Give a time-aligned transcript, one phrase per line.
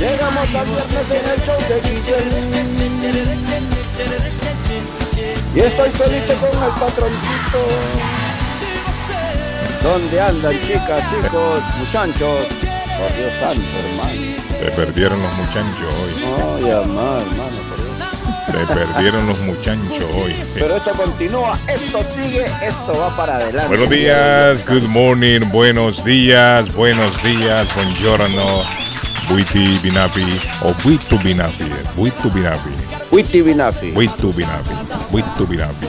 [0.00, 2.26] Llegamos al viernes en el show de Guillén.
[5.54, 7.60] Y estoy feliz con el patroncito.
[9.82, 12.46] ¿Dónde andan chicas, chicos, muchachos?
[12.98, 14.12] Por Dios santo, hermano.
[14.58, 16.12] Se perdieron los muchachos hoy.
[16.24, 17.47] Ay, por Dios.
[18.50, 20.34] Se perdieron los muchachos hoy.
[20.54, 23.68] Pero esto continúa, esto sigue, esto va para adelante.
[23.68, 28.62] Buenos días, good morning, buenos días, buenos días, buongiorno,
[29.28, 31.64] buiti binapi, o buitu binapi,
[31.94, 32.70] buitu binapi,
[33.10, 33.90] Witty Binafi.
[33.92, 34.70] buitu binapi,
[35.10, 35.86] buitu binapi.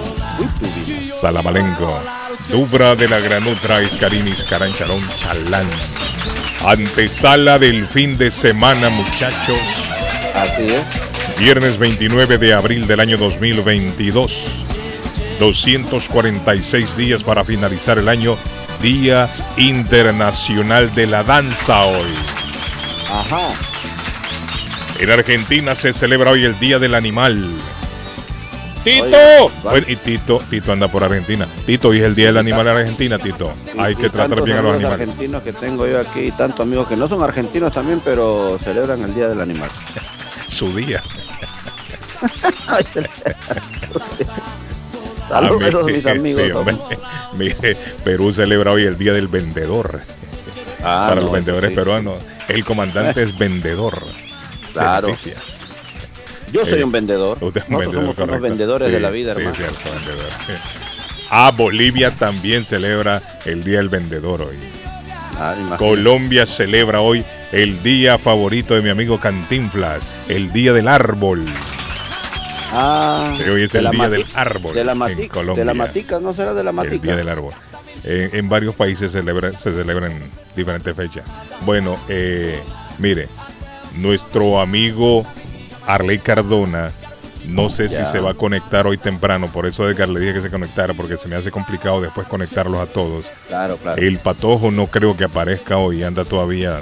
[1.20, 2.02] Salamalenco,
[2.50, 5.68] Dubra de la Granutra, Iscarinis, Carancharón, Chalán.
[6.66, 9.60] Antesala del fin de semana, muchachos.
[10.34, 11.09] Así es.
[11.40, 14.66] Viernes 29 de abril del año 2022.
[15.40, 18.38] 246 días para finalizar el año.
[18.82, 22.14] Día Internacional de la Danza hoy.
[23.12, 23.50] Ajá.
[25.00, 27.50] En Argentina se celebra hoy el Día del Animal.
[28.84, 29.06] ¡Tito!
[29.06, 31.46] Oye, Bueno, y Tito, Tito anda por Argentina.
[31.66, 33.54] Tito, hoy es el Día del Animal en Argentina, Tito.
[33.76, 35.02] Y- Hay y que tratar bien a los animales.
[35.10, 39.14] argentinos que tengo yo aquí, tantos amigos que no son argentinos también, pero celebran el
[39.14, 39.70] Día del Animal.
[40.48, 41.02] Su día.
[45.28, 46.44] Saludos a esos mis amigos.
[46.46, 46.78] sí, hombre.
[47.38, 50.02] Mire, Perú celebra hoy el Día del Vendedor.
[50.82, 51.76] Ah, para no, los vendedores sí.
[51.76, 52.18] peruanos.
[52.48, 54.00] El comandante es vendedor.
[54.04, 55.10] de Claro.
[55.10, 55.60] noticias.
[56.52, 57.38] Yo soy Eh, un vendedor.
[57.42, 59.56] Usted es un Nosotros vendedor, somos vendedores Sí, de la vida, hermano.
[59.56, 59.78] cierto.
[61.30, 64.58] Ah, Bolivia también celebra el Día del Vendedor hoy.
[65.38, 65.76] Ah.
[65.78, 71.46] Colombia celebra hoy el día favorito de mi amigo Cantinflas, el Día del Árbol.
[72.72, 75.62] Ah, Que hoy es el Día del Árbol De la, en matica, Colombia.
[75.62, 77.02] de la matica, ¿no será de la El matica?
[77.04, 77.54] Día del Árbol.
[78.04, 80.14] En, en varios países celebra- se celebran
[80.56, 81.24] diferentes fechas.
[81.62, 82.60] Bueno, eh,
[83.00, 83.28] mire,
[83.98, 85.26] nuestro amigo
[85.88, 86.92] Arley Cardona,
[87.48, 88.06] no sé Ya.
[88.06, 90.94] si se va a conectar hoy temprano, por eso Edgar le dije que se conectara,
[90.94, 93.26] porque se me hace complicado después conectarlos a todos.
[93.48, 94.00] Claro, claro.
[94.02, 96.80] El patojo no creo que aparezca hoy, anda todavía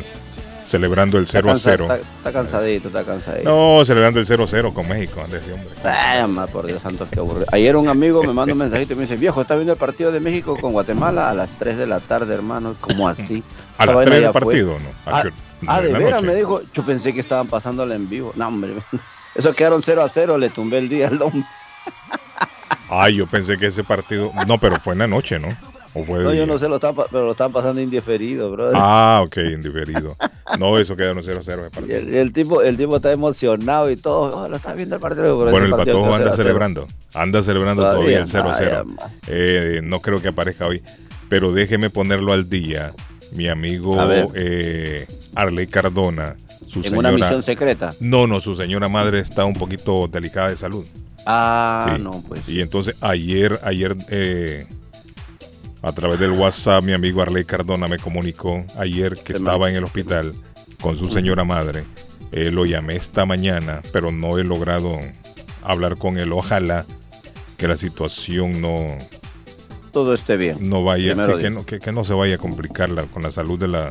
[0.67, 1.83] celebrando el Está 0 a cansa- 0.
[1.85, 3.50] Está, está cansadito, está cansadito.
[3.78, 6.50] No, celebrando el 0 a 0 con México, ese hombre.
[6.51, 7.45] Por Dios santo, qué aburrido.
[7.51, 10.12] Ayer un amigo me manda un mensajito y me dice, viejo, está viendo el partido
[10.12, 12.75] de México con Guatemala a las 3 de la tarde, hermano.
[12.81, 13.41] ¿Cómo así?
[13.77, 14.41] A las vaina 3 del fue.
[14.41, 14.89] partido, ¿no?
[15.06, 15.24] Ah,
[15.68, 16.62] Ah, en de la veras, me dijo.
[16.74, 18.31] Yo pensé que estaban pasándola en vivo.
[18.36, 18.74] No, hombre.
[19.36, 21.44] Eso quedaron 0 a 0, le tumbé el día al hombre.
[22.89, 24.31] Ay, yo pensé que ese partido.
[24.47, 25.47] No, pero fue en la noche, ¿no?
[25.94, 28.69] ¿O fue de No, yo no sé, lo pa- pero lo estaban pasando indiferido, bro.
[28.74, 30.16] Ah, ok, indiferido.
[30.60, 31.98] No, eso quedaron 0 a 0 ese Y partido.
[32.00, 34.44] el, el tipo, el tipo está emocionado y todo.
[34.44, 35.36] Oh, lo está viendo el partido.
[35.36, 36.36] Bueno, el partido patojo anda 0 0.
[36.44, 36.88] celebrando.
[37.13, 38.84] Anda celebrando Todavía, todavía el 0 a 0.
[38.86, 40.81] vaya, Eh, no creo que aparezca hoy.
[41.30, 42.92] Pero déjeme ponerlo al día.
[43.34, 43.98] Mi amigo
[44.34, 45.06] eh,
[45.36, 46.36] Arley Cardona.
[46.68, 47.89] Su En señora, una misión secreta.
[48.01, 50.86] No, no, su señora madre está un poquito delicada de salud.
[51.25, 52.01] Ah, Sí.
[52.04, 52.42] no, pues.
[52.48, 54.66] Y entonces ayer, ayer, eh,
[55.88, 59.84] a través del WhatsApp, mi amigo Arley Cardona me comunicó ayer que estaba en el
[59.86, 60.34] hospital
[60.81, 61.84] con su señora madre.
[62.31, 65.00] Eh, lo llamé esta mañana, pero no he logrado
[65.63, 66.34] hablar con él.
[66.34, 66.86] Ojalá
[67.57, 68.86] que la situación no,
[69.94, 70.57] Todo esté bien.
[70.69, 73.57] no vaya, que, no, que- que no se vaya a complicar la- con la salud
[73.57, 73.89] de la,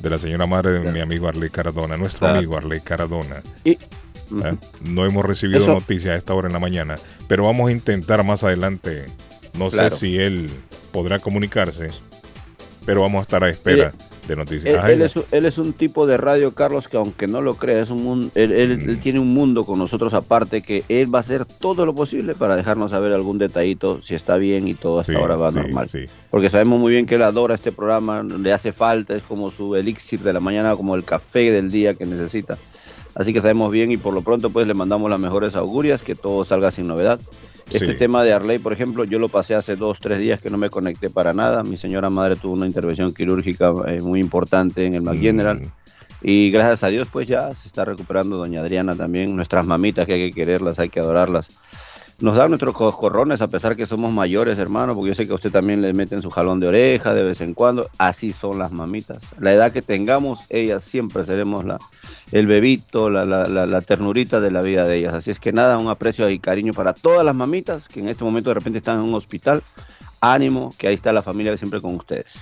[0.00, 2.36] de la señora madre de mi amigo Arley Cardona, nuestro Claro.
[2.38, 3.42] amigo Arley Cardona.
[3.64, 3.78] Y, ¿eh?
[4.84, 6.94] No hemos recibido Eso- noticias a esta hora en la mañana,
[7.26, 9.06] pero vamos a intentar más adelante.
[9.58, 9.90] No Claro.
[9.90, 10.48] sé si él
[11.02, 11.88] podrá comunicarse,
[12.86, 13.92] pero vamos a estar a espera
[14.26, 14.66] de noticias.
[14.66, 17.40] Él, Ajá, él es, un- él es un tipo de radio, Carlos, que aunque no
[17.40, 18.90] lo crea, es un mundo, él, él- Mm.
[18.90, 22.34] él tiene un mundo con nosotros aparte que él va a hacer todo lo posible
[22.34, 25.56] para dejarnos saber algún detallito, si está bien y todo hasta Sí, ahora va sí,
[25.56, 25.88] normal.
[25.88, 26.04] sí.
[26.30, 29.74] Porque sabemos muy bien que él adora este programa, le hace falta, es como su
[29.76, 32.58] elixir de la mañana, como el café del día que necesita.
[33.14, 36.14] Así que sabemos bien y por lo pronto pues le mandamos las mejores augurias, que
[36.14, 37.18] todo salga sin novedad.
[37.70, 37.94] Este Sí.
[37.94, 40.70] tema de Arley, por ejemplo, yo lo pasé hace dos, tres días que no me
[40.70, 41.62] conecté para nada.
[41.62, 45.60] Mi señora madre tuvo una intervención quirúrgica eh, muy importante en el McGeneral.
[45.60, 45.66] Mm,
[46.20, 49.36] Y gracias a Dios, pues ya se está recuperando doña Adriana también.
[49.36, 51.56] Nuestras mamitas que hay que quererlas, hay que adorarlas.
[52.20, 55.36] Nos dan nuestros coscorrones a pesar que somos mayores, hermano, porque yo sé que a
[55.36, 57.88] usted también le meten su jalón de oreja de vez en cuando.
[57.96, 59.18] Así son las mamitas.
[59.38, 61.78] La edad que tengamos, ellas siempre seremos la,
[62.32, 65.14] el bebito, la, la, la, la ternurita de la vida de ellas.
[65.14, 68.24] Así es que nada, un aprecio y cariño para todas las mamitas que en este
[68.24, 69.62] momento de repente están en un hospital.
[70.20, 72.34] Ánimo, que ahí está la familia siempre con ustedes.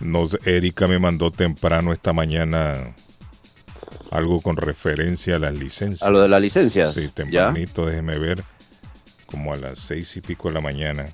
[0.00, 2.74] Nos, Erika me mandó temprano esta mañana
[4.10, 6.02] algo con referencia a las licencias.
[6.02, 6.94] A lo de las licencias.
[6.94, 7.10] Sí, ¿ya?
[7.12, 8.42] tempranito, déjeme ver,
[9.32, 11.06] como a las seis y pico de la mañana.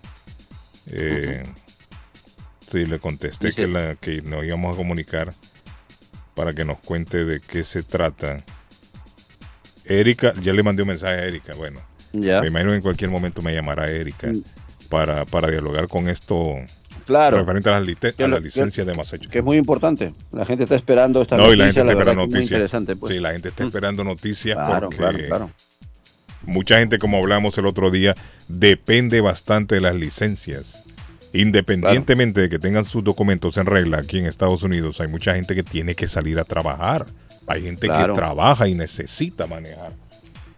[0.91, 1.43] Eh,
[2.71, 5.33] Sí, le contesté Dice- que, la, que nos íbamos a comunicar
[6.35, 8.45] para que nos cuente de qué se trata.
[9.87, 11.81] Erika, ya le mandé un mensaje a Erika, bueno,
[12.13, 12.43] Ya.
[12.43, 14.43] me imagino que en cualquier momento me llamará Erika Mm.
[14.91, 16.57] para, para dialogar con esto
[17.07, 17.39] Claro.
[17.39, 19.33] referente a las, lite- Yo a lo- las licencias de Massachusetts.
[19.33, 20.13] que es muy importante.
[20.31, 22.99] La gente está esperando esta No, y noticia, la gente está esperando es noticias.
[23.01, 23.13] Pues.
[23.15, 23.67] Sí, la gente está Mm.
[23.69, 25.51] esperando noticias Claro, porque claro, claro.
[26.49, 28.15] Mucha gente, como hablamos el otro día,
[28.49, 30.85] depende bastante de las licencias.
[31.33, 35.55] Independientemente de que tengan sus documentos en regla aquí en Estados Unidos, hay mucha gente
[35.55, 37.07] que tiene que salir a trabajar.
[37.47, 38.15] Hay gente Claro.
[38.15, 39.93] que trabaja y necesita manejar.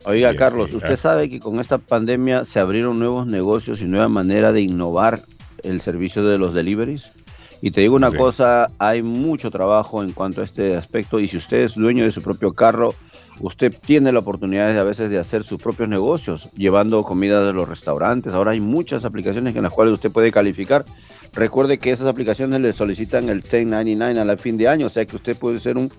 [0.05, 4.51] Oiga, Carlos, usted sabe que con esta pandemia se abrieron nuevos negocios y nueva manera
[4.53, 5.21] de innovar
[5.63, 7.13] el servicio de los deliveries.
[7.61, 8.17] Y te digo una Sí.
[8.17, 12.13] cosa, hay mucho trabajo en cuanto a este aspecto y si usted es dueño de
[12.13, 12.95] su propio carro,
[13.41, 17.53] usted tiene la oportunidad de, a veces de hacer sus propios negocios, llevando comida de
[17.53, 18.35] los restaurantes.
[18.35, 20.85] Ahora hay muchas aplicaciones en las cuales usted puede calificar.
[21.33, 25.07] Recuerde que esas aplicaciones le solicitan el 1099 a la fin de año, o sea
[25.07, 25.91] que usted puede ser un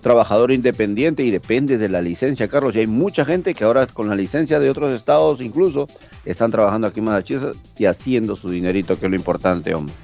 [0.00, 2.76] trabajador independiente y depende de la licencia, Carlos.
[2.76, 5.88] Y hay mucha gente que ahora con la licencia de otros estados incluso
[6.26, 9.94] están trabajando aquí en Massachusetts y haciendo su dinerito, que es lo importante, hombre.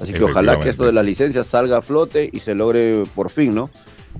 [0.00, 3.30] Así que ojalá que esto de las licencias salga a flote y se logre por
[3.30, 3.70] fin, ¿no?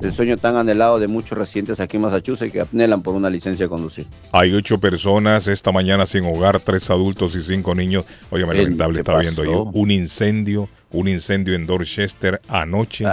[0.02, 3.64] El sueño tan anhelado de muchos residentes aquí en Massachusetts que anhelan por una licencia
[3.64, 4.06] de conducir.
[4.32, 8.04] Hay ocho personas esta mañana sin hogar, tres adultos y cinco niños.
[8.30, 13.04] Oye, ¿Qué- lamentable, estaba viendo yo un incendio, un incendio en Dorchester anoche.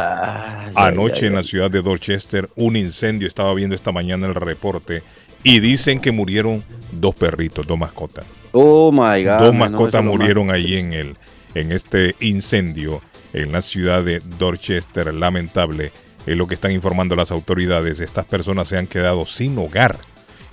[0.75, 5.03] Anoche en la ciudad de Dorchester, un incendio, estaba viendo esta mañana el reporte,
[5.44, 8.25] y dicen que murieron dos perritos, dos mascotas.
[8.51, 9.38] Oh my God.
[9.39, 11.15] dos no, mascotas más- murieron ahí en, el,
[11.55, 13.01] en este incendio
[13.34, 15.91] en la ciudad de Dorchester, lamentable.
[16.25, 18.00] Es lo que están informando las autoridades.
[18.00, 19.98] Estas personas se han quedado sin hogar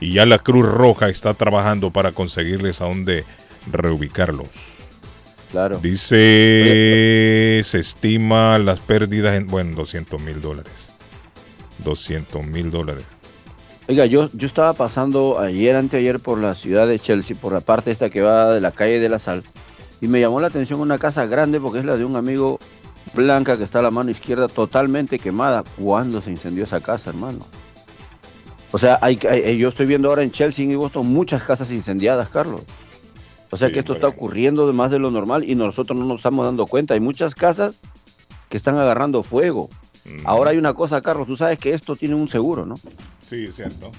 [0.00, 3.24] y ya la Cruz Roja está trabajando para conseguirles a dónde
[3.70, 4.48] reubicarlos.
[5.52, 5.78] Claro.
[5.80, 10.72] Dice, se estima las pérdidas en, bueno, 200 mil dólares.
[11.84, 13.04] 200 mil dólares.
[13.88, 17.90] Oiga, yo, yo estaba pasando ayer, anteayer, por la ciudad de Chelsea, por la parte
[17.90, 19.42] esta que va de la calle de la Sal,
[20.00, 22.60] y me llamó la atención una casa grande porque es la de un amigo
[23.14, 25.64] blanca que está a la mano izquierda totalmente quemada.
[25.78, 27.38] ¿Cuándo se incendió esa casa, hermano?
[28.72, 32.28] O sea, hay, hay- yo estoy viendo ahora en Chelsea y Boston muchas casas incendiadas,
[32.28, 32.62] Carlos.
[33.50, 36.04] O sea Sí, que esto está ocurriendo de más de lo normal y nosotros no
[36.04, 36.94] nos estamos dando cuenta.
[36.94, 37.80] Hay muchas casas
[38.48, 39.68] que están agarrando fuego.
[40.04, 40.24] Mm.
[40.24, 42.76] Ahora hay una cosa, Carlos, tú sabes que esto tiene un seguro, ¿no?
[43.28, 43.90] Sí, es cierto.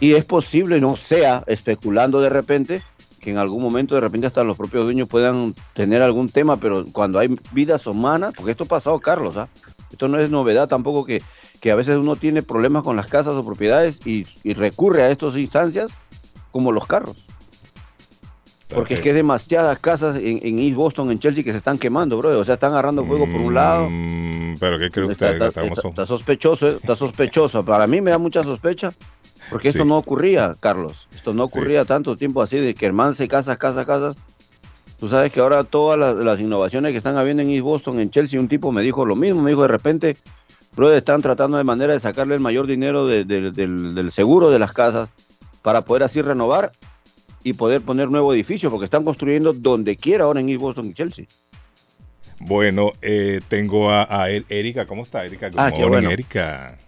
[0.00, 2.82] Y es posible, no sea, especulando de repente,
[3.20, 6.84] que en algún momento de repente hasta los propios dueños puedan tener algún tema, pero
[6.92, 9.48] cuando hay vidas humanas, porque esto ha pasado, Carlos, ¿ah?
[9.90, 11.22] Esto no es novedad tampoco que,
[11.60, 15.10] que a veces uno tiene problemas con las casas o propiedades y, y recurre a
[15.10, 15.90] estas instancias
[16.52, 17.26] como los carros.
[18.68, 21.78] Porque es que hay demasiadas casas en, en East Boston, en Chelsea, que se están
[21.78, 22.38] quemando, bro.
[22.38, 23.88] O sea, están agarrando fuego por un lado.
[23.88, 25.32] Mm, pero ¿qué cree Está, usted?
[25.34, 27.64] está- Estamos- está- está sospechoso, está sospechoso.
[27.64, 28.90] Para mí me da mucha sospecha
[29.50, 31.07] Porque esto no ocurría, Carlos.
[31.18, 34.14] Esto no ocurría tanto tiempo así de que hermano se casa, casa, casa.
[34.98, 38.10] Tú sabes que ahora todas las, las innovaciones que están habiendo en East Boston, en
[38.10, 40.16] Chelsea, un tipo me dijo lo mismo, me dijo de repente,
[40.76, 44.50] brother, están tratando de manera de sacarle el mayor dinero de- de- del, del seguro
[44.50, 45.10] de las casas
[45.62, 46.70] para poder así renovar
[47.44, 50.94] y poder poner nuevo edificio, porque están construyendo donde quiera ahora en East Boston y
[50.94, 51.26] Chelsea.
[52.40, 54.86] Bueno, eh, tengo a, a Er- Erika.
[54.86, 55.48] ¿Cómo está, Erika?
[55.48, 56.10] Good Ah, qué morning, bueno.
[56.10, 56.78] Erika.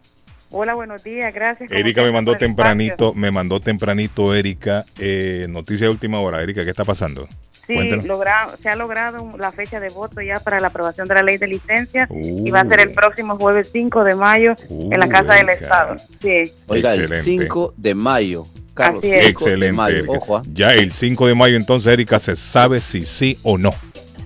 [0.53, 1.71] Hola, buenos días, gracias.
[1.71, 3.15] Erika me mandó el tempranito, espacio.
[3.15, 6.43] me mandó tempranito, Erika, eh, noticia de última hora.
[6.43, 7.29] Erika, ¿qué está pasando?
[7.69, 11.23] Sí, logra- se ha logrado la fecha de voto ya para la aprobación de la
[11.23, 12.47] ley de licencia Uh.
[12.49, 15.51] y va a ser el próximo jueves 5 de mayo en la Casa del.
[15.51, 15.95] Estado.
[16.21, 17.45] Sí, Oiga, el Excelente.
[17.45, 18.47] 5 de mayo.
[18.75, 19.27] Carlos, Así es.
[19.27, 20.05] 5 de mayo.
[20.09, 20.43] Ojo, ah.
[20.53, 23.73] Ya el 5 de mayo, entonces, Erika, se sabe si sí o no.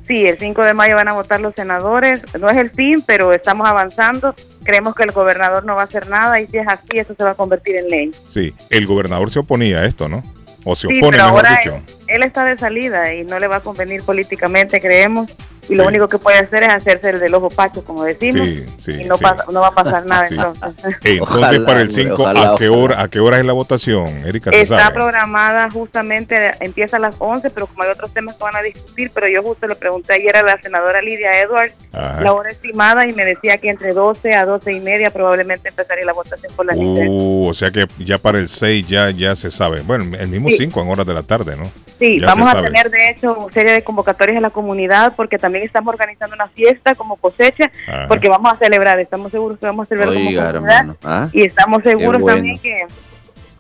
[0.07, 2.23] Sí, el 5 de mayo van a votar los senadores.
[2.39, 4.35] No es el fin, pero estamos avanzando.
[4.65, 7.25] Creemos que el gobernador no va a hacer nada y si es así, eso se
[7.25, 8.11] va a convertir en ley.
[8.31, 10.23] Sí, el gobernador se oponía a esto, ¿no?
[10.65, 11.83] O se Sí, opone, pero mejor ahora dicho.
[12.09, 15.31] Él está de salida y no le va a convenir políticamente, creemos.
[15.67, 15.89] Y lo Sí.
[15.89, 18.47] único que puede hacer es hacerse el del ojo pacho, como decimos.
[18.47, 19.23] Sí, sí, y no, sí.
[19.23, 20.35] pasa, no va a pasar nada Sí.
[20.35, 20.75] entonces.
[20.85, 23.55] Entonces, Ojalá, para el hombre, 5, ojalá, ¿a qué hora a qué hora es la
[23.55, 24.51] votación, Erika?
[24.51, 24.95] ¿se Está sabe?
[24.95, 29.11] programada justamente, empieza a las 11, pero como hay otros temas que van a discutir,
[29.15, 32.21] pero yo justo le pregunté ayer a la senadora Lidia Edwards Ajá.
[32.21, 36.05] la hora estimada y me decía que entre 12 a 12 y media probablemente empezaría
[36.05, 36.75] la votación por la.
[36.77, 39.81] Uh, o sea que ya para el 6 ya, ya se sabe.
[39.81, 40.59] Bueno, el mismo Sí.
[40.59, 41.71] 5 en horas de la tarde, ¿no?
[42.07, 42.67] Sí, ya vamos a sabe.
[42.67, 46.49] tener de hecho una serie de convocatorias a la comunidad porque también estamos organizando una
[46.49, 48.07] fiesta como cosecha Ajá.
[48.09, 50.97] porque vamos a celebrar, estamos seguros que vamos a celebrar como comunidad.
[51.05, 51.29] ¿ah?
[51.33, 52.37] y estamos seguros bueno.
[52.37, 52.87] también que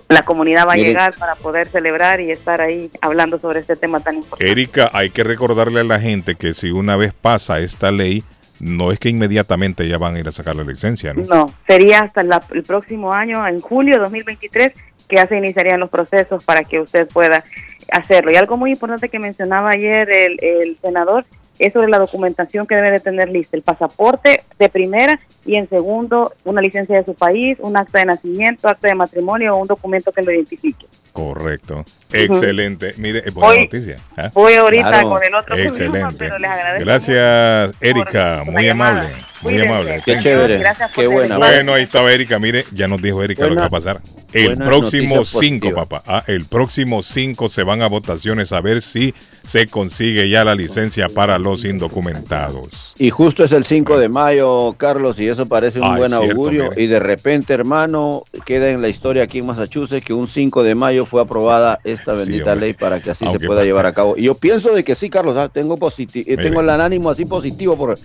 [0.08, 4.00] la comunidad va a llegar para poder celebrar y estar ahí hablando sobre este tema
[4.00, 4.50] tan importante.
[4.50, 8.22] Erika, hay que recordarle a la gente que si una vez pasa esta ley,
[8.60, 11.22] no es que inmediatamente ya van a ir a sacar la licencia, ¿no?
[11.24, 14.74] No, sería hasta la- el próximo año, en julio de 2023,
[15.08, 17.44] que ya se iniciarían los procesos para que usted pueda
[17.92, 18.30] hacerlo.
[18.30, 21.25] Y algo muy importante que mencionaba ayer el, el senador
[21.58, 25.68] es sobre la documentación que debe de tener lista, el pasaporte de primera y en
[25.68, 29.68] segundo una licencia de su país, un acta de nacimiento, acta de matrimonio o un
[29.68, 30.87] documento que lo identifique.
[31.12, 31.84] Correcto.
[32.12, 32.94] Excelente.
[32.99, 33.96] Mire, es buena Hoy- noticia.
[34.16, 34.30] ¿ah?
[34.34, 35.11] Voy ahorita Claro.
[35.11, 36.14] con el otro Excelente.
[36.18, 38.42] pero les agradezco Gracias, Erika.
[38.46, 39.11] Muy llamada.
[39.44, 39.68] Muy Cuídense.
[39.68, 40.02] amable.
[40.04, 40.22] Qué Thank you.
[40.22, 40.58] chévere.
[40.58, 41.38] Gracias por Qué buena.
[41.38, 42.38] Bueno, ahí estaba Erika.
[42.38, 44.00] Mire, ya nos dijo Erika lo que va a pasar.
[44.32, 45.86] El próximo noticias 5, positivas.
[45.88, 46.02] papá.
[46.06, 49.14] Ah, el próximo 5 se van a votaciones a ver si
[49.46, 52.94] se consigue ya la licencia para los indocumentados.
[52.98, 56.26] Y justo es el 5 de mayo, Carlos, y eso parece un Ah, buen cierto,
[56.30, 56.68] augurio.
[56.70, 56.82] mire.
[56.82, 60.74] Y de repente, hermano, queda en la historia aquí en Massachusetts que un 5 de
[60.74, 64.14] mayo fue aprobada esta bendita ley para que así Aunque se pueda llevar a cabo.
[64.16, 67.76] Y yo pienso de que sí, Carlos, ah, tengo, eh, tengo el ánimo así positivo.
[67.76, 67.96] Por,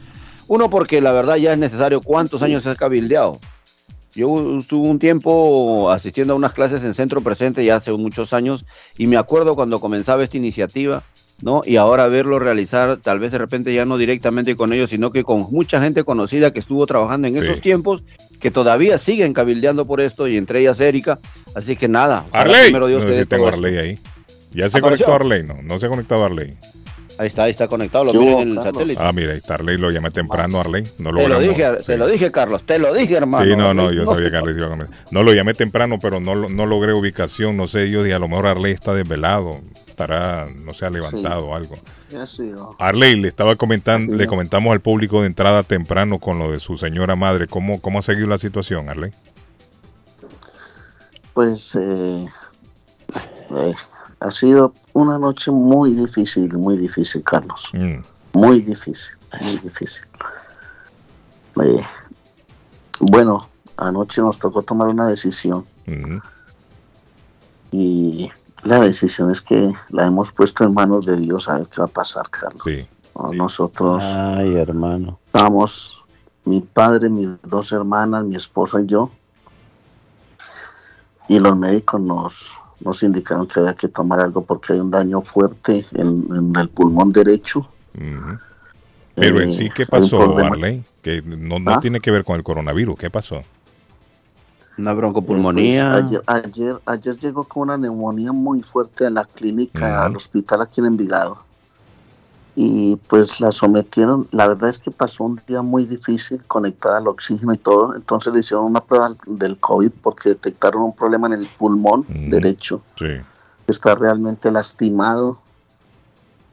[0.50, 2.02] uno, porque la verdad ya es necesario.
[2.02, 3.40] ¿Cuántos años se ha cabildeado?
[4.16, 8.66] Yo estuve un tiempo asistiendo a unas clases en Centro Presente ya hace muchos años
[8.98, 11.04] y me acuerdo cuando comenzaba esta iniciativa,
[11.44, 11.62] ¿no?
[11.64, 15.24] Y ahora verlo realizar, tal vez de repente ya no directamente con ellos, sino que
[15.24, 17.46] con mucha gente conocida que estuvo trabajando en Sí.
[17.46, 18.02] esos tiempos,
[18.42, 21.20] que todavía siguen cabildeando por esto y entre ellas Erika.
[21.54, 22.64] Así que nada, Arley.
[22.64, 23.48] primero Dios no te si tengo.
[23.48, 24.00] Arley ahí.
[24.54, 25.06] Ya se ¿Apareció?
[25.06, 25.62] conectó Arley, no.
[25.62, 26.54] No se ha conectado Arley.
[27.20, 28.74] Ahí está, ahí está conectado, lo ¿Qué miren en el Carlos?
[28.76, 29.04] satélite.
[29.04, 29.78] Ah, mira, ahí está Arley.
[29.78, 30.84] Lo llamé temprano, Arley.
[31.00, 31.86] No te lo dije, Sí.
[31.86, 33.44] te lo dije, Carlos, te lo dije, hermano.
[33.44, 34.88] Sí, no, no, yo sabía que Arley se iba a comer.
[35.12, 37.58] No lo llamé temprano, pero no, lo- no logré ubicación.
[37.58, 39.60] No sé, yo dije, a lo mejor Arley está desvelado.
[39.86, 41.76] Estará, no sé, ha levantado o algo.
[42.24, 42.52] Sí.
[42.80, 44.18] Arley, le estaba comentando, Sí.
[44.18, 47.48] le comentamos al público de entrada temprano con lo de su señora madre.
[47.48, 49.12] ¿Cómo, cómo ha seguido la situación, Arley?
[51.34, 52.26] Pues eh,
[53.52, 53.74] eh,
[54.20, 57.70] ha sido una noche muy difícil, muy difícil, Carlos.
[57.74, 58.02] Mm,
[58.34, 60.04] Muy difícil, muy difícil.
[61.64, 61.84] Eh,
[63.00, 63.48] bueno,
[63.78, 66.22] anoche nos tocó tomar una decisión ujú.
[67.72, 68.30] y
[68.64, 71.86] la decisión es que la hemos puesto en manos de Dios a ver qué va
[71.86, 72.62] a pasar, Carlos.
[72.64, 75.20] Sí, No, Nosotros Ay, hermano.
[75.26, 76.04] estábamos,
[76.46, 79.10] mi padre, mis dos hermanas, mi esposa y yo,
[81.28, 85.22] y los médicos nos, nos indicaron que había que tomar algo porque hay un daño
[85.22, 87.68] fuerte en, en el pulmón derecho.
[89.16, 90.38] Pero en Eh, sí, ¿qué hay un pasó.
[90.38, 90.84] Arley?
[91.02, 91.80] Que no, no ¿Ah?
[91.82, 92.98] tiene que ver con el coronavirus.
[92.98, 93.42] ¿Qué pasó?
[94.78, 95.92] Una Eh, broncopulmonía.
[95.92, 100.62] pues, ayer, ayer, ayer llegó con una neumonía muy fuerte a la clínica, al hospital
[100.62, 101.44] aquí en Envigado.
[102.56, 107.08] Y pues la sometieron, la verdad es que pasó un día muy difícil, conectada al
[107.08, 107.96] oxígeno y todo.
[107.96, 112.30] Entonces le hicieron una prueba del COVID porque detectaron un problema en el pulmón Ujú.
[112.30, 112.82] derecho.
[112.98, 113.06] Sí.
[113.68, 115.40] Está realmente lastimado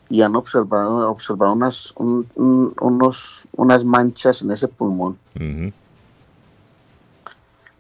[0.09, 5.19] y han observado, observado unas, un- un- unos, unas manchas en ese pulmón.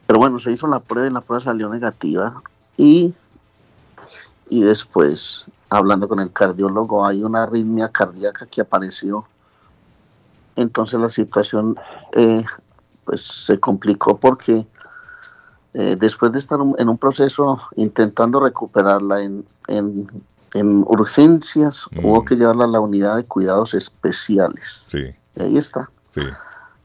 [0.06, 2.42] Pero bueno, se hizo la prueba y la prueba salió negativa.
[2.76, 3.14] Y,
[4.48, 9.26] y después, hablando con el cardiólogo, hay una arritmia cardíaca que apareció.
[10.56, 11.76] Entonces la situación
[12.12, 12.44] eh,
[13.04, 14.66] pues se complicó porque
[15.74, 20.08] eh, después de estar en un proceso intentando recuperarla en, en-
[20.54, 24.86] en urgencias, hubo que llevarla a la unidad de cuidados especiales.
[24.90, 25.04] Sí,
[25.34, 25.90] Y ahí está.
[26.14, 26.22] sí.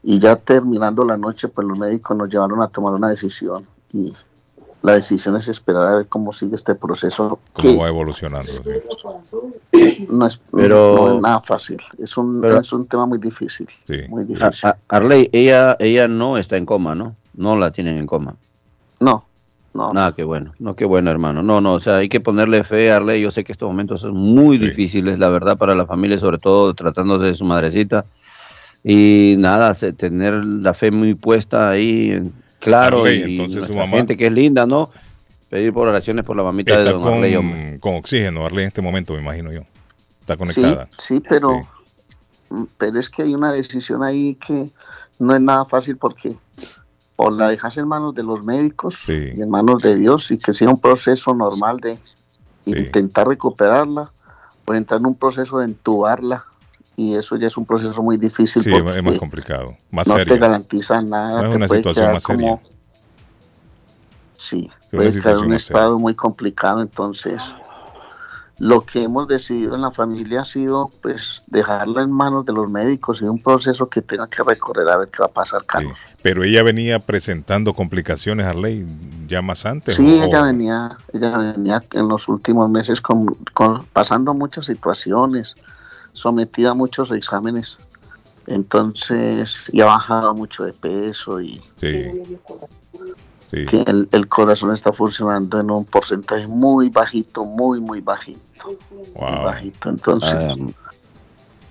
[0.02, 4.12] Y ya terminando la noche, pues los médicos nos llevaron a tomar una decisión y
[4.82, 8.50] la decisión es esperar a ver cómo sigue este proceso ¿Cómo que va evolucionando?
[9.72, 10.04] sí.
[10.10, 13.66] no es, Pero- no es nada fácil, es un, Pero- es un tema muy difícil,
[13.86, 13.96] Sí.
[14.08, 14.68] muy A- difícil.
[14.68, 17.14] a- Arley, ella, ella no está en coma, ¿no?
[17.34, 18.34] No la tienen en coma.
[19.00, 19.24] No,
[19.74, 20.52] no, Nada, qué bueno.
[20.58, 21.42] No, qué bueno, hermano.
[21.42, 23.22] No, no, o sea, hay que ponerle fe a Arley.
[23.22, 24.66] Yo sé que estos momentos son muy Sí.
[24.66, 28.04] difíciles, la verdad, para la familia, sobre todo tratándose de su madrecita.
[28.84, 33.76] Y nada, tener la fe muy puesta ahí, en- claro, Arley, y entonces su nuestra
[33.84, 34.90] mamá- gente que es linda, ¿no?
[35.50, 37.70] Pedir por oraciones por la mamita de Está don Arley, hombre.
[37.72, 39.60] con, con oxígeno, Arley, en este momento, me imagino yo.
[40.20, 40.88] Está conectada.
[40.96, 42.54] sí, pero, Sí.
[42.54, 44.70] mm, pero es que hay una decisión ahí que
[45.18, 46.34] no es nada fácil porque
[47.16, 49.30] o la dejas en manos de los médicos Sí.
[49.36, 51.96] y en manos de Dios y que sea un proceso normal de
[52.64, 52.72] Sí.
[52.78, 54.10] intentar recuperarla
[54.66, 56.44] o entrar en un proceso de entubarla
[56.96, 60.16] y eso ya es un proceso muy difícil Sí, porque es más complicado, más no
[60.24, 62.46] te garantiza nada, No es una situación más seria.
[62.48, 62.62] como
[64.36, 65.56] sí, puede quedar un seria.
[65.56, 67.54] estado muy complicado, entonces
[68.58, 72.70] lo que hemos decidido en la familia ha sido pues dejarla en manos de los
[72.70, 75.66] médicos y un proceso que tenga que recorrer a ver qué va a pasar, Sí.
[75.68, 75.98] Carlos.
[76.22, 78.86] Pero ella venía presentando complicaciones, Arley,
[79.26, 79.96] ya más antes.
[79.96, 85.56] Sí, ella venía, ella venía en los últimos meses con, con- pasando muchas situaciones,
[86.12, 87.78] sometida a muchos exámenes,
[88.46, 92.10] entonces y ha bajado mucho de peso y Sí.
[93.50, 93.66] Sí.
[93.66, 98.68] que el, el corazón está funcionando en un porcentaje muy bajito, muy muy bajito,
[99.14, 99.90] muy bajito.
[99.90, 100.54] Entonces, Ah,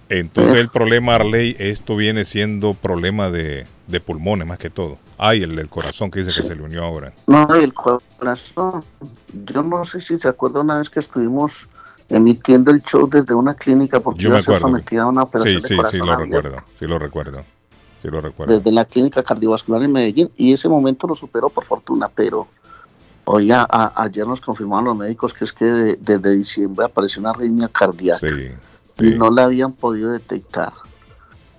[0.10, 0.60] Entonces Eh.
[0.60, 4.98] el problema, Arley, esto viene siendo problema de, de pulmones más que todo.
[5.18, 7.14] Ay, el del corazón que dice que se le unió ahora.
[7.28, 8.84] no el corazón.
[9.46, 11.68] Yo no sé si se acuerda una vez que estuvimos
[12.16, 15.28] emitiendo el show desde una clínica porque Yo iba a ser sometida a una Sí,
[15.28, 16.36] operación sí, de sí, corazón lo abierto.
[16.42, 16.66] recuerdo.
[16.80, 17.46] Sí, lo recuerdo.
[18.02, 18.58] Sí, lo recuerdo.
[18.58, 22.48] desde la clínica cardiovascular en Medellín y ese momento lo superó por fortuna, pero
[23.26, 27.20] hoy a- a- ayer nos confirmaron los médicos que es que de- desde diciembre apareció
[27.22, 28.48] una arritmia cardíaca Sí.
[29.00, 29.16] y sí.
[29.16, 30.74] no la habían podido detectar.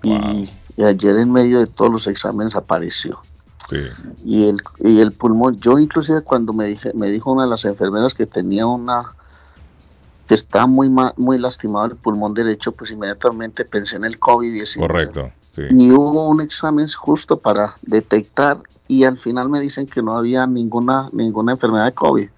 [0.02, 0.12] Wow.
[0.34, 3.20] Y, y ayer en medio de todos los exámenes apareció.
[3.70, 3.78] Sí.
[4.24, 7.64] Y el, y el pulmón, yo inclusive cuando me, dije, me dijo una de las
[7.64, 9.12] enfermeras que tenía una,
[10.26, 14.78] que está muy, muy lastimado el pulmón derecho, pues inmediatamente pensé en el COVID-19.
[14.78, 15.30] Correcto.
[15.54, 15.62] Sí.
[15.70, 18.58] Y hubo un examen justo para detectar
[18.88, 22.28] y al final me dicen que no había ninguna, ninguna enfermedad de COVID.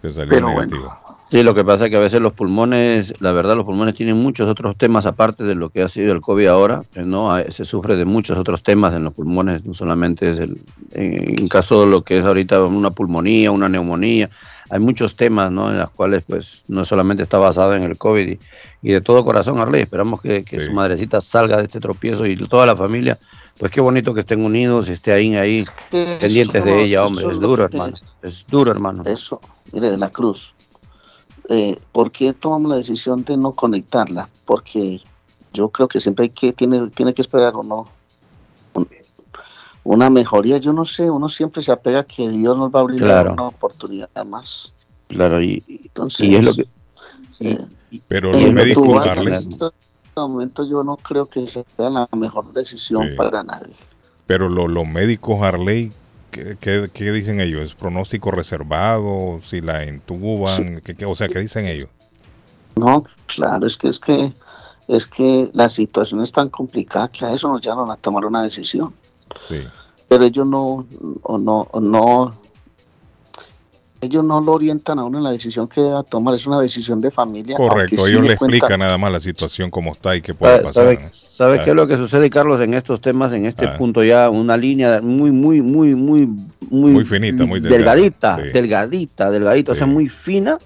[0.00, 0.92] Que salió Pero negativo.
[1.30, 4.16] Sí, lo que pasa es que a veces los pulmones, la verdad, los pulmones tienen
[4.16, 7.34] muchos otros temas aparte de lo que ha sido el COVID ahora, eh, ¿no?
[7.34, 10.58] Ah, Se sufre de muchos otros temas en los pulmones, no solamente es el,
[10.90, 14.28] en, en caso de lo que es ahorita una pulmonía, una neumonía,
[14.72, 15.70] hay muchos temas, ¿no?
[15.70, 18.38] En los cuales, pues, no solamente está basado en el COVID y,
[18.80, 20.66] y de todo corazón, Arley, esperamos que, que Sí.
[20.66, 23.18] su madrecita salga de este tropiezo y toda la familia,
[23.58, 26.82] pues qué bonito que estén unidos y esté ahí, ahí, Es que pendientes eso- de
[26.84, 29.02] ella, hombre, es duro, hermano, es duro, hermano.
[29.04, 30.54] Eso, mire, de la cruz.
[31.50, 34.30] Eh, ¿Por qué tomamos la decisión de no conectarla?
[34.46, 35.02] Porque
[35.52, 37.88] yo creo que siempre hay que, tiene, tiene que esperar o no
[39.84, 40.58] una mejoría.
[40.58, 43.32] Yo no sé, uno siempre se apega a que Dios nos va a brindar Claro.
[43.34, 44.74] una oportunidad más.
[45.08, 46.66] Claro, y, Entonces, y es lo que...
[47.40, 47.58] eh,
[48.08, 49.70] Pero Eh, los médicos, Portugal, Arley, En este
[50.16, 53.16] momento yo no creo que sea la mejor decisión Sí.
[53.16, 53.74] para nadie.
[54.26, 55.92] pero lo- los médicos, Arley,
[56.30, 57.60] ¿qué, qué, qué dicen ellos?
[57.62, 59.40] ¿Es pronóstico reservado?
[59.44, 60.46] ¿Si la entuban?
[60.48, 60.64] Sí.
[60.84, 61.88] ¿Qué- qué- o sea, ¿qué dicen ellos?
[62.76, 64.32] No, claro, es que es que
[64.88, 68.42] es que la situación es tan complicada que a eso nos llaman a tomar una
[68.42, 68.94] decisión.
[69.48, 69.62] Sí.
[70.08, 70.86] Pero ellos no,
[71.22, 72.34] o no, o no,
[74.00, 76.34] ellos no lo orientan a uno en la decisión que deba tomar.
[76.34, 77.56] Es una decisión de familia.
[77.56, 80.54] Correcto, sí ellos le cuenta- explican nada más la situación como está y qué puede
[80.54, 80.82] ¿Sabe, pasar.
[80.84, 81.08] sabe- ¿no?
[81.12, 83.78] sabe qué es lo que sucede, Carlos, en estos temas, en este Ah.
[83.78, 86.26] punto ya, una línea muy, muy, muy, muy,
[86.68, 88.42] muy, Muy finita, muy delgadita, sí.
[88.52, 89.92] delgadita, delgadita, o sea, Sí.
[89.92, 90.58] muy fina,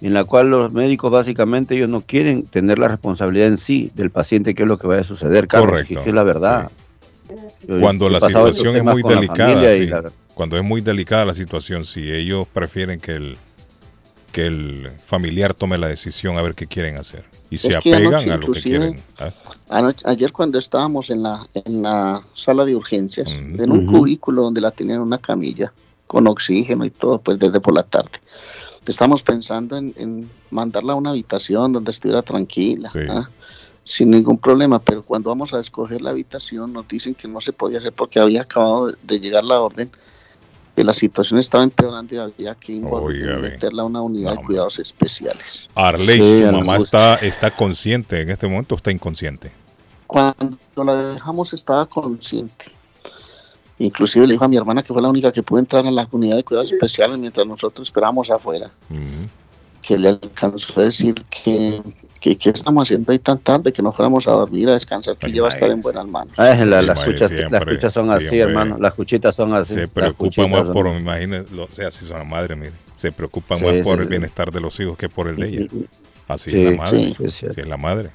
[0.00, 4.10] en la cual los médicos básicamente ellos no quieren tener la responsabilidad en sí del
[4.10, 6.70] paciente, qué es lo que vaya a suceder, Carlos, Correcto, que, que es la verdad.
[7.80, 9.86] Cuando la situación es muy delicada, familia y sí.
[9.86, 13.36] la- cuando es muy delicada la situación, si ellos prefieren que el
[14.32, 17.22] que el familiar tome la decisión a ver qué quieren hacer.
[17.50, 19.00] Y se Es apegan anoche a lo que quieren.
[19.20, 19.30] ¿ah?
[19.68, 24.60] Anoche- ayer cuando estábamos en la, en la sala de urgencias, en un cubículo donde
[24.60, 25.72] la tenían en una camilla,
[26.08, 28.10] con oxígeno y todo, pues desde por la tarde.
[28.88, 32.98] Estamos pensando en, en mandarla a una habitación donde estuviera tranquila, Sí.
[33.08, 33.28] ¿ah?
[33.84, 37.52] Sin ningún problema, pero cuando vamos a escoger la habitación nos dicen que no se
[37.52, 39.90] podía hacer porque había acabado de, llegar la orden,
[40.74, 44.78] que la situación estaba empeorando y había que meterla a una unidad No, de cuidados
[44.78, 45.68] especiales.
[45.74, 49.52] Arley, Sí, su mamá está, está consciente en este momento o está inconsciente.
[50.06, 52.66] Cuando la dejamos estaba consciente.
[53.78, 56.08] Inclusive le dijo a mi hermana que fue la única que pudo entrar a la
[56.10, 58.70] unidad de cuidados especiales mientras nosotros esperábamos afuera.
[59.82, 61.82] Que le alcanzó a decir que,
[62.24, 65.26] que, que estamos haciendo ahí tan tarde que nos fuéramos a dormir, a descansar, que
[65.26, 66.32] Ay, ella va a estar en buenas manos.
[66.38, 68.40] La- Sí, las, cuchas, siempre, las cuchas son así, siempre.
[68.40, 68.78] hermano.
[68.80, 69.74] Las cuchitas son así.
[69.74, 73.58] Se preocupa más por, me imagino, o sea, si son la madre, mire, se preocupan
[73.58, 75.66] Sí, más sí, por el bienestar de los hijos que por el de ella.
[76.26, 77.14] Así Sí, es la madre.
[77.28, 78.10] sí, es la madre.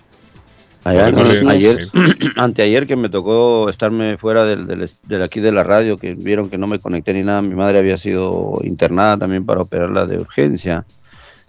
[0.85, 1.77] Allá, no, ayer,
[2.37, 6.49] anteayer que me tocó estarme fuera del, del- del aquí de la radio, que vieron
[6.49, 10.17] que no me conecté ni nada, mi madre había sido internada también para operarla de
[10.17, 10.83] urgencia.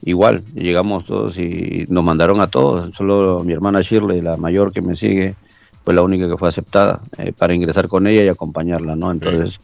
[0.05, 4.81] Igual, llegamos todos y nos mandaron a todos, solo mi hermana Shirley, la mayor que
[4.81, 5.35] me sigue,
[5.85, 9.11] fue la única que fue aceptada eh, para ingresar con ella y acompañarla, ¿no?
[9.11, 9.61] Entonces,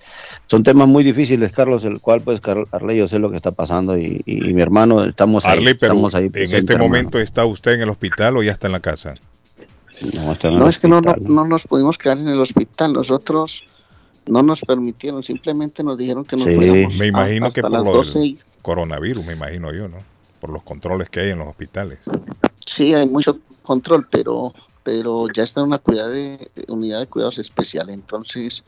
[0.46, 3.50] son temas muy difíciles, Carlos, el cual pues Car- Arley, yo sé lo que está
[3.50, 5.52] pasando y, y- y mi hermano, estamos ahí.
[5.58, 6.84] Arley, pero estamos ahí en este hermano.
[6.84, 9.14] momento está usted en el hospital o ya está en la casa.
[10.14, 11.34] No, está en el No, es que no, no, hospital.
[11.34, 12.92] no nos pudimos quedar en el hospital.
[12.92, 13.64] Nosotros
[14.26, 16.54] no nos permitieron, simplemente nos dijeron que nos Sí.
[16.54, 19.88] fuéramos Me a- imagino hasta que por las lo 12 del coronavirus, me imagino yo,
[19.88, 19.96] ¿no?
[20.40, 21.98] Por los controles que hay en los hospitales.
[22.64, 27.38] Sí, hay mucho control, pero, pero ya está en una cuidad de, unidad de cuidados
[27.38, 27.94] especiales.
[27.94, 28.62] Entonces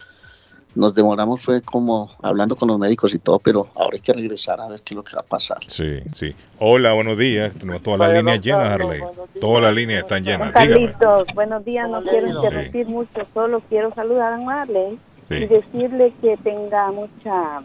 [0.75, 4.61] nos demoramos, fue como hablando con los médicos y todo, pero ahora hay que regresar
[4.61, 5.59] a ver qué es lo que va a pasar.
[5.67, 6.35] Sí, sí.
[6.59, 7.55] Hola, buenos días.
[7.55, 9.01] Tenemos todas las líneas llenas, Arley.
[9.41, 10.53] Todas las líneas están llenas.
[10.53, 14.99] Carlitos, buenos días, no quiero interrumpir mucho, solo quiero saludar a Marley
[15.31, 15.47] y Sí.
[15.47, 17.63] decirle que tenga mucha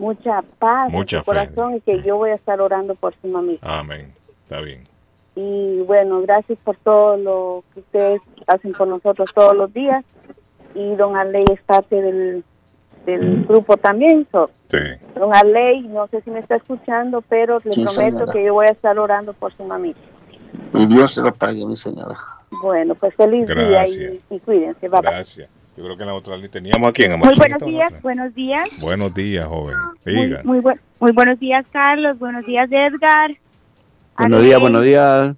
[0.00, 3.28] mucha paz Mucha en su corazón y que yo voy a estar orando por su
[3.28, 3.78] mamita.
[3.78, 4.12] Amén.
[4.44, 4.82] Está bien.
[5.36, 10.04] Y bueno, gracias por todo lo que ustedes hacen por nosotros todos los días.
[10.74, 12.44] Y don Arley es parte del,
[13.06, 14.26] del grupo también.
[14.32, 14.78] So, Sí.
[15.16, 18.32] don Arley, no sé si me está escuchando, pero le Sí, prometo señora.
[18.32, 19.98] que yo voy a estar orando por su mamita.
[20.74, 22.16] Y Dios se lo pague, mi señora.
[22.62, 24.12] Bueno, pues feliz día Gracias.
[24.30, 24.88] y, y cuídense.
[24.88, 25.10] Bye, bye.
[25.10, 25.50] Gracias.
[25.80, 28.68] Yo creo que en la otra línea teníamos aquí en Muy buenos días, buenos días.
[28.82, 29.76] Buenos días, joven.
[30.04, 30.40] Muy, Diga.
[30.44, 32.18] muy, buen- muy buenos días, Carlos.
[32.18, 33.30] Buenos días, Edgar.
[34.18, 35.34] Buenos días, buenos días.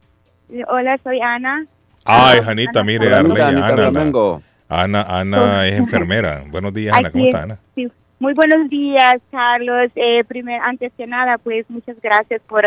[0.67, 1.65] Hola, soy Ana.
[2.05, 4.41] Ay, Janita, mire, Hola, Arley, Ana, la-.
[4.69, 6.43] Ana, Ana es enfermera.
[6.49, 7.13] Buenos días, Ana.
[7.13, 7.59] ¿Cómo está, Ana?
[7.77, 7.89] sí.
[8.19, 9.93] Muy buenos días, Carlos.
[9.95, 12.63] Eh, primer, antes que nada, pues muchas gracias por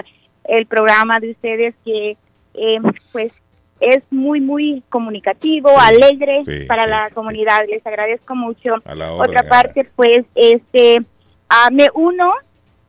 [0.46, 2.12] el programa de ustedes que,
[2.54, 2.78] eh,
[3.12, 3.34] pues,
[3.80, 7.60] es muy, muy comunicativo, alegre sí, para sí, la comunidad.
[7.70, 8.76] Les agradezco mucho.
[8.86, 10.98] A la Otra parte, pues, este,
[11.50, 12.34] ah, me uno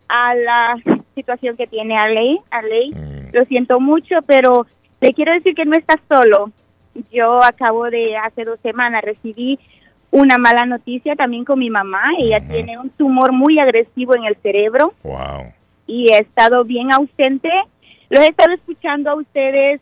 [0.08, 0.76] a la
[1.14, 2.38] situación que tiene Arley.
[2.50, 4.66] Arley, Mm, lo siento mucho, pero
[5.00, 6.50] le quiero decir que no estás solo.
[7.12, 9.58] Yo acabo de, hace dos semanas, recibí
[10.12, 12.02] una mala noticia también con mi mamá.
[12.18, 15.52] Ella tiene un tumor muy agresivo en el cerebro Wow.
[15.86, 17.50] y he estado bien ausente.
[18.08, 19.80] Los he estado escuchando a ustedes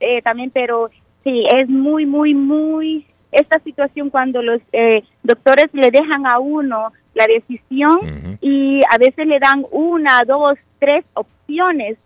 [0.00, 0.90] eh, también, pero
[1.22, 6.92] sí, es muy, muy, muy esta situación cuando los eh, doctores le dejan a uno
[7.14, 11.98] la decisión y a veces le dan una, dos, tres opciones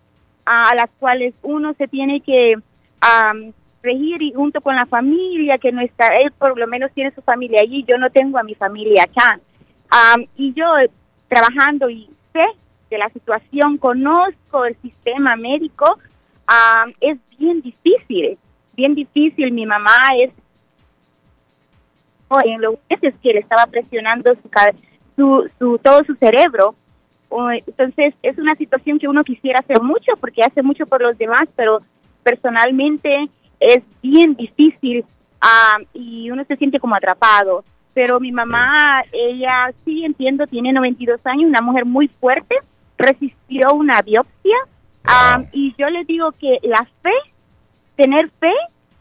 [0.44, 2.54] a, a las cuales uno se tiene que
[3.00, 3.52] am,
[3.82, 7.22] regir y junto con la familia que no está, él por lo menos tiene su
[7.22, 9.38] familia allí, yo no tengo a mi familia acá.
[9.90, 10.64] Am, y yo
[11.28, 12.44] trabajando y sé
[12.90, 15.98] de la situación, conozco el sistema médico,
[16.46, 18.38] am, es bien difícil,
[18.74, 19.52] bien difícil.
[19.52, 20.30] Mi mamá es
[22.28, 24.32] o en los meses que le estaba presionando
[25.16, 26.74] su, todo su cerebro.
[27.66, 31.48] Entonces es una situación que uno quisiera hacer mucho porque hace mucho por los demás,
[31.56, 31.78] pero
[32.22, 33.28] personalmente
[33.58, 35.04] es bien difícil
[35.40, 37.64] ah, y uno se siente como atrapado.
[37.92, 42.56] Pero mi mamá, ella sí entiendo, tiene 92 años, una mujer muy fuerte,
[42.98, 44.56] resistió una biopsia
[45.04, 45.46] Wow.
[45.52, 47.12] y yo le digo que la fe,
[47.96, 48.52] tener fe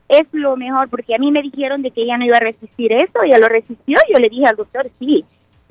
[0.09, 2.91] es lo mejor, porque a mí me dijeron de que ella no iba a resistir
[2.91, 5.25] eso, ella lo resistió, yo le dije al doctor, sí,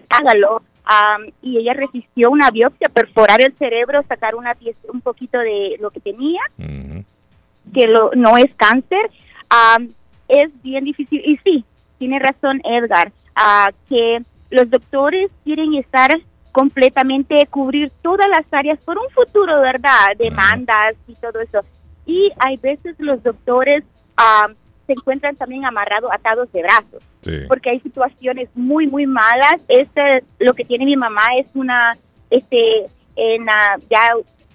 [0.09, 5.39] hágalo, Am, y ella resistió una biopsia, perforar el cerebro, sacar una pieza, un poquito
[5.39, 9.11] de lo que tenía, que lo, no es cáncer,
[9.49, 9.89] Am,
[10.29, 11.65] es bien difícil, y sí,
[11.99, 16.11] tiene razón Edgar, ah, que los doctores quieren estar
[16.53, 20.17] completamente cubrir todas las áreas por un futuro, ¿verdad?
[20.19, 21.61] Demandas y todo eso.
[22.07, 23.85] Y hay veces los doctores
[24.17, 24.49] ah,
[24.87, 27.33] se encuentran también amarrados, atados de brazos, Sí.
[27.49, 29.63] porque hay situaciones muy, muy malas.
[29.69, 31.93] Este, lo que tiene mi mamá es una,
[32.31, 32.85] este,
[33.17, 34.09] en la- ya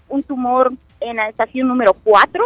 [0.09, 2.43] un tumor en la estación número 4,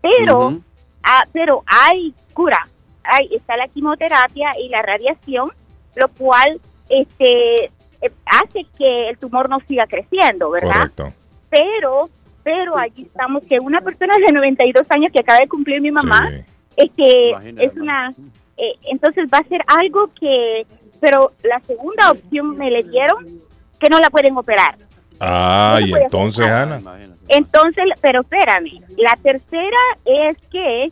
[0.00, 0.60] pero,
[1.02, 2.58] ah, pero hay cura.
[3.04, 5.50] Hay, está la quimioterapia y la radiación,
[5.96, 10.90] lo cual este, eh, hace que el tumor no siga creciendo, ¿verdad?
[10.94, 11.06] Correcto.
[11.50, 12.08] Pero,
[12.42, 16.30] pero allí estamos que una persona de 92 años que acaba de cumplir mi mamá,
[16.76, 18.10] este, Imagínate, es una,
[18.56, 20.66] eh, entonces va a ser algo que,
[21.00, 23.26] pero la segunda opción me le dieron
[23.78, 24.76] que no la pueden operar.
[25.18, 26.46] Ah, No y entonces.
[26.46, 26.80] Ana.
[27.28, 30.90] Entonces, pero espérame, la tercera es que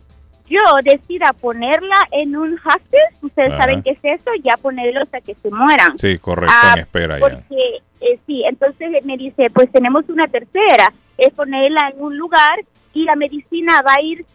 [0.49, 3.61] yo decida ponerla en un hospice, ustedes Ajá.
[3.63, 5.97] saben qué es eso, ya ponerlo hasta que se mueran.
[5.97, 7.21] Sí, correcto, Ah, en espera ya.
[7.21, 12.59] Porque, eh, sí, entonces me dice, pues tenemos una tercera, es ponerla en un lugar
[12.93, 14.25] y la medicina va a ir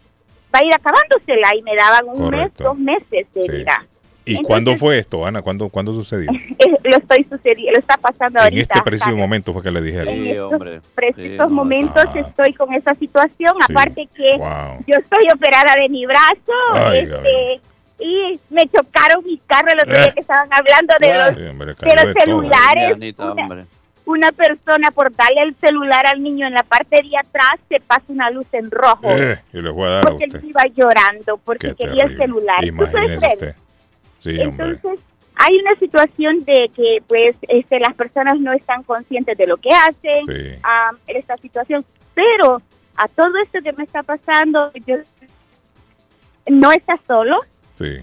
[0.53, 3.85] va a ir acabándosela y me daban un mes, dos meses de vida.
[4.25, 5.41] ¿Y entonces- cuándo fue esto, Ana?
[5.41, 6.31] ¿Cuándo, ¿cuándo sucedió?
[6.83, 8.73] Lo estoy sucediendo, lo está pasando en ahorita.
[8.75, 10.07] este preciso momento fue que le dijeron.
[10.13, 10.81] En Sí, estos hombre.
[10.93, 12.19] precisos Sí, momentos ah.
[12.19, 14.83] estoy con esa situación, aparte que Wow.
[14.87, 17.61] yo estoy operada de mi brazo, Ay, este,
[18.03, 20.13] y me chocaron mis carros el otro día Eh.
[20.13, 21.27] que estaban hablando de Ah.
[21.29, 22.23] los Sí, hombre, de cayó los de todo.
[22.25, 22.93] celulares.
[22.93, 23.31] Anita,
[24.07, 28.03] una- persona por darle el celular al niño en la parte de atrás se pasa
[28.09, 30.47] una luz en rojo Eh, y le voy a dar a porque él usted.
[30.47, 32.57] iba llorando porque Qué quería el celular.
[32.67, 33.55] ¿Tú puedes Imagínese?
[34.29, 34.43] Hombre.
[34.67, 34.99] Entonces,
[35.35, 39.69] hay una situación de que pues este las personas no están conscientes de lo que
[39.71, 40.59] hacen, Sí.
[41.07, 41.83] en esta situación,
[42.13, 42.61] pero
[42.95, 44.95] a todo esto que me está pasando, yo
[46.49, 47.37] no está solo
[47.75, 47.97] Sí,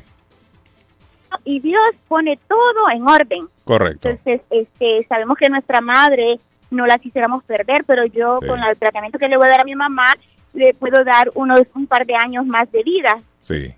[1.45, 3.47] y Dios pone todo en orden.
[3.65, 4.11] correcto.
[4.11, 6.37] Entonces, este, sabemos que nuestra madre
[6.71, 8.47] no la quisiéramos perder, pero yo Sí.
[8.49, 10.15] con el tratamiento que le voy a dar a mi mamá,
[10.53, 13.17] le puedo dar unos un par de años más de vida.
[13.41, 13.73] Sí,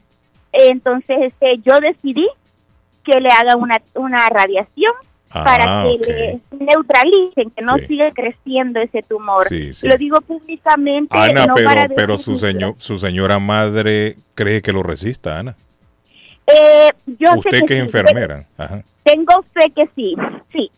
[0.70, 2.28] Entonces, este, yo decidí
[3.04, 4.92] que le haga una, una radiación
[5.32, 6.06] para Ah, que ok.
[6.08, 7.86] le neutralicen, que no Sí.
[7.86, 9.48] siga creciendo ese tumor.
[9.48, 9.88] Sí, sí.
[9.88, 11.16] Lo digo públicamente.
[11.18, 15.56] Ana, no pero, para pero su, señor, su señora madre cree que lo resista, Ana.
[16.46, 18.44] Eh, yo sé Usted que es enfermera.
[18.56, 18.82] Ajá.
[19.02, 20.14] Tengo fe que sí,
[20.52, 20.70] sí.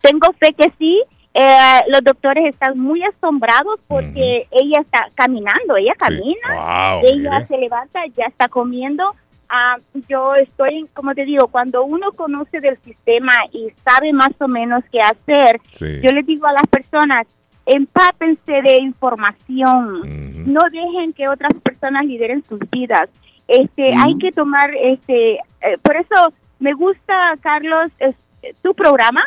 [0.00, 1.02] Tengo fe que sí.
[1.40, 7.46] Eh, los doctores están muy asombrados porque ella está caminando, ella camina, Wow, ella mire.
[7.46, 9.14] se levanta, ya está comiendo.
[9.48, 9.76] Ah,
[10.08, 14.82] yo estoy, como te digo, cuando uno conoce del sistema y sabe más o menos
[14.90, 16.00] qué hacer, Sí.
[16.02, 17.26] yo les digo a las personas,
[17.64, 23.08] empápense de información, no dejen que otras personas lideren sus vidas.
[23.46, 28.16] Este, hay que tomar, este, eh, por eso me gusta, Carlos, es-
[28.62, 29.20] tu programa,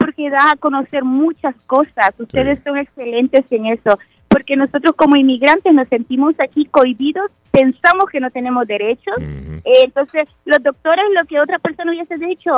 [0.00, 2.12] porque da a conocer muchas cosas.
[2.18, 8.18] Ustedes son excelentes en eso, porque nosotros como inmigrantes nos sentimos aquí cohibidos, pensamos que
[8.18, 9.14] no tenemos derechos.
[9.18, 12.50] Eh, entonces, los doctores, lo que otra persona hubiese dicho,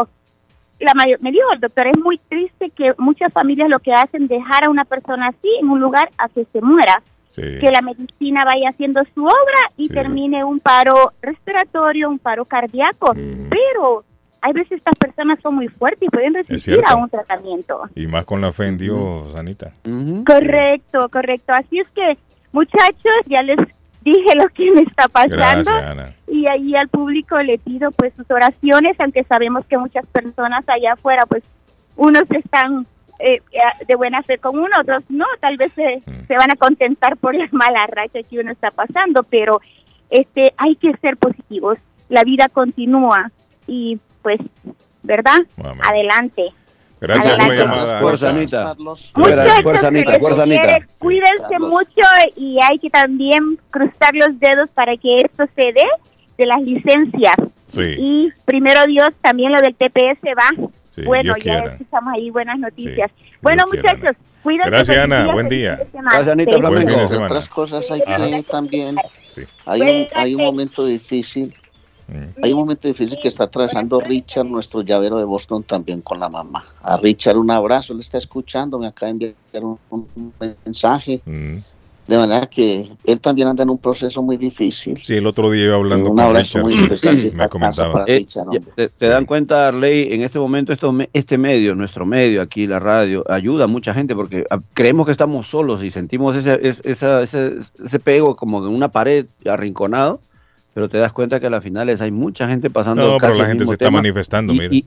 [0.78, 4.28] la mayor, me dijo el doctor, es muy triste que muchas familias lo que hacen
[4.28, 7.02] dejar a una persona así en un lugar a que se muera.
[7.35, 7.42] Sí.
[7.61, 13.14] Que la medicina vaya haciendo su obra y termine un paro respiratorio, un paro cardíaco.
[13.14, 14.05] Pero
[14.42, 17.83] hay veces estas personas son muy fuertes y pueden resistir a un tratamiento.
[17.94, 19.72] Y más con la fe en Dios, Anita.
[20.26, 21.52] Correcto, correcto.
[21.52, 22.18] Así es que,
[22.50, 23.59] muchachos, ya les
[24.02, 25.37] dije lo que me está pasando.
[25.37, 26.14] Gracias, Ana.
[26.26, 30.94] Y ahí al público le pido pues sus oraciones, aunque sabemos que muchas personas allá
[30.94, 31.44] afuera, pues
[31.96, 32.85] unos están
[33.20, 36.57] eh, eh, de buena fe con uno, otros no, tal vez se, se van a
[36.57, 39.61] contentar por la mala racha que uno está pasando, pero
[40.11, 41.78] este hay que ser positivos.
[42.09, 43.31] La vida continúa
[43.73, 44.39] y pues,
[45.03, 45.39] ¿verdad?
[45.89, 46.45] Adelante.
[47.01, 47.73] Gracias por la Adelante.
[47.75, 48.01] llamada.
[48.01, 48.75] Fuerza, Anita.
[48.79, 49.11] Muchachos,
[49.63, 50.19] Fuerza, Anita.
[50.21, 50.45] Fuerza.
[50.99, 51.71] Cuídense Carlos.
[51.71, 52.07] mucho
[52.37, 55.87] y hay que también cruzar los dedos para que esto se dé
[56.39, 57.35] de las licencias.
[57.69, 57.97] Sí.
[57.99, 60.69] Y primero Dios, también lo del TPS va.
[60.91, 61.73] Sí, bueno, Dios ya quiera.
[61.73, 63.11] escuchamos ahí buenas noticias.
[63.41, 64.11] bueno, muchachos,
[64.43, 64.71] cuídense.
[64.71, 65.33] Gracias, Ana.
[65.33, 65.81] Buen día.
[65.93, 66.61] Gracias, Anita Sí.
[66.61, 67.27] Buen fin de Entre semana.
[67.27, 68.97] otras cosas hay que también
[69.67, 71.55] hay un, hay un momento difícil.
[72.42, 76.29] Hay un momento difícil que está atravesando Richard nuestro llavero de Boston también con la
[76.29, 80.33] mamá a Richard un abrazo él está escuchando me acaba de enviar un, un
[80.64, 81.57] mensaje Mm.
[82.09, 85.66] de manera que él también anda en un proceso muy difícil Sí, el otro día
[85.66, 86.62] iba hablando un con abrazo Richard.
[86.62, 87.92] muy especial de Me comentaba.
[87.92, 92.05] para Eh, Richard te, te dan cuenta, Arley, en este momento esto, este medio, nuestro
[92.05, 95.90] medio aquí, la radio, ayuda a mucha gente porque ah, creemos que estamos solos y
[95.92, 100.20] sentimos ese, es- esa- ese, ese pego como en una pared arrinconado,
[100.75, 103.39] pero te das cuenta que a las finales hay mucha gente pasando No, pero casi
[103.39, 103.99] la el gente se está tema.
[103.99, 104.77] manifestando, y, mire.
[104.77, 104.85] y-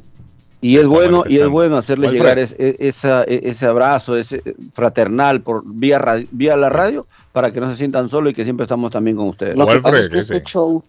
[0.61, 4.41] Y es bueno, y es bueno hacerle llegar es- es- esa- e- ese abrazo, ese
[4.73, 8.63] fraternal por vía vía la radio para que no se sientan solos y que siempre
[8.63, 9.55] estamos también con ustedes.
[9.55, 10.37] Lo que pasa es que ese.
[10.37, 10.81] este show,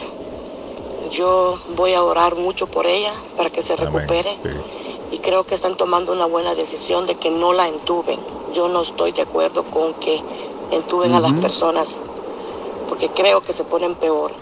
[1.12, 4.30] Yo voy a orar mucho por ella para que se recupere.
[4.42, 4.48] Sí.
[5.12, 8.18] Y creo que están tomando una buena decisión de que no la entuben.
[8.54, 10.20] Yo no estoy de acuerdo con que
[10.70, 11.98] entuben a las personas
[12.88, 14.32] porque creo que se ponen peor.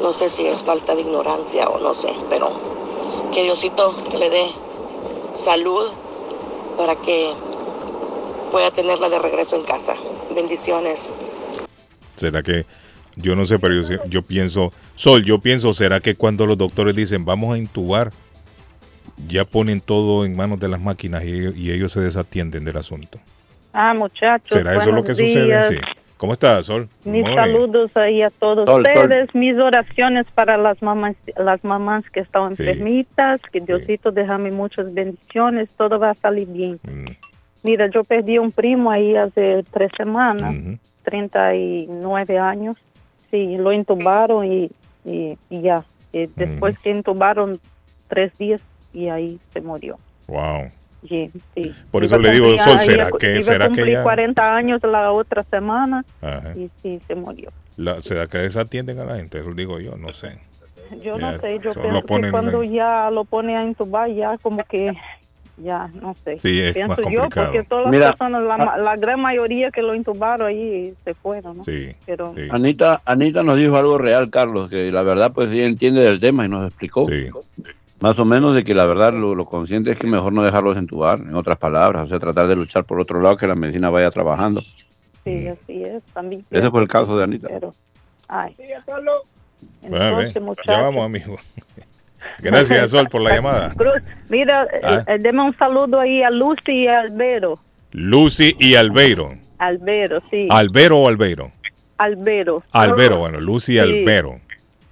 [0.00, 2.52] No sé si es falta de ignorancia o no sé, pero
[3.32, 4.46] que Diosito le dé
[5.34, 5.90] salud
[6.76, 7.32] para que
[8.50, 9.94] pueda tenerla de regreso en casa.
[10.34, 11.12] Bendiciones.
[12.14, 12.64] ¿Será que
[13.16, 16.94] yo no sé, pero yo, yo pienso, Sol, yo pienso, ¿será que cuando los doctores
[16.94, 18.12] dicen vamos a intubar,
[19.28, 23.18] ya ponen todo en manos de las máquinas y, y ellos se desatienden del asunto?
[23.72, 24.58] Ah, muchachos.
[24.58, 25.44] ¿Será eso lo buenos que sucede?
[25.46, 25.66] días.
[25.68, 25.76] Sí.
[26.16, 26.88] ¿Cómo estás, Sol?
[27.04, 28.96] Mis saludos ahí a todos Sol, Sol.
[29.04, 32.62] ustedes, mis oraciones para las mamás, las mamás que están Sí.
[32.62, 36.78] enfermitas, que Diosito déjame muchas bendiciones, todo va a salir bien.
[36.84, 37.06] Mm,
[37.64, 40.78] Mira, yo perdí un primo ahí hace tres semanas, ujú.
[41.04, 42.76] 39 años,
[43.30, 44.70] sí, lo intubaron y,
[45.04, 47.52] y, y ya, Y después que intubaron
[48.08, 48.60] tres días
[48.92, 49.96] y ahí se murió.
[50.28, 50.66] Wow.
[51.08, 51.74] Sí, sí.
[51.90, 54.56] Por Iba eso le digo, cumplir- Sol, ¿será iba- que- iba será que ya- 40
[54.56, 56.52] años la otra semana Ajá.
[56.56, 57.50] y sí, se murió.
[57.76, 59.38] La- ¿Será que desatienden a la gente?
[59.40, 60.38] Eso digo yo, no sé.
[61.02, 64.36] Yo Ya, no sé, yo pienso que cuando en- ya lo pone a intubar, ya
[64.38, 64.92] como que,
[65.56, 66.38] ya, no sé.
[66.38, 67.46] Sí, es pienso más yo, complicado.
[67.46, 71.58] porque todas las Mira, personas, la, la gran mayoría que lo intubaron ahí se fueron,
[71.58, 71.64] ¿no?
[71.64, 72.42] Sí, Pero, sí.
[72.50, 76.44] Anita, Anita nos dijo algo real, Carlos, que la verdad pues ella entiende del tema
[76.44, 77.06] y nos explicó.
[77.08, 77.28] Sí.
[78.02, 80.76] Más o menos de que la verdad lo, lo consciente es que mejor no dejarlos
[80.76, 83.90] entubar, en otras palabras, o sea, tratar de luchar por otro lado que la medicina
[83.90, 84.60] vaya trabajando.
[85.24, 86.44] sí, así es, también.
[86.50, 87.46] Ese fue el caso de Anita.
[87.48, 87.72] Pero,
[88.28, 88.54] ay.
[88.86, 89.12] Bueno,
[89.82, 90.66] Entonces, ya muchachos.
[90.82, 91.36] vamos, amigo.
[92.40, 93.72] Gracias, Sol, por la llamada.
[93.74, 93.94] Cruz,
[94.28, 95.04] mira, Ah.
[95.06, 97.54] eh, deme un saludo ahí a Lucy y a Albero.
[97.92, 99.28] Lucy y Albeiro.
[99.58, 100.48] Albero, sí.
[100.50, 101.52] ¿Albero o Albeiro?
[101.98, 102.62] Albero.
[102.72, 103.80] Albero, bueno, Lucy y Sí.
[103.80, 104.40] Albero.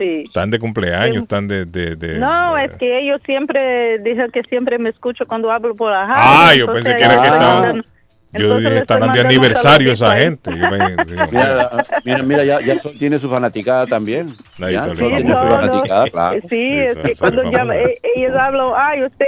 [0.01, 0.23] Sí.
[0.25, 1.67] Están de cumpleaños, están de...
[1.67, 5.75] de, de- No, de- es que ellos siempre dicen que siempre me escucho cuando hablo
[5.75, 6.15] por la radio.
[6.17, 7.85] Ah, yo pensé que era que estaban...
[8.33, 10.51] Yo entonces dije, le están estoy de aniversario esa gente.
[11.33, 14.35] Mira, mira, mira, ya, ya Sol tiene su fanaticada también.
[14.59, 16.41] Nadie Ya, Sol tiene su fanaticada, claro.
[16.49, 19.27] Sí, es que cuando llama, eh, ellos hablan, ay, usted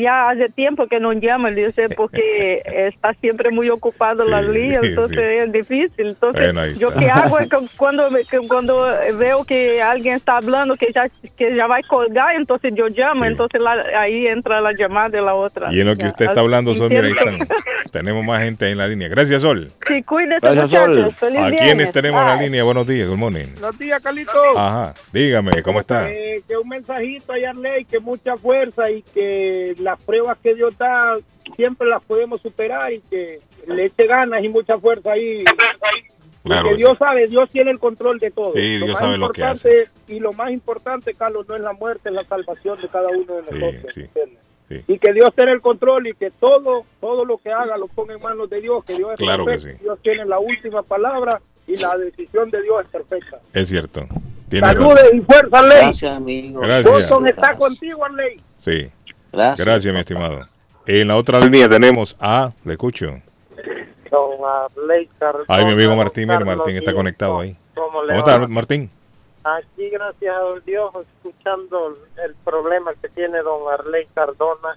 [0.00, 4.80] ya hace tiempo que no llama, dice, porque está siempre muy ocupado la Sí, línea,
[4.80, 5.24] sí, entonces sí.
[5.24, 6.06] es difícil.
[6.08, 8.86] Entonces, Bueno, ahí yo qué hago es que cuando, me- que cuando
[9.18, 13.22] veo que alguien está hablando, que ya, que ya va a colgar, entonces yo llamo,
[13.24, 13.28] Sí.
[13.28, 15.70] entonces la- ahí entra la llamada de la otra.
[15.72, 17.46] Y en lo que Ya, usted está hablando, Sol, mira, ahí están.
[17.92, 19.08] Tenemos más gente ahí en la línea.
[19.08, 19.70] Gracias, Sol.
[19.86, 20.90] Sí, cuídese, Gracias, Sol.
[20.90, 21.16] muchachos.
[21.16, 22.64] Feliz ¿A quiénes tenemos en la línea?
[22.64, 23.46] Buenos días, good morning.
[23.54, 24.34] Buenos días, Carlitos.
[24.56, 26.10] Ajá, dígame, ¿cómo está?
[26.10, 30.76] Eh, que un mensajito a Yarley, que mucha fuerza y que las pruebas que Dios
[30.78, 31.16] da
[31.56, 35.44] siempre las podemos superar y que le eche ganas y mucha fuerza ahí.
[36.44, 38.52] Claro que que Dios sabe, Dios tiene el control de todo.
[38.54, 41.60] Sí, Lo Dios más sabe lo que importante- Y lo más importante, Carlos, no es
[41.62, 43.94] la muerte, es la salvación de cada uno de nosotros.
[43.94, 44.04] sí.
[44.68, 44.82] Sí.
[44.86, 48.14] Y que Dios tenga el control y que todo todo lo que haga lo ponga
[48.14, 51.40] en manos de Dios, que Dios es Claro que perfecto, Dios tiene la última palabra
[51.66, 53.38] y la decisión de Dios es perfecta.
[53.52, 54.06] Es cierto.
[54.48, 55.18] Tiene Saludes razón.
[55.18, 55.78] y fuerza, Ley.
[55.82, 56.60] Gracias, amigo.
[56.60, 57.10] Gracias.
[57.26, 58.40] Está contigo, Ley.
[58.64, 58.90] Sí.
[59.30, 59.66] Gracias.
[59.66, 60.46] Gracias, mi estimado.
[60.86, 63.20] En la otra línea tenemos a, le escucho.
[64.10, 65.44] Don Arley Cardona.
[65.48, 67.54] Ay, mi amigo Martín, Carlos Martín está conectado ahí.
[67.74, 68.90] ¿Cómo ¿Cómo está, Martín?
[69.56, 74.76] Aquí, gracias a Dios, escuchando el problema que tiene don Arley Cardona.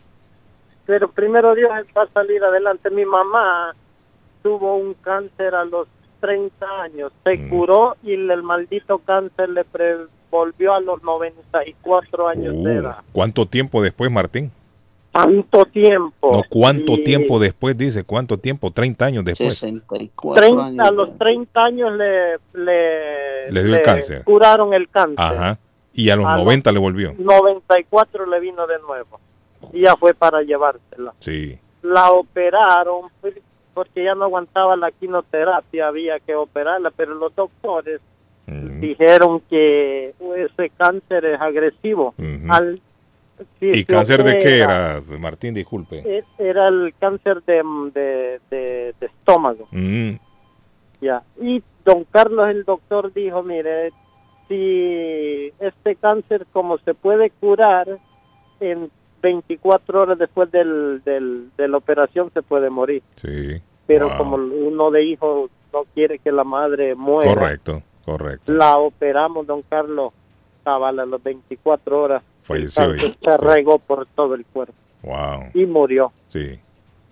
[0.85, 2.89] Pero primero Dios va a salir adelante.
[2.89, 3.73] Mi mamá
[4.43, 5.87] tuvo un cáncer a los
[6.19, 7.11] 30 años.
[7.23, 7.49] Se Mm.
[7.49, 9.65] curó y el maldito cáncer le
[10.29, 12.97] volvió a los 94 años de Uh, edad.
[13.11, 14.51] ¿Cuánto tiempo después, Martín?
[15.11, 16.31] Tanto tiempo.
[16.31, 18.03] No, ¿cuánto Y tiempo después dice?
[18.05, 18.71] ¿Cuánto tiempo?
[18.71, 19.57] 30 años después.
[19.57, 20.87] 64 30 años.
[20.87, 24.23] a los 30 años le, le, Le dio el cáncer.
[24.23, 25.17] curaron el cáncer.
[25.25, 25.57] Ajá.
[25.93, 27.13] Y a los A los- 90 le volvió.
[27.17, 29.19] 94 le vino de nuevo.
[29.73, 31.13] Y ya fue para llevársela.
[31.19, 31.59] Sí.
[31.81, 33.35] La operaron pues,
[33.73, 37.99] porque ya no aguantaba la quimioterapia, había que operarla, pero los doctores
[38.47, 38.79] Mm.
[38.81, 42.13] dijeron que ese cáncer es agresivo.
[42.17, 42.51] Ujú.
[42.51, 42.81] Al-
[43.59, 45.53] ¿Y cáncer de qué era, Martín?
[45.53, 46.23] Disculpe.
[46.37, 47.61] Era el cáncer de,
[47.93, 49.67] de, de- de estómago.
[49.71, 50.11] Mm,
[51.01, 51.23] Ya.
[51.41, 53.91] Y don Carlos, el doctor, dijo, mire,
[54.47, 57.87] si este cáncer como se puede curar
[58.59, 63.01] en 24 horas después del, del- de la operación se puede morir.
[63.15, 63.61] sí.
[63.87, 64.17] Pero Wow.
[64.17, 68.53] como uno de hijo no quiere que la madre muera, Correcto, correcto.
[68.53, 70.13] la operamos, don Carlos,
[70.63, 72.23] cabal a las 24 horas.
[72.43, 74.73] Falleció El se regó por todo el cuerpo
[75.03, 75.45] Wow.
[75.53, 76.11] y murió.
[76.27, 76.59] Sí.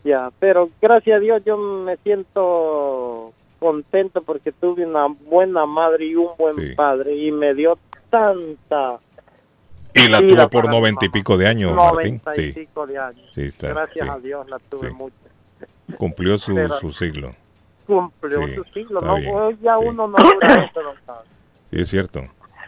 [0.04, 6.16] Ya, pero gracias a Dios yo me siento contento porque tuve una buena madre y
[6.16, 6.74] un buen Sí.
[6.76, 7.78] padre y me dio
[8.10, 9.00] tanta
[9.94, 12.22] Y la tuvo por noventa y pico de años, Martín.
[12.34, 12.52] Sí.
[12.54, 13.28] pico de años.
[13.34, 15.16] Sí, está, gracias sí, a Dios la tuve mucho.
[15.98, 17.34] Cumplió su, su siglo.
[17.88, 19.18] Cumplió su siglo, no
[19.52, 19.84] ya sí.
[19.86, 21.26] uno no dura eso, don Carlos.
[21.72, 22.22] Sí, es cierto.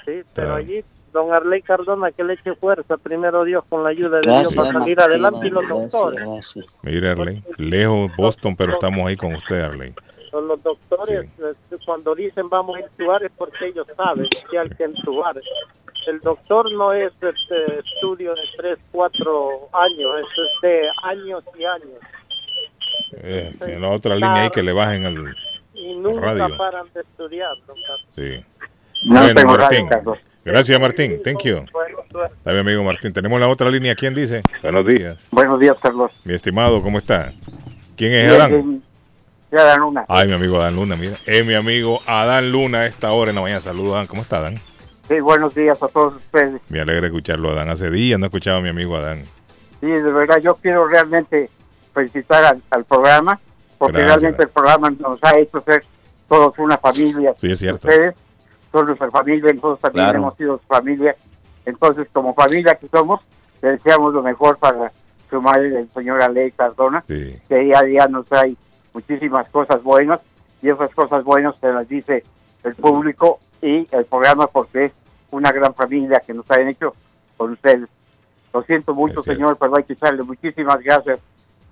[0.03, 3.89] Sí, pero Está- allí don Arley Cardona que le eche fuerza primero Dios con la
[3.89, 6.20] ayuda de Gracias, Dios para salir Martín, adelante y los gracias, doctores.
[6.26, 6.66] gracias.
[6.84, 7.43] Mire, Arley.
[7.57, 9.93] Lejos Boston, pero estamos ahí con usted, Arley.
[10.32, 14.70] Son los doctores este, cuando dicen vamos a intubar es porque ellos saben que hay
[14.70, 15.36] que intubar.
[16.07, 21.66] El doctor no es este estudio de 3, 4 años, eso es de años y
[21.66, 21.99] años.
[23.14, 25.36] Eh, en la otra línea ahí que le bajen al...
[25.74, 26.57] Y nunca Radio.
[26.57, 27.55] paran de estudiar.
[27.68, 28.07] don Carlos.
[28.16, 28.45] Sí.
[29.05, 29.88] No bueno, tengo radio, Martín.
[29.89, 30.18] Carlos.
[30.44, 31.22] Gracias, Martín.
[31.24, 31.66] Thank you.
[32.38, 33.14] Está mi amigo Martín.
[33.14, 33.96] Tenemos la otra línea.
[33.96, 34.42] ¿Quién dice?
[34.64, 35.18] Buenos días.
[35.32, 36.12] Buenos días, Carlos.
[36.24, 37.32] Mi estimado, ¿cómo está?
[37.96, 38.52] ¿Quién es Bien, Adán?
[38.52, 38.84] bien.
[39.54, 40.06] Adán Luna.
[40.08, 41.16] Ay, mi amigo Adán Luna, mira.
[41.26, 43.62] Es mi amigo Adán Luna a esta hora en la mañana.
[43.62, 44.08] Saludos, Adán.
[44.08, 44.56] ¿Cómo está, Adán?
[45.08, 46.62] Sí, buenos días a todos ustedes.
[46.70, 47.70] Me alegra escucharlo, Adán.
[47.70, 49.24] Hace días no escuchaba a mi amigo Adán.
[49.82, 51.50] Sí, de verdad, yo quiero realmente
[51.94, 53.39] felicitar al, al programa,
[53.78, 54.22] porque Gracias.
[54.22, 55.84] realmente el programa nos ha hecho ser
[56.30, 57.34] todos una familia.
[57.39, 57.88] Sí, es cierto.
[57.88, 58.16] Ustedes
[58.72, 60.20] son nuestra familia, nosotros también Claro.
[60.20, 61.16] hemos sido familia.
[61.66, 63.22] Entonces, como familia que somos,
[63.62, 64.92] le deseamos lo mejor para
[65.30, 67.36] su madre, el señor Aley Cardona, Sí.
[67.48, 68.56] que día a día nos trae
[68.94, 70.20] muchísimas cosas buenas
[70.62, 72.24] y esas cosas buenas se las dice
[72.64, 74.92] el público y el programa porque es
[75.32, 76.94] una gran familia que nos han hecho
[77.38, 77.88] con ustedes.
[78.54, 81.20] Lo siento mucho, señor, pero hay que echarle muchísimas gracias,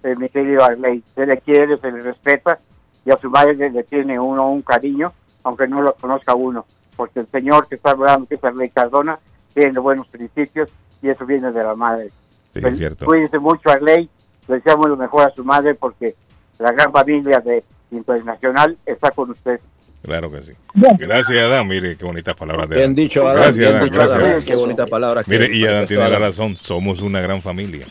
[0.04, 1.04] eh, mi querido Arley.
[1.14, 2.58] Se le quiere, se le respeta
[3.04, 5.12] y a su madre le, le tiene uno un cariño,
[5.44, 6.66] aunque no lo conozca uno,
[7.00, 9.18] porque el señor que está hablando, que es Arley Cardona,
[9.54, 10.70] tiene buenos principios
[11.02, 12.10] y eso viene de la madre.
[12.54, 13.06] Sí, Fel- es cierto.
[13.06, 14.10] Cuídense mucho, Arley.
[14.50, 16.14] Le deseamos lo mejor a su madre porque
[16.60, 19.62] la gran familia de Internacional está con usted.
[20.04, 20.52] Claro que sí.
[20.74, 21.68] Gracias, Adán.
[21.70, 23.44] Mire, qué bonitas palabras de Bien dicho, Adán.
[23.44, 23.84] Gracias, Adán.
[23.86, 24.32] dicho, Gracias, Adán.
[24.32, 24.44] Adán.
[24.46, 26.22] Qué bonitas palabras Mire, y Adán tiene la Adán.
[26.22, 26.58] razón.
[26.58, 27.86] Somos una gran familia.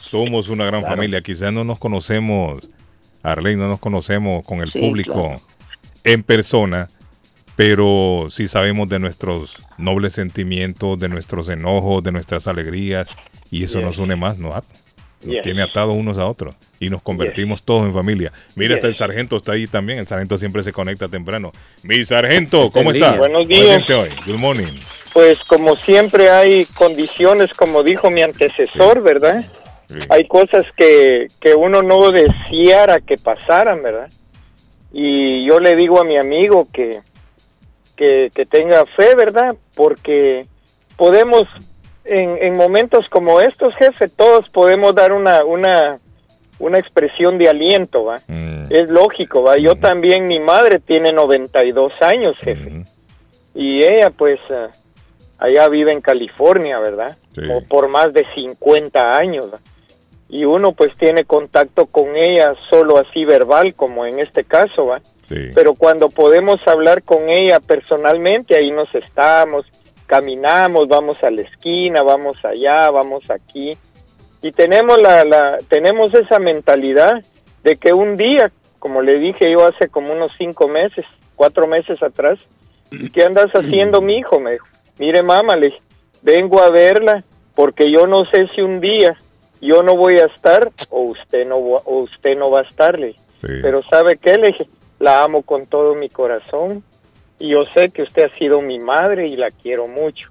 [0.00, 0.96] Somos una gran Claro.
[0.96, 1.20] familia.
[1.20, 2.66] Quizás no nos conocemos,
[3.22, 5.40] Arley, no nos conocemos con el Sí, público claro.
[6.04, 6.88] en persona,
[7.58, 13.08] pero sí sabemos de nuestros nobles sentimientos, de nuestros enojos, de nuestras alegrías,
[13.50, 14.50] y eso nos une más, ¿no?
[14.50, 14.64] Nos
[15.22, 15.42] Yes.
[15.42, 18.30] tiene atados unos a otros y nos convertimos todos en familia.
[18.54, 19.98] Mira, hasta el sargento está ahí también.
[19.98, 21.50] El sargento siempre se conecta temprano.
[21.82, 23.16] Mi sargento, ¿cómo está?
[23.16, 23.66] Buenos ¿Cómo días.
[23.84, 24.10] siente hoy?
[24.24, 24.78] Good morning.
[25.12, 29.44] Pues como siempre hay condiciones, como dijo mi antecesor, ¿verdad?
[30.10, 34.08] Hay cosas que, que uno no deseara que pasaran, ¿verdad?
[34.92, 37.00] Y yo le digo a mi amigo que,
[37.98, 39.56] que, que tenga fe, ¿verdad?
[39.74, 40.46] Porque
[40.96, 41.42] podemos,
[42.04, 45.98] en, en momentos como estos, jefe, todos podemos dar una, una,
[46.60, 48.20] una expresión de aliento, ¿va?
[48.70, 49.58] Es lógico, ¿va?
[49.58, 52.84] Yo también, mi madre tiene 92 años, jefe.
[53.54, 54.68] Y ella, pues, ah,
[55.38, 57.16] allá vive en California, ¿verdad?
[57.52, 59.58] O por más de 50 años, ¿va?
[60.28, 65.00] Y uno, pues, tiene contacto con ella solo así verbal, como en este caso, ¿va?
[65.54, 69.66] Pero cuando podemos hablar con ella personalmente, ahí nos estamos,
[70.06, 73.76] caminamos, vamos a la esquina, vamos allá, vamos aquí
[74.40, 77.22] y tenemos la, la tenemos esa mentalidad
[77.62, 81.04] de que un día, como le dije yo hace como unos cinco meses,
[81.36, 82.38] cuatro meses atrás,
[83.12, 84.40] ¿qué andas haciendo, mi hijo?
[84.40, 84.66] Me dijo,
[84.98, 85.80] mire, mamá, le dije,
[86.22, 87.22] vengo a verla
[87.54, 89.16] porque yo no sé si un día
[89.60, 92.98] yo no voy a estar o usted no va- o usted no va a estar,
[92.98, 93.14] le.
[93.62, 94.38] Pero ¿sabe qué?
[94.38, 94.66] Le dije,
[94.98, 96.82] la amo con todo mi corazón
[97.38, 100.30] y yo sé que usted ha sido mi madre y la quiero mucho.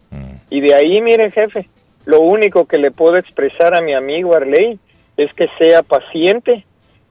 [0.49, 1.68] Y de ahí, mire, jefe,
[2.05, 4.80] lo único que le puedo expresar a mi amigo Arley
[5.18, 6.65] es que sea paciente,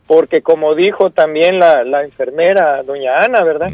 [0.06, 3.70] porque como dijo también la, la enfermera, doña Ana, ¿verdad?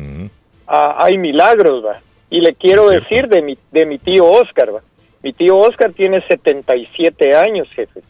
[0.67, 2.01] Ah, hay milagros, ¿va?
[2.31, 4.81] Y le quiero decir de mi, de mi tío Oscar, ¿va?
[5.23, 8.01] Mi tío Oscar tiene 77 años, jefe.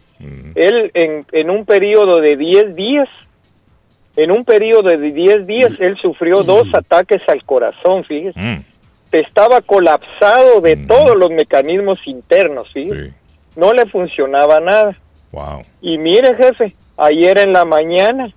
[0.54, 3.08] Él en, en un periodo de 10 días,
[4.16, 8.62] en un periodo de 10 días, él sufrió dos ataques al corazón, fíjese.
[9.10, 13.12] Estaba colapsado de todos los mecanismos internos, fíjese.
[13.56, 14.96] No le funcionaba nada.
[15.32, 15.62] Wow.
[15.80, 18.32] Y mire, jefe, ayer en la mañana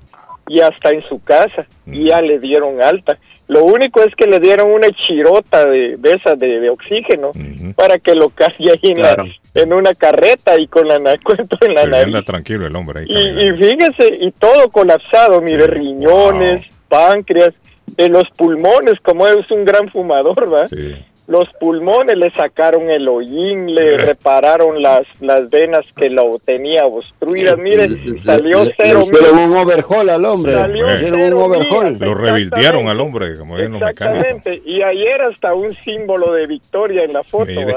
[0.47, 3.17] ya está en su casa y ya le dieron alta.
[3.47, 7.31] Lo único es que le dieron una chirota de, de esas de, de oxígeno
[7.75, 9.15] para que lo cargue ahí en, la-
[9.53, 12.05] en una carreta y con la cuento en la nariz.
[12.07, 13.05] anda tranquilo el hombre ahí.
[13.07, 17.53] Y, y fíjese, y todo colapsado, mire, riñones, páncreas,
[17.97, 20.67] en los pulmones, como es un gran fumador, ¿va?
[21.27, 27.57] Los pulmones le sacaron el hollín, le repararon las, las venas que lo tenía obstruidas.
[27.57, 27.89] Mire,
[28.23, 29.49] salió Le- le cero hicieron mil.
[29.49, 30.53] un overhaul al hombre.
[30.53, 31.97] Salió Le cero un overhaul.
[31.99, 33.81] Lo revirtieron al hombre, como dicen los.
[33.81, 37.75] Exactamente, y ayer hasta un símbolo de victoria en la foto, Mire.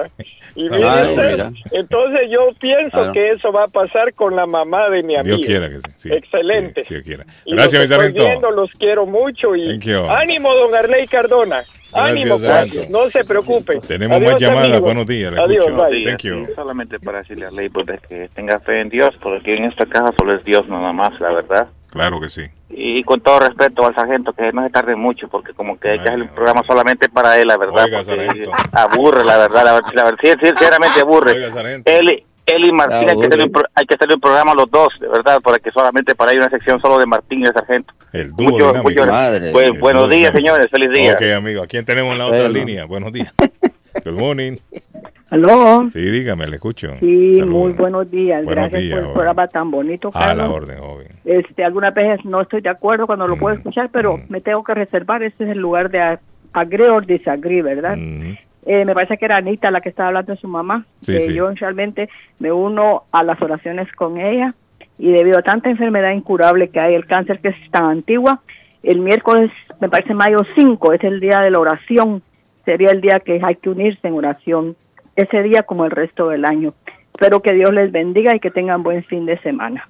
[0.55, 1.51] mire, mira.
[1.73, 3.13] entonces yo pienso Claro.
[3.13, 5.37] que eso va a pasar con la mamá de mi amigo.
[5.37, 6.11] Dios quiera que sí.
[6.13, 6.83] Excelente.
[6.89, 7.25] Dios quiera.
[7.45, 9.81] Y Gracias, los viendo, los quiero mucho y
[10.11, 11.63] ánimo, don Arley Cardona.
[11.93, 12.77] Ánimo, sargento.
[12.77, 13.81] pues, no se preocupe.
[13.87, 14.67] Tenemos Adiós, más llamadas.
[14.69, 14.85] amigo.
[14.85, 15.33] Buenos días.
[15.37, 15.67] Adiós.
[16.05, 16.47] Thank you.
[16.55, 20.13] Solamente para decirle a Ley pues, que tenga fe en Dios, porque en esta casa
[20.19, 21.69] solo es Dios nada más, la verdad.
[21.91, 22.43] Claro que sí.
[22.71, 25.99] Y con todo respeto al sargento, que no se tarde mucho, porque como que hay
[26.01, 27.85] que hacer un programa solamente para él, la verdad.
[27.87, 28.03] Oiga,
[28.73, 31.33] aburre, la verdad, la, la verdad, sí, sinceramente aburre.
[31.33, 31.91] Oiga, sargento.
[31.91, 32.25] Él,
[32.57, 35.39] y Martín hay que, un, pro- hay que hacer un programa los dos, de verdad,
[35.43, 37.93] porque solamente para ir una sección solo de Martín y el sargento.
[38.13, 40.37] El dúo Mucho- Madre El buenos dúo días, dinámico.
[40.37, 41.13] señores, feliz día.
[41.13, 41.63] Ok, amigo.
[41.63, 42.55] ¿A quién tenemos en la otra Bueno.
[42.55, 42.85] línea?
[42.87, 43.33] Buenos días.
[44.05, 44.57] Good morning.
[45.31, 45.89] Aló.
[45.93, 46.89] Sí, dígame, le escucho.
[47.01, 47.49] Sí, Saludos.
[47.51, 48.45] muy buenos días.
[48.45, 49.15] Buenos Gracias días, por el joven.
[49.15, 51.09] programa tan bonito, A la orden, joven.
[51.25, 53.59] Este, algunas veces no estoy de acuerdo cuando lo puedo Mm.
[53.59, 55.23] escuchar, pero me tengo que reservar.
[55.23, 56.19] Este es el lugar de
[56.55, 57.97] agree or disagree, ¿verdad?
[57.99, 58.37] Mm.
[58.71, 60.85] Eh, me parece que era Anita la que estaba hablando de su mamá.
[61.01, 61.33] Sí, que sí.
[61.33, 64.55] Yo realmente me uno a las oraciones con ella
[64.99, 68.43] y debido a tanta enfermedad incurable que hay, el cáncer que es tan antigua,
[68.83, 69.51] el miércoles,
[69.81, 72.23] me parece mayo 5, es el día de la oración.
[72.67, 74.77] Sería el día que hay que unirse en oración.
[75.17, 76.75] Ese día como el resto del año.
[77.15, 79.89] Espero que Dios les bendiga y que tengan buen fin de semana.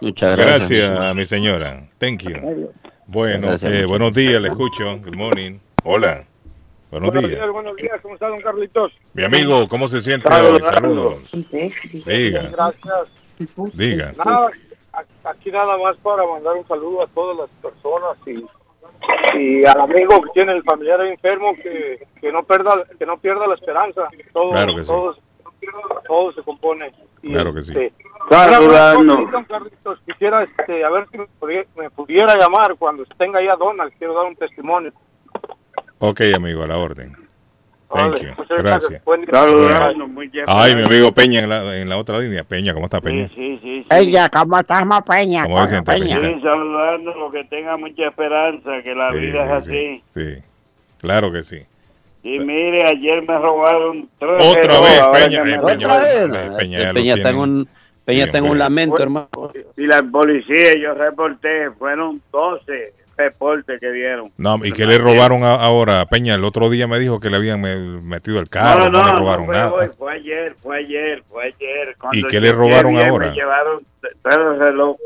[0.00, 1.16] Muchas Gracias, gracias.
[1.16, 1.80] mi señora.
[1.98, 2.70] Thank you.
[3.08, 4.98] Bueno, Gracias, eh, buenos días, le escucho.
[4.98, 5.58] Good morning.
[5.82, 6.31] Hola.
[6.92, 7.40] Buenos Buenos días.
[7.40, 8.00] días, buenos días.
[8.02, 8.92] ¿Cómo está, don Carlitos?
[9.14, 10.74] Mi amigo, ¿cómo se siente Saludos, hoy?
[10.74, 11.30] Saludos.
[12.04, 13.02] Diga, Gracias.
[13.72, 14.12] diga.
[14.22, 14.48] Nada,
[14.92, 19.80] a- aquí nada más para mandar un saludo a todas las personas y, y al
[19.80, 24.08] amigo que tiene el familiar enfermo que, que no pierda que no pierda la esperanza.
[24.34, 24.86] Todo, Claro que sí.
[24.88, 25.16] todo,
[26.06, 26.92] todo se compone.
[27.22, 27.72] Y, Claro que sí.
[27.72, 27.94] este,
[28.28, 33.56] don Carlitos, Quisiera este, a ver si me pudiera, me pudiera llamar cuando tenga ya
[33.56, 33.94] Donald.
[33.96, 34.92] Quiero dar un testimonio.
[36.04, 37.12] Ok, amigo, a la orden.
[37.94, 38.56] Thank Vale, you.
[38.58, 39.02] gracias.
[40.48, 42.42] Ay, mi amigo Peña en la, en la otra línea.
[42.42, 43.30] Peña, ¿cómo está Peña?
[43.88, 45.44] Ella, ¿cómo estamos, Peña?
[45.44, 46.16] ¿Cómo se siente, Peña?
[46.18, 46.36] Peñita?
[46.38, 50.02] Sí, saludando, que tenga mucha esperanza, que la Sí, vida es sí, así.
[50.14, 50.42] Sí,
[51.00, 51.62] claro que sí.
[52.24, 56.34] Y mire, ayer me robaron tres Otra vez, Peña, eh, Peña, robaron.
[56.34, 57.68] eh, Peña, lo Peña está en un,
[58.04, 59.28] Peña está en un lamento, hermano.
[59.76, 64.30] Y la policía, yo reporté, fueron 12 reportes que dieron.
[64.38, 66.04] No, ¿y qué le robaron a- ahora?
[66.06, 69.12] Peña, el otro día me dijo que le habían me- metido el carro, no, le
[69.12, 69.72] robaron fue nada.
[69.72, 71.96] hoy, fue ayer, fue ayer, fue ayer.
[71.98, 73.28] Cuando ¿Y qué le robaron ahora?
[73.28, 73.80] Me llevaron
[74.22, 74.98] tres relojes.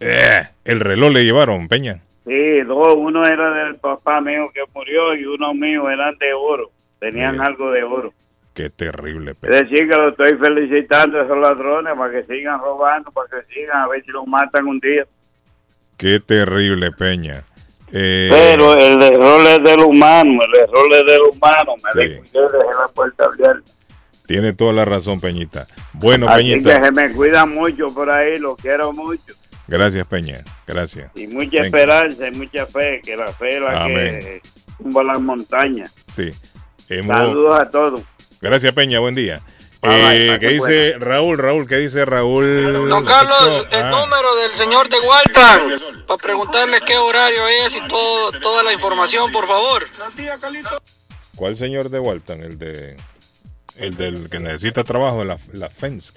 [0.00, 2.00] Eh, el reloj le llevaron, Peña.
[2.24, 6.70] Sí, dos, uno era del papá mío que murió y uno mío eran de oro,
[7.00, 8.12] tenían algo de oro.
[8.54, 9.62] Qué terrible, Peña.
[9.62, 13.78] Decir que lo estoy felicitando a esos ladrones para que sigan robando, para que sigan,
[13.78, 15.04] a ver si los matan un día.
[15.98, 17.44] Qué terrible, Peña.
[17.92, 21.74] Eh, Pero el error es del humano, el error es del humano.
[21.82, 23.72] Me descuidé, dejé la puerta abierta.
[24.26, 25.66] tiene toda la razón, Peñita.
[25.94, 26.84] Bueno, Así que Peñita.
[26.84, 29.32] se me cuida mucho por ahí, lo quiero mucho.
[29.66, 30.38] Gracias, Peña.
[30.66, 31.10] Gracias.
[31.16, 31.66] Y mucha Venga.
[31.66, 34.20] esperanza y mucha fe, que la fe es la Amén.
[34.20, 34.42] que
[34.82, 35.92] tumba las montañas.
[36.14, 36.30] Sí.
[36.90, 38.00] Hemos- Saludos a todos.
[38.40, 38.98] Gracias, Peña.
[39.00, 39.40] Buen día.
[39.82, 41.38] Eh, ¿Qué dice Raúl?
[41.38, 42.88] Raúl, ¿qué dice Raúl?
[42.88, 47.86] Don Carlos, el Ah, número del señor de Walton, para preguntarle qué horario es y
[47.86, 49.86] todo, toda la información, por favor.
[51.36, 52.42] ¿Cuál señor de Walton?
[52.42, 52.96] El de
[53.76, 56.12] el del que necesita trabajo, la, la fence.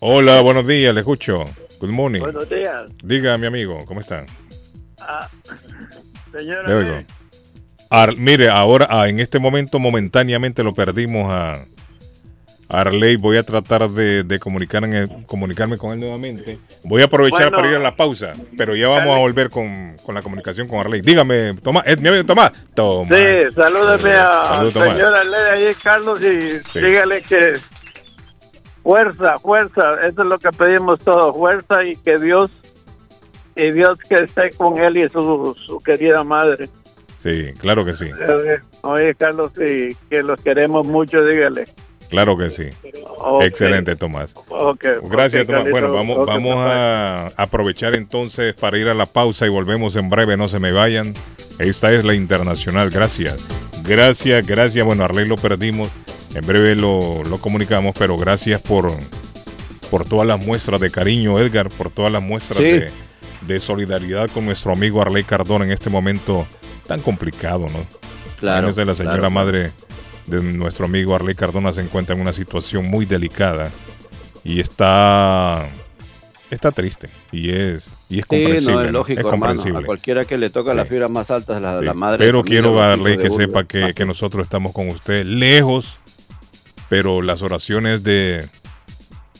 [0.00, 1.44] Hola, buenos días, le escucho.
[1.78, 2.20] Good morning.
[2.20, 2.86] Buenos días.
[3.04, 4.26] Diga, mi amigo, ¿cómo está?
[4.98, 5.28] Ah,
[6.32, 6.98] señora, Le oigo.
[7.90, 11.64] Ar- mire, ahora, ah, en este momento, momentáneamente lo perdimos a
[12.68, 13.16] Arley.
[13.16, 16.56] Voy a tratar de, de comunicar en el- comunicarme con él nuevamente.
[16.84, 17.56] Voy a aprovechar Bueno.
[17.56, 20.78] para ir a la pausa, pero ya vamos a volver con, con la comunicación con
[20.78, 21.00] Arley.
[21.00, 22.52] Dígame, Tomás, mi amigo Tomás.
[22.74, 23.08] Tomás.
[23.18, 24.96] Sí, salúdeme a Saludos, Tomás.
[24.96, 26.80] señora Ley ahí, Carlos, y Sí.
[26.80, 27.56] dígale que
[28.84, 32.52] fuerza, fuerza, eso es lo que pedimos todos, fuerza y que Dios,
[33.56, 36.68] y Dios que esté con él y su, su querida madre.
[37.22, 38.06] Sí, claro que sí.
[38.82, 41.66] Oye, Carlos, y que los queremos mucho, dígale.
[42.08, 42.64] Claro que sí.
[43.42, 44.34] Excelente, Tomás.
[44.48, 45.62] Ok, Gracias, Tomás.
[45.62, 45.70] Carlito.
[45.70, 50.36] Bueno, vamos, vamos a aprovechar entonces para ir a la pausa y volvemos en breve.
[50.36, 51.14] No se me vayan.
[51.58, 52.90] Esta es la internacional.
[52.90, 53.46] Gracias.
[53.86, 54.84] Gracias, gracias.
[54.84, 55.88] Bueno, Arley lo perdimos.
[56.34, 58.90] En breve lo, lo comunicamos, pero gracias por,
[59.90, 62.64] por todas las muestras de cariño, Edgar, por todas las muestras Sí.
[62.70, 62.90] de,
[63.46, 66.46] de solidaridad con nuestro amigo Arley Cardona en este momento
[66.90, 67.86] tan complicado, ¿no?
[68.40, 69.30] Claro, Menos de la señora claro.
[69.30, 69.72] madre
[70.26, 73.70] de nuestro amigo Arley Cardona se encuentra en una situación muy delicada
[74.44, 75.68] y está
[76.50, 78.74] está triste y es y es Sí, comprensible.
[78.74, 79.44] no, es lógico, Es hermano.
[79.46, 79.78] comprensible.
[79.82, 81.84] A cualquiera que le toca las fibras más altas, la, Sí.
[81.84, 82.24] la madre.
[82.24, 85.96] Pero quiero darle que sepa que, que nosotros estamos con usted lejos,
[86.88, 88.48] pero las oraciones de,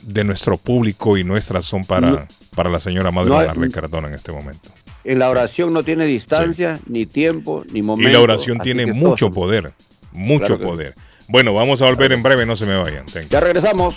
[0.03, 2.27] de nuestro público y nuestras son para, No.
[2.55, 4.69] para la señora madre No hay- Arley Cardona en este momento.
[5.05, 8.09] En la oración no tiene distancia, ni tiempo, ni momento.
[8.09, 9.73] Y la oración tiene mucho poder,
[10.13, 10.71] mucho Claro que sí.
[10.71, 10.95] poder.
[11.29, 13.07] Bueno, vamos a volver en breve, no se me vayan.
[13.07, 13.29] Thank.
[13.31, 13.97] Ya regresamos.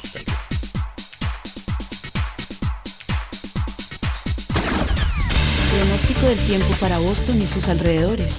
[5.76, 8.38] Pronóstico del tiempo para Boston y sus alrededores.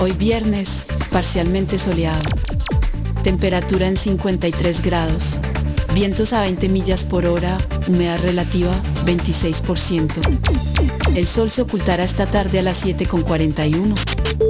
[0.00, 2.22] Hoy viernes, parcialmente soleado.
[3.24, 5.38] Temperatura en 53 grados.
[5.98, 8.70] Vientos a 20 millas por hora, humedad relativa
[9.04, 11.16] 26%.
[11.16, 13.94] El sol se ocultará esta tarde a las 7.41.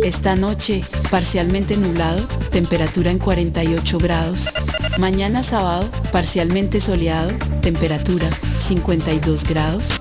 [0.05, 4.51] Esta noche, parcialmente nublado, temperatura en 48 grados.
[4.99, 7.30] Mañana sábado, parcialmente soleado,
[7.62, 8.28] temperatura
[8.59, 9.92] 52 grados.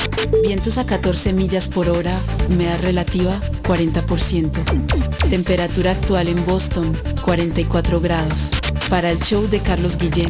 [0.43, 2.19] Vientos a 14 millas por hora,
[2.49, 5.29] humedad relativa 40%.
[5.29, 6.91] Temperatura actual en Boston
[7.23, 8.51] 44 grados.
[8.89, 10.29] Para el show de Carlos Guillén,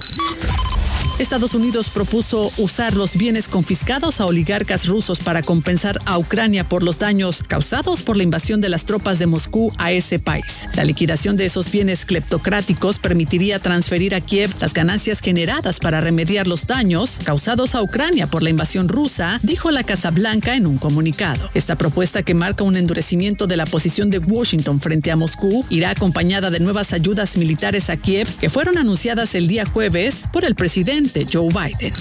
[1.19, 6.81] Estados Unidos propuso usar los bienes confiscados a oligarcas rusos para compensar a Ucrania por
[6.81, 10.67] los daños causados por la invasión de las tropas de Moscú a ese país.
[10.73, 16.47] La liquidación de esos bienes cleptocráticos permitiría transferir a Kiev las ganancias generadas para remediar
[16.47, 20.79] los daños causados a Ucrania por la invasión rusa, dijo la Casa Blanca en un
[20.79, 21.47] comunicado.
[21.53, 25.91] Esta propuesta que marca un endurecimiento de la posición de Washington frente a Moscú irá
[25.91, 30.55] acompañada de nuevas ayudas militares a Kiev que fueron anunciadas el día jueves por el
[30.55, 31.93] presidente Joe Biden.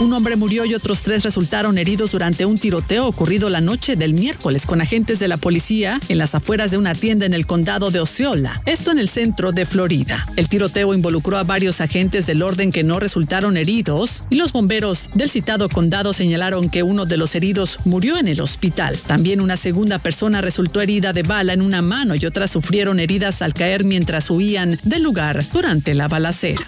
[0.00, 4.12] Un hombre murió y otros tres resultaron heridos durante un tiroteo ocurrido la noche del
[4.12, 7.92] miércoles con agentes de la policía en las afueras de una tienda en el condado
[7.92, 10.26] de Osceola, esto en el centro de Florida.
[10.34, 15.10] El tiroteo involucró a varios agentes del orden que no resultaron heridos y los bomberos
[15.14, 18.98] del citado condado señalaron que uno de los heridos murió en el hospital.
[19.06, 23.42] También una segunda persona resultó herida de bala en una mano y otras sufrieron heridas
[23.42, 26.64] al caer mientras huían del lugar durante la balacera.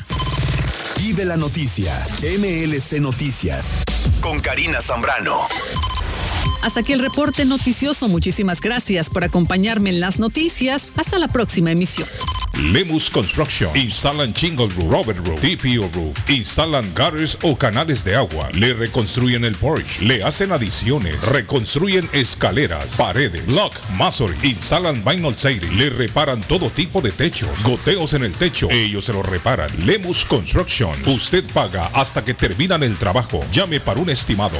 [0.96, 2.06] Vive la noticia.
[2.22, 3.76] MLC Noticias.
[4.20, 5.46] Con Karina Zambrano.
[6.62, 8.08] Hasta aquí el reporte noticioso.
[8.08, 10.92] Muchísimas gracias por acompañarme en las noticias.
[10.96, 12.08] Hasta la próxima emisión.
[12.56, 13.70] Lemus Construction.
[13.76, 16.30] Instalan Shingle Roof, Robert Roof, TPO Roof.
[16.30, 18.48] Instalan gutters o canales de agua.
[18.54, 20.00] Le reconstruyen el porch.
[20.00, 21.20] Le hacen adiciones.
[21.22, 24.36] Reconstruyen escaleras, paredes, block, masonry.
[24.42, 25.76] Instalan vinyl siding.
[25.76, 27.50] Le reparan todo tipo de techos.
[27.62, 28.68] Goteos en el techo.
[28.70, 29.70] Ellos se lo reparan.
[29.84, 30.94] Lemus Construction.
[31.06, 33.44] Usted paga hasta que terminan el trabajo.
[33.52, 34.56] Llame para un estimado.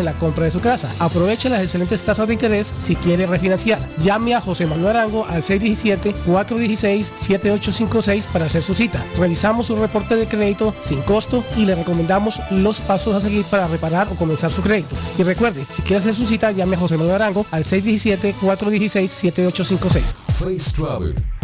[0.00, 0.90] en la compra de su casa.
[0.98, 3.78] Aproveche las excelentes tasas de interés si quiere refinanciar.
[4.02, 9.04] Llame a José Manuel Arango al 617-416-7856 para hacer su cita.
[9.18, 13.68] Revisamos su reporte de crédito sin costo y le recomendamos los pasos a seguir para
[13.68, 14.96] reparar o comenzar su crédito.
[15.18, 20.00] Y recuerde, si quiere hacer su cita, llame a José Manuel Arango al 617-416-7856.
[20.32, 21.14] Face Travel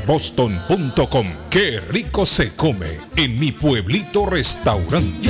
[0.06, 5.30] boston.com, qué rico se come en mi pueblito restaurante.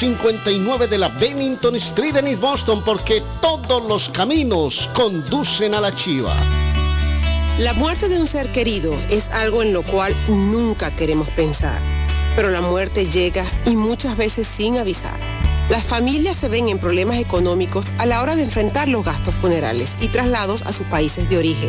[0.00, 5.94] 259 de la Bennington Street en East Boston porque todos los caminos conducen a la
[5.94, 6.34] chiva.
[7.58, 11.82] La muerte de un ser querido es algo en lo cual nunca queremos pensar,
[12.34, 15.20] pero la muerte llega y muchas veces sin avisar.
[15.68, 19.98] Las familias se ven en problemas económicos a la hora de enfrentar los gastos funerales
[20.00, 21.68] y traslados a sus países de origen.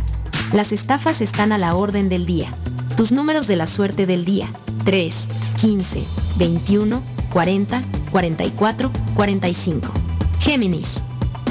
[0.53, 2.51] Las estafas están a la orden del día.
[2.99, 4.51] Tus números de la suerte del día,
[4.85, 6.03] 3, 15,
[6.37, 9.93] 21, 40, 44, 45.
[10.41, 11.03] Géminis,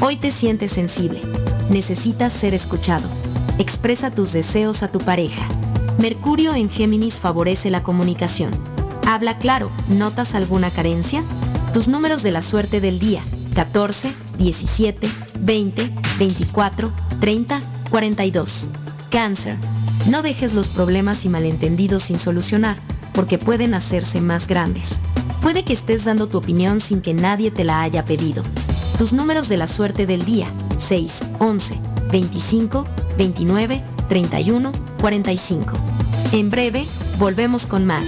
[0.02, 1.22] hoy te sientes sensible.
[1.70, 3.08] Necesitas ser escuchado.
[3.58, 5.48] Expresa tus deseos a tu pareja.
[6.00, 8.52] Mercurio en Géminis favorece la comunicación.
[9.08, 11.24] Habla claro, ¿notas alguna carencia?
[11.74, 13.22] Tus números de la suerte del día,
[13.56, 18.68] 14, 17, 20, 24, 30, 42.
[19.10, 19.58] Cáncer.
[20.10, 22.78] No dejes los problemas y malentendidos sin solucionar,
[23.14, 25.00] porque pueden hacerse más grandes.
[25.42, 28.44] Puede que estés dando tu opinión sin que nadie te la haya pedido.
[28.98, 30.48] Tus números de la suerte del día,
[30.80, 31.80] 6, 11,
[32.12, 32.86] 25,
[33.16, 35.74] 29, 31, 45.
[36.32, 36.84] En breve,
[37.20, 38.08] volvemos con más.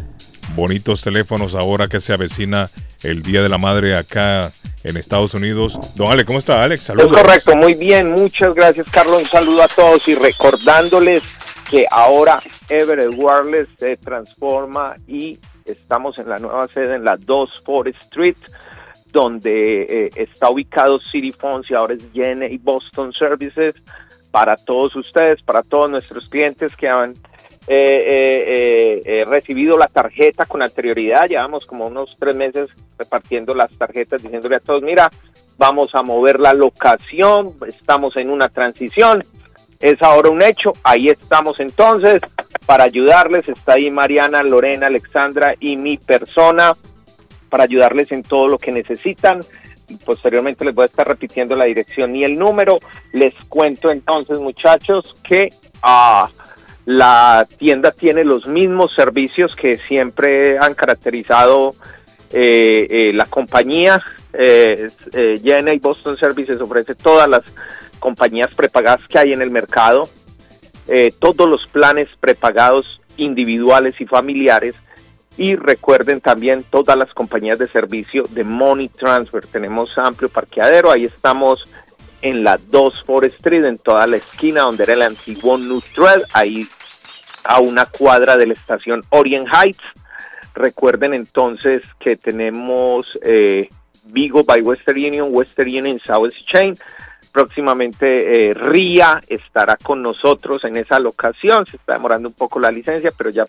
[0.55, 2.69] bonitos teléfonos ahora que se avecina
[3.03, 4.49] el Día de la Madre acá
[4.85, 5.77] en Estados Unidos.
[5.95, 6.79] Don Alex, ¿cómo está Alex?
[6.83, 7.17] Es Saludos.
[7.21, 11.21] correcto, muy bien, muchas gracias Carlos, un saludo a todos y recordándoles
[11.69, 12.39] que ahora
[12.73, 18.37] Everett Wireless se transforma y estamos en la nueva sede en la 2 Forest Street,
[19.11, 23.75] donde eh, está ubicado City Phones y ahora es GNA Boston Services
[24.31, 27.13] para todos ustedes, para todos nuestros clientes que han
[27.67, 31.27] eh, eh, recibido la tarjeta con anterioridad.
[31.29, 35.11] Llevamos como unos tres meses repartiendo las tarjetas, diciéndole a todos, mira,
[35.59, 39.23] vamos a mover la locación, estamos en una transición,
[39.79, 42.21] es ahora un hecho, ahí estamos entonces
[42.65, 46.73] para ayudarles, está ahí Mariana, Lorena, Alexandra y mi persona
[47.49, 49.41] para ayudarles en todo lo que necesitan.
[49.89, 52.79] Y posteriormente les voy a estar repitiendo la dirección y el número.
[53.11, 55.49] Les cuento entonces, muchachos, que
[55.81, 56.29] ah,
[56.85, 61.75] la tienda tiene los mismos servicios que siempre han caracterizado
[62.31, 64.01] eh, eh, la compañía.
[64.33, 67.43] Eh, eh, GNA Boston Services ofrece todas las
[67.99, 70.09] compañías prepagadas que hay en el mercado,
[70.87, 74.75] eh, todos los planes prepagados individuales y familiares.
[75.35, 79.45] Y recuerden también todas las compañías de servicio de Money Transfer.
[79.47, 80.91] Tenemos amplio parqueadero.
[80.91, 81.63] Ahí estamos
[82.21, 86.23] en la 2 Forest Street, en toda la esquina donde era el antiguo Neutral.
[86.33, 86.67] Ahí
[87.43, 89.83] a una cuadra de la estación Orient Heights.
[90.55, 93.69] Recuerden entonces que tenemos eh,
[94.05, 96.77] Vigo by Western Union, Western Union South Chain.
[97.33, 101.65] Próximamente eh, RIA estará con nosotros en esa locación.
[101.65, 103.45] Se está demorando un poco la licencia, pero ya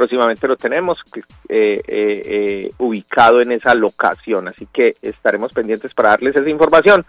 [0.00, 6.10] próximamente lo tenemos eh, eh, eh, ubicado en esa locación, así que estaremos pendientes para
[6.10, 7.04] darles esa información.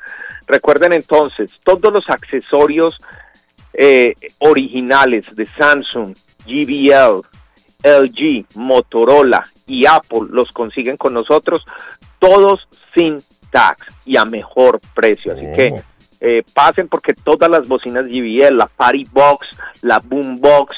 [0.46, 3.00] Recuerden entonces, todos los accesorios
[4.40, 6.14] originales de Samsung,
[6.46, 7.22] GBL,
[7.84, 11.64] LG, Motorola y Apple los consiguen con nosotros,
[12.20, 13.20] todos sin
[13.52, 15.32] tax y a mejor precio.
[15.32, 15.82] Así que
[16.22, 19.50] eh, pasen porque todas las bocinas JBL, la Party Box,
[19.82, 20.76] la Boom Box,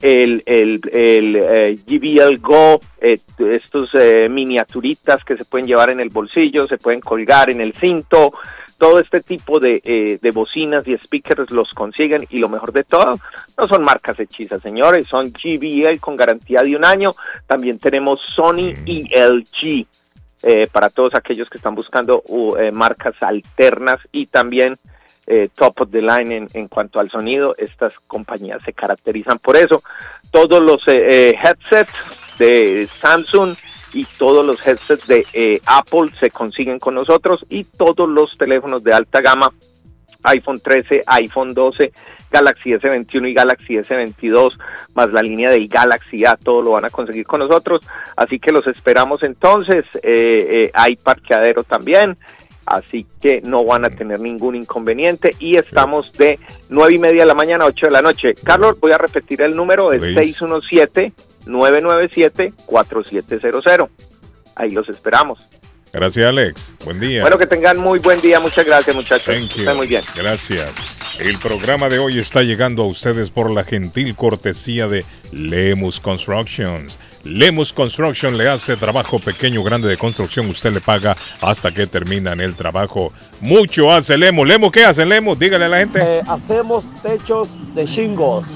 [0.00, 6.00] el, el, el eh, JBL Go, eh, estos eh, miniaturitas que se pueden llevar en
[6.00, 8.32] el bolsillo, se pueden colgar en el cinto,
[8.76, 12.82] todo este tipo de, eh, de bocinas y speakers los consiguen y lo mejor de
[12.82, 13.16] todo,
[13.56, 17.12] no son marcas hechizas, señores, son GBL con garantía de un año,
[17.46, 19.86] también tenemos Sony y LG
[20.42, 24.76] eh, para todos aquellos que están buscando uh, marcas alternas y también
[25.24, 27.54] eh, top of the line en, en cuanto al sonido.
[27.56, 29.82] Estas compañías se caracterizan por eso.
[30.30, 31.92] Todos los eh, eh, headsets
[32.38, 33.54] de Samsung
[33.92, 38.94] y todos los headsets de Apple se consiguen con nosotros y todos los teléfonos de
[38.94, 39.50] alta gama
[40.24, 41.92] iPhone 13, iPhone 12,
[42.30, 44.58] Galaxy S21 y Galaxy S22,
[44.94, 47.82] más la línea del Galaxy A, todo lo van a conseguir con nosotros.
[48.16, 49.84] Así que los esperamos entonces.
[50.02, 52.16] Eh, eh, hay parqueadero también.
[52.64, 56.38] Así que no van a tener ningún inconveniente y estamos de
[56.68, 58.34] nueve y media de la mañana a 8 de la noche.
[58.44, 60.46] Carlos, voy a repetir el número, es Please.
[61.44, 63.88] 617-997-4700.
[64.54, 65.44] Ahí los esperamos.
[65.92, 66.70] Gracias, Alex.
[66.84, 67.20] Buen día.
[67.20, 68.40] Bueno, que tengan muy buen día.
[68.40, 69.26] Muchas gracias, muchachos.
[69.26, 69.60] Thank you.
[69.60, 70.02] Estén muy bien.
[70.16, 70.70] Gracias.
[71.18, 76.98] El programa de hoy está llegando a ustedes por la gentil cortesía de Lemus Constructions.
[77.24, 80.48] Lemus Construction le hace trabajo pequeño grande de construcción.
[80.48, 83.12] Usted le paga hasta que terminan el trabajo.
[83.40, 84.48] Mucho hace Lemus.
[84.48, 85.38] Lemus, ¿qué hace Lemus?
[85.38, 86.00] Dígale a la gente.
[86.02, 88.46] Eh, hacemos techos de shingles,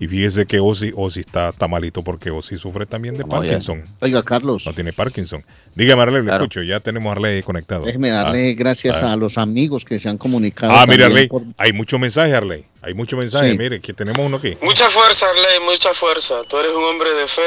[0.00, 3.36] Y fíjese que Ozzy, Ozzy está, está malito porque Ozzy sufre también de No, ya.
[3.36, 3.84] Parkinson.
[4.00, 4.66] Oiga, Carlos.
[4.66, 5.42] No tiene Parkinson.
[5.76, 6.44] Dígame, Arley, le Claro.
[6.44, 6.62] escucho.
[6.62, 7.84] Ya tenemos a Arley conectado.
[7.84, 9.12] Déjeme darle Ah, gracias ah.
[9.12, 10.72] a los amigos que se han comunicado.
[10.74, 12.64] Ah, mire, Arley, por- hay muchos mensajes, Arley.
[12.82, 13.52] Hay muchos mensajes.
[13.52, 13.56] Sí.
[13.58, 14.58] Mire, que tenemos uno aquí.
[14.62, 16.42] Mucha fuerza, Arley, mucha fuerza.
[16.48, 17.42] Tú eres un hombre de fe,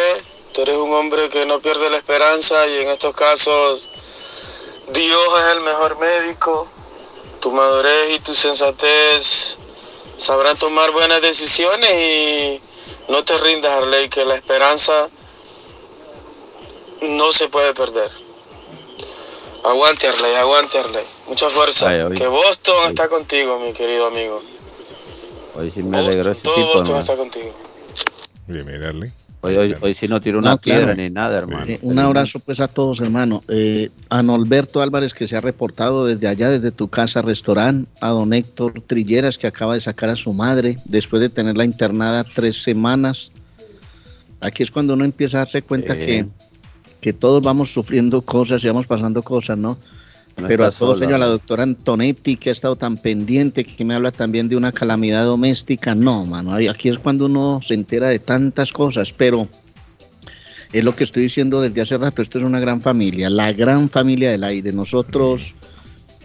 [0.53, 3.89] tú eres un hombre que no pierde la esperanza y en estos casos
[4.93, 5.19] Dios
[5.51, 6.71] es el mejor médico.
[7.41, 9.59] Tu madurez y tu sensatez
[10.17, 12.61] sabrán tomar buenas decisiones y
[13.09, 15.09] no te rindas, Arley, que la esperanza
[17.01, 18.11] no se puede perder.
[19.63, 21.05] Aguante, Arley, aguante, Arley.
[21.27, 21.89] Mucha fuerza.
[21.89, 24.41] Ay, que Boston está contigo, mi querido amigo.
[25.55, 27.53] Hoy sí me alegró ese Todo tipo, Boston está contigo.
[28.47, 29.11] Bien, mire, Arley.
[29.47, 30.85] Hoy, hoy, hoy sí no tiró una No, claro.
[30.87, 31.65] piedra ni nada, hermano.
[31.67, 33.43] Eh, un abrazo pues a todos, hermano.
[33.47, 37.89] Eh, a Norberto Álvarez que se ha reportado desde allá, desde tu casa, restaurante.
[38.01, 42.23] A don Héctor Trilleras que acaba de sacar a su madre después de tenerla internada
[42.23, 43.31] tres semanas.
[44.39, 46.25] Aquí es cuando uno empieza a darse cuenta que,
[47.01, 49.77] que todos vamos sufriendo cosas y vamos pasando cosas, ¿no?
[50.37, 53.83] No Pero a todos ellos, a la doctora Antonetti, que ha estado tan pendiente, que
[53.83, 55.95] me habla también de una calamidad doméstica.
[55.95, 59.47] No, mano, aquí es cuando uno se entera de tantas cosas, pero
[60.71, 62.21] es lo que estoy diciendo desde hace rato.
[62.21, 64.71] Esto es una gran familia, la gran familia del aire.
[64.73, 65.55] Nosotros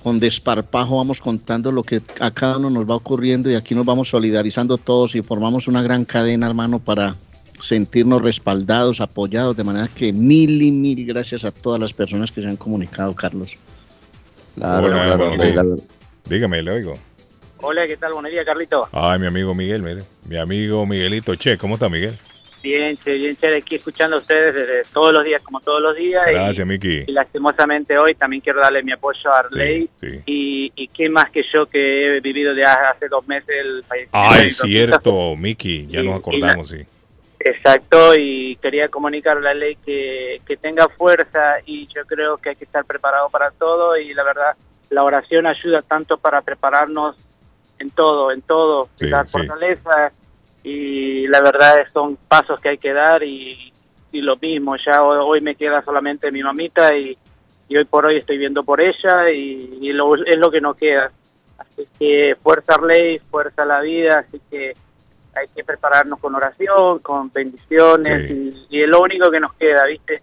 [0.02, 3.86] con desparpajo vamos contando lo que a cada uno nos va ocurriendo y aquí nos
[3.86, 7.16] vamos solidarizando todos y formamos una gran cadena, hermano, para
[7.60, 12.42] sentirnos respaldados, apoyados, de manera que mil y mil gracias a todas las personas que
[12.42, 13.56] se han comunicado, Carlos.
[14.56, 15.74] Claro, Hola, claro, buenos claro.
[15.74, 15.88] días.
[16.28, 16.94] Dígame, le oigo.
[17.60, 18.12] Hola, ¿qué tal?
[18.12, 18.88] Buenos días, Carlito.
[18.92, 20.02] Ay, mi amigo Miguel, mire.
[20.28, 22.18] Mi amigo Miguelito Che, ¿cómo está Miguel?
[22.62, 25.96] Bien, che, bien, che, aquí escuchando a ustedes desde todos los días, como todos los
[25.96, 26.22] días.
[26.28, 27.04] y- Gracias, Miki.
[27.08, 29.88] Y, lastimosamente hoy también quiero darle mi apoyo a Arley.
[30.00, 30.20] sí.
[30.26, 34.18] Y, y qué más que yo que he vivido de hace dos meses el fallecimiento
[34.32, 36.76] de Ay, cierto, Miki, ya Y- nos y acordamos, sí.
[37.44, 42.56] Exacto, y quería comunicarle a Ley que, que tenga fuerza y yo creo que hay
[42.56, 44.56] que estar preparado para todo y la verdad
[44.90, 47.16] la oración ayuda tanto para prepararnos
[47.80, 49.32] en todo, en todo, Sí, la sí.
[49.32, 50.12] fortaleza
[50.62, 53.72] y la verdad son pasos que hay que dar y,
[54.12, 57.16] y lo mismo, ya hoy, hoy me queda solamente mi mamita y,
[57.66, 60.76] y hoy por hoy estoy viendo por ella y, y lo, es lo que nos
[60.76, 61.10] queda.
[61.58, 64.74] Así que fuerza Ley, fuerza la vida, así que
[65.34, 69.86] hay que prepararnos con oración, con bendiciones y, y es lo único que nos queda,
[69.86, 70.22] ¿viste?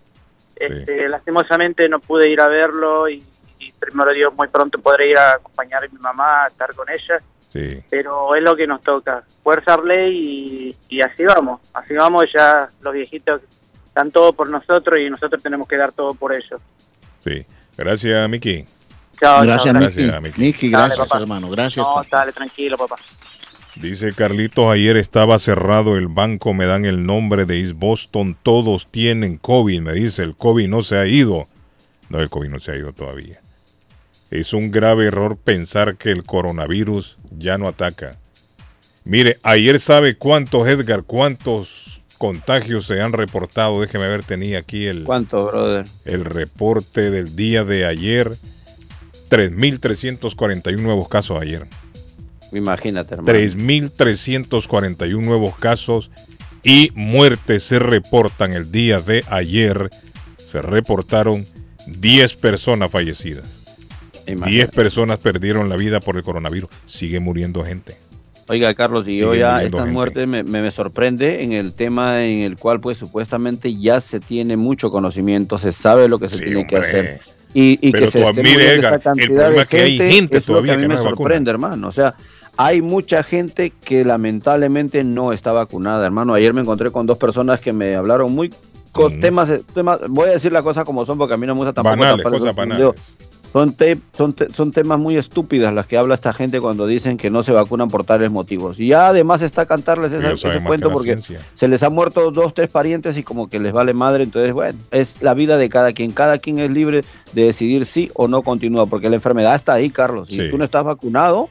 [0.55, 3.23] Este, Lastimosamente no pude ir a verlo y,
[3.59, 6.87] y primero Dios muy pronto podré ir a acompañar a mi mamá, a estar con
[6.89, 7.17] ella,
[7.51, 7.81] Sí.
[7.89, 9.23] pero es lo que nos toca.
[9.41, 13.41] Fuerza Arley y, y así vamos, así vamos, ya los viejitos
[13.95, 16.61] dan todo por nosotros y nosotros tenemos que dar todo por ellos.
[17.23, 17.43] Sí.
[17.75, 18.65] Gracias, Miki.
[19.19, 20.03] Chao, Gracias, chao, Miki.
[20.03, 20.41] Gracias, Miki.
[20.41, 21.49] Miki, Dale, gracias, hermano.
[21.49, 21.87] Gracias.
[21.87, 22.07] No, papá.
[22.19, 22.97] dale, tranquilo, papá.
[23.81, 28.91] Dice Carlitos, ayer estaba cerrado el banco, me dan el nombre de East Boston, todos
[28.91, 31.47] tienen COVID, me dice, el COVID no se ha ido.
[32.09, 33.39] No, el COVID no se ha ido todavía.
[34.31, 38.17] Es un grave error pensar que el coronavirus ya no ataca.
[39.05, 43.79] Mire, ayer sabe cuántos, Edgar, cuántos contagios se han reportado.
[43.79, 45.85] Déjeme ver, tenía aquí el, ¿Cuánto, brother?
[46.03, 48.31] el reporte del día de ayer.
[49.29, 51.65] 3.341 nuevos casos ayer.
[52.51, 53.37] Imagínate, hermano.
[53.37, 56.09] 3.341 nuevos casos
[56.63, 59.89] y muertes se reportan el día de ayer.
[60.37, 61.45] Se reportaron
[61.87, 63.55] 10 personas fallecidas.
[64.25, 66.69] 10 personas perdieron la vida por el coronavirus.
[66.85, 67.97] Sigue muriendo gente.
[68.47, 69.93] Oiga, Carlos, y yo ya estas gente.
[69.93, 74.19] muertes me, me- me sorprende en el tema en el cual pues supuestamente ya se
[74.19, 77.21] tiene mucho conocimiento, se sabe lo que se tiene que hacer.
[77.53, 80.47] Y, y Pero que se mire, Edgar, el problema de es que hay gente es
[80.47, 81.17] lo todavía que a mí que me no vacuna.
[81.17, 81.87] sorprende, hermano.
[81.87, 82.15] O sea,
[82.61, 86.33] hay mucha gente que lamentablemente no está vacunada, hermano.
[86.33, 88.53] Ayer me encontré con dos personas que me hablaron muy
[88.91, 91.59] con temas, temas, voy a decir las cosas como son porque a mí no me
[91.59, 92.95] gusta tampoco Banales, cosas.
[93.53, 97.15] Son, te- son, te- son temas muy estúpidas las que habla esta gente cuando dicen
[97.17, 98.77] que no se vacunan por tales motivos.
[98.79, 101.39] Y ya además está cantarles esa- ese cuento porque ciencia.
[101.53, 104.23] se les ha muerto dos, tres parientes y como que les vale madre.
[104.25, 106.11] Entonces, bueno, es la vida de cada quien.
[106.11, 107.03] Cada quien es libre
[107.33, 110.27] de decidir sí o no continúa porque la enfermedad está ahí, Carlos.
[110.29, 110.49] Si Sí.
[110.51, 111.47] tú no estás vacunado,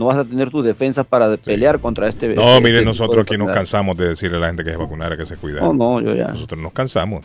[0.00, 2.34] no vas a tener tus defensas para pelear contra este.
[2.34, 4.76] No, este- mire, este nosotros aquí nos cansamos de decirle a la gente que se
[4.78, 5.66] vacunara, que se cuidara.
[5.66, 6.28] No, no, yo ya.
[6.28, 7.22] Nosotros nos cansamos.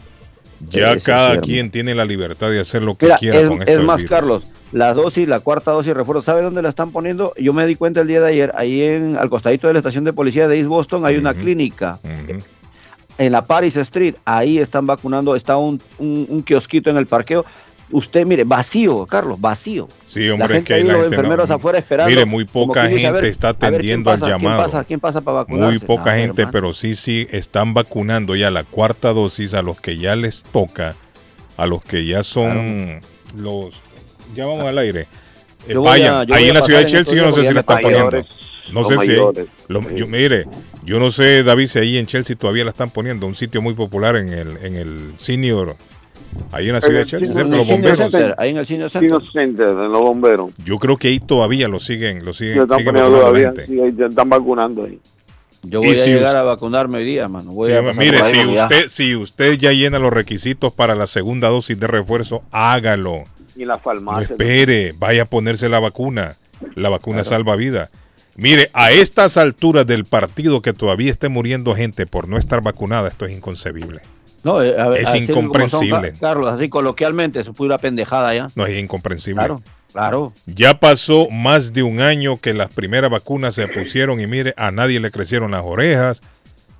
[0.70, 3.62] Ya sí, cada quien tiene la libertad de hacer lo que Mira, quiera es, con
[3.62, 4.10] esto es más, virus.
[4.10, 4.44] Carlos,
[4.74, 7.34] la dosis, la cuarta dosis de refuerzo, ¿sabe dónde la están poniendo?
[7.38, 10.04] Yo me di cuenta el día de ayer, ahí en, al costadito de la estación
[10.04, 11.98] de policía de East Boston hay una clínica.
[13.18, 17.46] En la Paris Street, ahí están vacunando, está un, un, un kiosquito en el parqueo.
[17.92, 19.88] Usted, mire, vacío, Carlos, vacío.
[20.08, 22.10] Sí, La hombre, es gente que ahí, la los gente no- enfermeros afuera esperando.
[22.10, 24.26] Mire, muy poca gente ver, está a ver, ¿quién atendiendo al pasa?
[24.32, 24.64] ¿Quién llamado.
[24.64, 24.84] pasa?
[24.84, 25.70] ¿Quién pasa para vacunarse?
[25.72, 26.52] Muy poca No, gente, hermano.
[26.52, 30.96] pero sí, sí, están vacunando ya la cuarta dosis a los que ya les toca,
[31.58, 33.02] a los que ya son
[33.38, 33.70] los...
[34.36, 35.02] Ya vamos al aire.
[35.68, 37.48] Eh, Yo voy a- vayan, yo ahí en la ciudad de Chelsea yo no sé
[37.48, 38.18] si la están poniendo.
[38.74, 39.16] No sé si...
[39.16, 40.46] yo, mire,
[40.84, 43.76] yo no sé, David, si ahí en Chelsea todavía la están poniendo, un sitio muy
[43.76, 45.76] popular en el, en el senior,
[46.52, 48.14] ahí en la ciudad de Chelsea, cerca de los bomberos.
[48.38, 49.22] Ahí en el Senior Center.
[49.32, 50.52] Center, en los bomberos.
[50.64, 54.30] Yo creo que ahí todavía lo siguen, lo siguen, Lo están siguen todavía, sí, están
[54.30, 55.00] vacunando ahí.
[55.64, 57.52] Yo voy a si llegar usted- a vacunarme hoy día, mano.
[57.52, 61.50] Voy Sí, a mire, si usted, si usted ya llena los requisitos para la segunda
[61.50, 63.24] dosis de refuerzo, hágalo.
[63.56, 64.28] Y en la No farmacia.
[64.30, 66.36] espere, vaya a ponerse la vacuna.
[66.76, 67.90] La vacuna salva vida.
[68.36, 73.08] Mire, a estas alturas del partido que todavía esté muriendo gente por no estar vacunada,
[73.08, 74.02] esto es inconcebible.
[74.46, 76.12] No, eh, a Es así como son, incomprensible.
[76.14, 78.48] Ca- Carlos, así coloquialmente, eso fue una pendejada ya.
[78.56, 79.40] No es incomprensible.
[79.42, 79.62] Claro,
[79.92, 80.34] claro.
[80.46, 84.72] Ya pasó más de un año que las primeras vacunas se pusieron y mire, a
[84.72, 86.22] nadie le crecieron las orejas,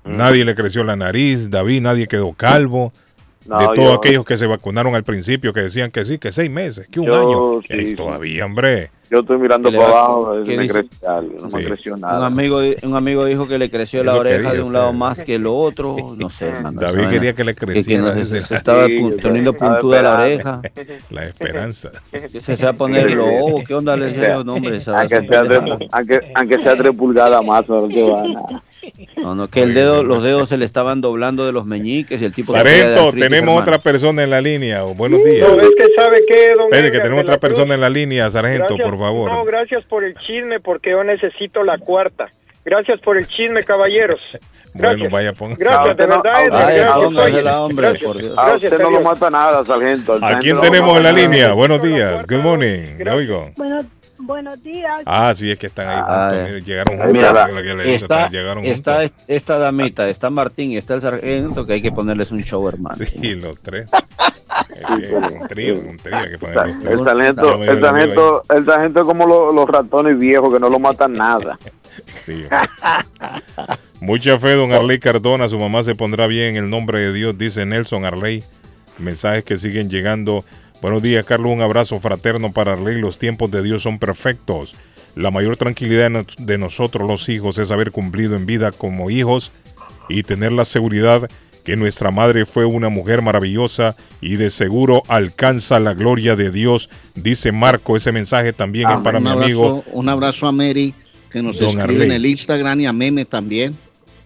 [0.04, 0.16] Mm.
[0.16, 2.92] nadie le creció la nariz, David, nadie quedó calvo.
[3.48, 6.32] No, de todos yo- aquellos que se vacunaron al principio, que decían que sí, que
[6.32, 7.62] seis meses, que un Yo, año.
[7.68, 7.94] sí.
[7.94, 8.90] todavía, hombre.
[9.10, 12.26] Yo estoy mirando para abajo, que me dice- creció algo, no me creció Un nada.
[12.26, 15.36] amigo, un amigo dijo que le creció la oreja quería de un lado más que
[15.36, 15.94] el otro.
[16.16, 16.80] No sé, hermano.
[16.80, 20.60] David quería que le que creciera no se, estaba Sí, poniendo puntuda la oreja.
[21.10, 21.90] La esperanza.
[22.10, 23.62] Que se va a poner el lobo.
[23.66, 24.42] ¿Qué onda le decía?
[24.42, 25.60] No, hombre, esa- Aunque sea, tres,
[25.92, 28.62] aunque, aunque sea tres pulgadas más, no te va a nada.
[29.16, 32.24] No, no, que el dedo, los dedos se le estaban doblando de los meñiques y
[32.24, 32.54] el tipo...
[32.54, 33.60] artritis, tenemos hermano.
[33.60, 34.84] otra persona en la línea.
[34.84, 35.48] o Buenos días.
[35.48, 38.66] No, es que sabe qué, don Espere, que tenemos otra persona en la línea, Sargento,
[38.68, 39.32] Gracias- por favor.
[39.32, 42.28] No, gracias por el chisme, porque yo necesito la cuarta.
[42.64, 44.22] Gracias por el chisme, caballeros.
[44.76, 45.12] Bueno, Gracias.
[45.12, 45.64] vaya, póngase.
[45.64, 47.64] Gracias, de verdad, Edgar, Ay, gracias, póngasela, oye.
[47.64, 48.04] hombre, Gracias.
[48.04, 48.32] por Dios.
[48.38, 50.18] A Gracias, usted no lo mata nada, sargento.
[50.20, 51.52] ¿A quién no tenemos en la línea?
[51.54, 52.26] Buenos días.
[52.26, 52.98] Good morning.
[52.98, 53.50] Le oigo.
[53.56, 53.78] Bueno,
[54.18, 55.02] buenos días.
[55.06, 56.64] Ah, sí, es que están ahí Ah, juntos.
[56.66, 57.50] Llegaron Mira, juntos.
[57.50, 59.16] lo que le digo, está, llegaron está juntos.
[59.28, 62.96] esta damita, está Martín y está el sargento que hay que ponerles un show, hermano.
[63.04, 63.90] Sí, los tres.
[64.74, 66.16] Es que un trío, un trío.
[66.16, 66.86] Hay que poner los tres.
[66.98, 70.78] El sargento, el sargento, el sargento es como lo- los ratones viejos que no lo
[70.78, 71.58] matan nada.
[72.26, 72.44] Sí.
[74.00, 75.48] Mucha fe, don Arley Cardona.
[75.48, 78.42] Su mamá se pondrá bien en el nombre de Dios, dice Nelson Arley.
[78.98, 80.44] Mensajes que siguen llegando.
[80.82, 81.52] Buenos días, Carlos.
[81.52, 83.00] Un abrazo fraterno para Arley.
[83.00, 84.74] Los tiempos de Dios son perfectos.
[85.14, 89.10] La mayor tranquilidad de nos- de nosotros los hijos es haber cumplido en vida como
[89.10, 89.50] hijos
[90.08, 91.28] y tener la seguridad
[91.64, 96.90] que nuestra madre fue una mujer maravillosa y de seguro alcanza la gloria de Dios,
[97.16, 97.96] dice Marco.
[97.96, 99.84] Ese mensaje también es para mi abrazo, amigo.
[99.92, 100.94] un abrazo a Mary,
[101.30, 102.16] que nos Don escribe en Arley.
[102.16, 103.74] el Instagram y a Meme también.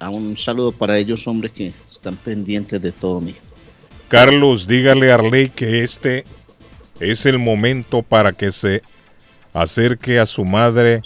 [0.01, 3.35] A un saludo para ellos, hombres que están pendientes de todo mí.
[4.09, 6.24] Carlos, dígale a Arley que este
[7.01, 8.82] es el momento para que se
[9.52, 11.02] acerque a su madre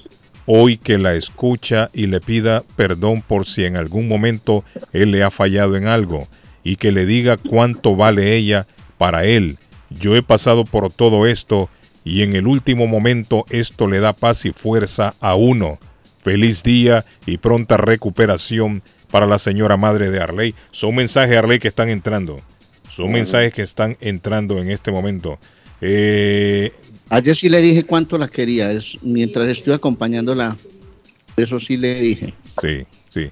[0.47, 5.23] hoy que la escucha y le pida perdón por si en algún momento él le
[5.23, 6.29] ha fallado en algo
[6.63, 8.67] y que le diga cuánto vale ella
[8.99, 9.59] para él.
[9.91, 11.71] Yo he pasado por todo esto
[12.05, 15.79] y en el último momento esto le da paz y fuerza a uno.
[16.23, 20.55] Feliz día y pronta recuperación para la señora madre de Arley.
[20.71, 22.41] Son mensajes, Arley, que están entrando.
[22.91, 25.39] Son mensajes que están entrando en este momento.
[25.87, 26.73] Eh,
[27.11, 30.57] Ayer sí le dije cuánto la quería, es, mientras estoy acompañándola.
[31.37, 32.33] Eso sí le dije.
[32.61, 33.31] sí, sí.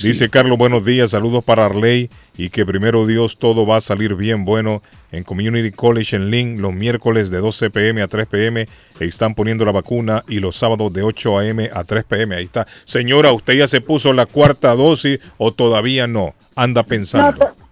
[0.00, 4.14] Dice Carlos, buenos días, saludos para Arley y que primero Dios todo va a salir
[4.14, 4.80] bien bueno
[5.10, 8.68] en Community College en Lynn los miércoles de 12 pm a 3 pm
[9.00, 12.36] están poniendo la vacuna y los sábados de 8 am a 3 pm.
[12.36, 12.64] Ahí está.
[12.84, 16.32] Señora, ¿usted ya se puso la cuarta dosis o todavía no?
[16.54, 17.40] Anda pensando.
[17.40, 17.67] No,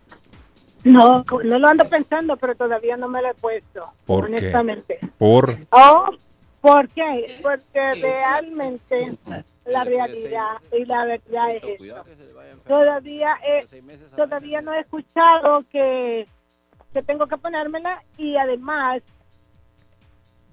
[0.87, 3.83] no, no lo ando pensando, pero todavía no me lo he puesto.
[4.07, 4.37] ¿Por qué?
[4.37, 4.99] honestamente.
[5.19, 6.11] Por Oh,
[6.61, 7.35] ¿por qué?
[7.43, 9.13] Porque realmente
[9.67, 12.05] la realidad y la verdad es esto.
[12.67, 13.67] Todavía, he-
[14.17, 16.27] todavía no he escuchado que,
[16.93, 19.03] que tengo que ponérmela y además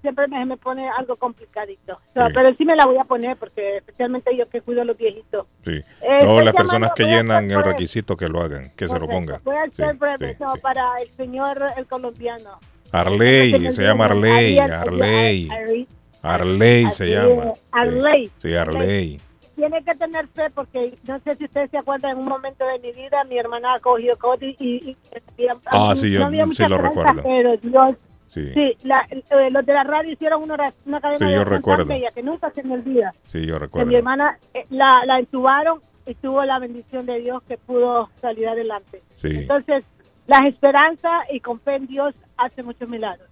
[0.04, 1.94] siempre me, me pone algo complicadito.
[1.94, 2.32] O sea, Sí.
[2.34, 5.46] Pero sí me la voy a poner porque especialmente yo que cuido a los viejitos.
[5.64, 5.72] Sí.
[5.72, 5.82] Eh,
[6.22, 9.40] no, estoy las personas que llenan el requisito que lo hagan, que se lo pongan.
[9.44, 12.50] Voy a hacer breve, sí, para el señor, el colombiano.
[12.92, 15.88] Arley, se llama Arley, Arley.
[16.22, 17.52] Arley se llama.
[17.72, 18.30] Arley.
[18.38, 19.20] Sí, Arley.
[19.56, 22.78] Tiene que tener fe porque no sé si ustedes se acuerdan, en un momento de
[22.80, 26.44] mi vida mi hermana ha cogido COVID y, y- y- Ah, sí, yo no había
[26.46, 27.22] sí lo recuerdo.
[27.22, 27.94] Pero Dios,
[28.34, 28.50] Sí.
[28.52, 30.56] sí, la- eh, los de la radio hicieron una,
[30.86, 31.84] una cadena Sí, de yo recuerdo.
[31.86, 33.12] bella que nunca se me olvida.
[33.26, 33.86] Sí, yo Que recuerdo.
[33.88, 38.48] mi hermana eh, la, la entubaron y tuvo la bendición de Dios que pudo salir
[38.48, 39.00] adelante.
[39.16, 39.84] Sí, Entonces,
[40.26, 43.28] las esperanzas y con fe en Dios hace muchos milagros.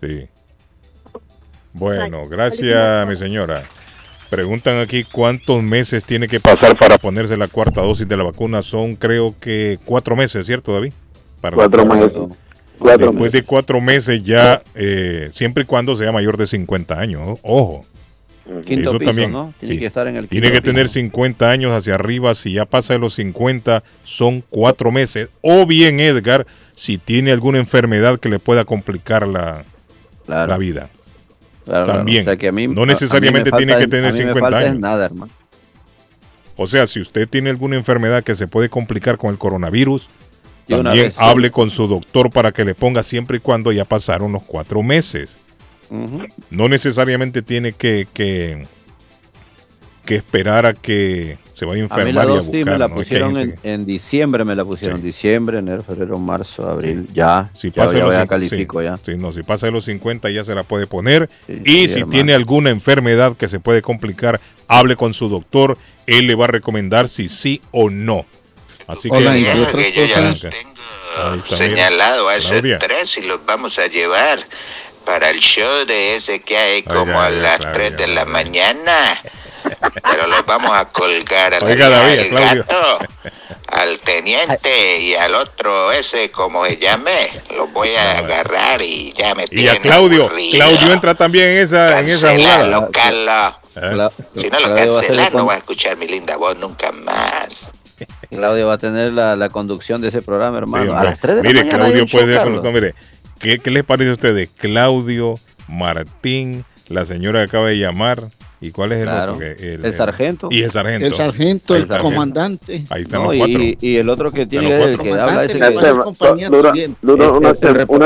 [0.00, 0.26] sí.
[1.72, 3.62] Bueno, gracias, mi señora.
[4.30, 8.62] Preguntan aquí cuántos meses tiene que pasar para ponerse la cuarta dosis de la vacuna.
[8.62, 10.92] Son, creo que, cuatro meses, ¿cierto, David?
[11.40, 12.12] Para Cuatro meses.
[12.12, 12.38] dosis.
[12.78, 17.38] Cuatro Después de cuatro meses ya, eh, siempre y cuando sea mayor de 50 años,
[17.42, 17.84] ojo.
[18.66, 19.54] Quinto Eso piso, también, ¿no?
[19.58, 19.80] Tiene sí.
[19.80, 20.94] que estar en el Tiene que tener piso.
[20.94, 22.34] 50 años hacia arriba.
[22.34, 25.28] Si ya pasa de los 50, son cuatro meses.
[25.40, 29.64] O bien, Edgar, si tiene alguna enfermedad que le pueda complicar la,
[30.26, 30.90] la vida.
[31.64, 31.98] Claro, claro.
[32.00, 32.20] También.
[32.22, 34.18] O sea que a mí- no necesariamente a mí me tiene que tener a mí
[34.18, 34.80] me 50 falta es años.
[34.80, 35.32] nada, hermano.
[36.56, 40.06] O sea, si usted tiene alguna enfermedad que se puede complicar con el coronavirus,
[40.64, 41.20] también vez, sí.
[41.22, 44.82] hable con su doctor para que le ponga siempre y cuando ya pasaron los cuatro
[44.82, 45.36] meses.
[46.50, 48.66] No necesariamente tiene que, que,
[50.04, 52.72] que esperar a que se vaya a A mí enfermar la y a buscar.
[52.72, 53.00] me la ¿no?
[53.00, 55.02] Es que hay pusieron gente en, en diciembre, me la pusieron.
[55.02, 57.08] Diciembre, enero, febrero, marzo, abril.
[57.12, 59.00] Ya, Si ya, pasa, ya, los ya califico ya.
[59.18, 61.28] no, si pasa de los 50 ya se la puede poner.
[61.48, 62.10] y si hermano.
[62.10, 65.78] tiene alguna enfermedad que se puede complicar, hable con su doctor.
[66.06, 68.26] Él le va a recomendar si sí o no.
[68.86, 70.56] Así que, Hola, y de otras que yo ya los mira.
[71.46, 72.78] señalado a esos Claudia.
[72.78, 74.40] tres y los vamos a llevar
[75.04, 78.06] para el show de ese que hay como ya, a ya, las Claudia, 3 de
[78.08, 79.20] la mañana.
[80.10, 82.64] Pero los vamos a colgar a la Oiga, David, del Claudio.
[82.68, 82.98] gato,
[83.68, 87.30] al teniente y al otro ese como se llame.
[87.56, 90.24] Los voy a agarrar y ya me Y a tienen Claudio.
[90.26, 90.50] aburrido.
[90.58, 92.58] Claudio entra también en esa, en esa jugada.
[92.58, 93.54] Cancelalo, Carlos.
[93.74, 97.72] Cla- Si no lo va cancelas, no vas a escuchar mi linda voz nunca más.
[98.30, 100.92] Claudio va a tener la, la conducción de ese programa, hermano.
[100.92, 101.78] Sí, a las 3 de mire, la mañana.
[101.84, 102.64] Claudio show, puede ser Carlos.
[102.64, 102.94] no, mire,
[103.38, 104.48] ¿qué, qué les parece a ustedes?
[104.56, 105.34] Claudio,
[105.68, 108.20] Martín, la señora que acaba de llamar.
[108.60, 109.32] ¿Y cuál es el Claro.
[109.34, 109.38] otro?
[109.56, 110.48] que- El sargento.
[110.50, 111.06] Y el sargento.
[111.06, 112.02] El sargento, el sargento.
[112.14, 112.84] comandante.
[112.88, 113.60] Ahí están No, los cuatro.
[113.62, 116.50] y, y el otro que tiene el que habla ese que- también.
[117.02, 117.52] dura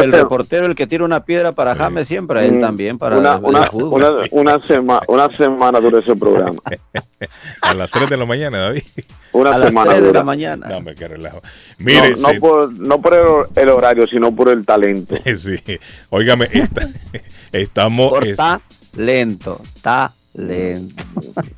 [0.02, 3.32] el, reportero, el que tira una piedra para James siempre, él Mm, también para una,
[3.36, 4.02] el- una, fútbol.
[4.02, 6.60] una, una, sema- una semana dura ese programa.
[7.62, 8.82] A las 3 de la mañana, David.
[9.32, 10.20] Una a las semana 3 de dura.
[10.20, 10.68] la mañana.
[10.68, 11.40] No, hombre, qué relajo.
[11.78, 15.16] Mire, no, por, no por el, el horario, sino por el talento.
[15.36, 15.56] sí.
[16.10, 16.88] Óigame, esta-
[17.52, 18.60] estamos Por es- está
[18.96, 21.04] lento, está lento.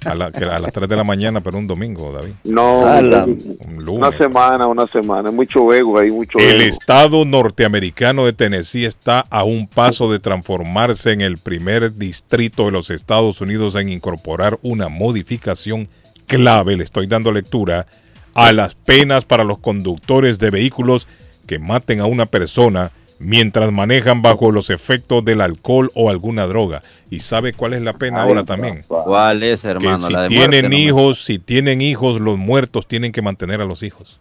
[0.05, 2.32] a, la- que a las 3 de la mañana, pero un domingo, David.
[2.44, 2.81] No.
[2.81, 3.89] Un lunes.
[3.89, 5.31] una semana, una semana.
[5.31, 6.70] Mucho ego ahí, mucho El ego.
[6.70, 12.73] estado norteamericano de Tennessee está a un paso de transformarse en el primer distrito de
[12.73, 15.89] los Estados Unidos en incorporar una modificación
[16.27, 17.86] clave, le estoy dando lectura,
[18.35, 21.07] a las penas para los conductores de vehículos
[21.47, 26.82] que maten a una persona mientras manejan bajo los efectos del alcohol o alguna droga.
[27.10, 28.82] ¿Y sabe cuál es la pena Ay, ahora también?
[28.88, 30.01] ¿Cuál es, Que hermano?
[30.06, 33.64] si la de tienen muerte, hijos, si tienen hijos, los muertos tienen que mantener a
[33.64, 34.18] los hijos.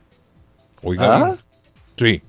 [0.84, 1.38] Oiga, ¿Ah?
[1.97, 2.21] sí.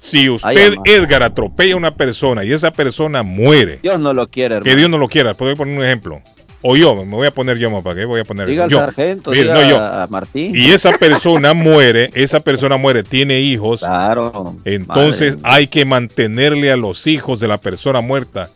[0.00, 0.74] Si usted.
[0.84, 4.68] Edgar, atropella a una persona y esa persona muere, Dios no lo quiere, hermano.
[4.70, 6.20] que Dios no lo quiera, puedo poner un ejemplo.
[6.62, 8.78] O yo, me voy a poner yo, ¿para qué voy a poner Diga al yo?
[8.78, 9.78] sargento, diga no, yo.
[9.78, 10.54] a Martín.
[10.54, 13.80] Y esa persona muere, esa persona muere, tiene hijos.
[13.80, 14.56] Claro.
[14.64, 15.50] Entonces madre.
[15.56, 18.48] hay que mantenerle a los hijos de la persona muerta.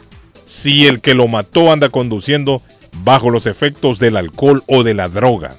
[0.45, 2.63] Si el que lo mató anda conduciendo
[3.03, 5.57] bajo los efectos del alcohol o de la droga.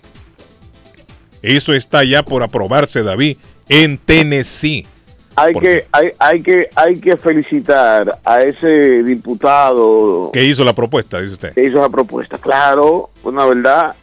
[1.41, 3.37] Eso está ya por aprobarse, David,
[3.69, 4.85] en Tennessee.
[5.39, 10.73] Hay ¿Por que, hay, hay que, hay que felicitar a ese diputado ¿Qué hizo la
[10.73, 11.53] propuesta, dice usted?
[11.53, 12.37] que hizo esa propuesta.
[12.39, 13.95] Claro, una verdad.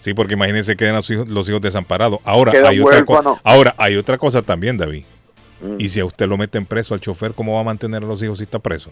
[0.00, 2.18] Sí, porque imagínense quedan los hijos, los hijos desamparados.
[2.24, 3.40] Ahora Queda hay, otra co- huérfano.
[3.44, 5.04] ahora hay otra cosa también, David.
[5.60, 5.76] Mm.
[5.78, 8.20] Y si a usted lo meten preso al chofer, ¿cómo va a mantener a los
[8.22, 8.90] hijos si está preso?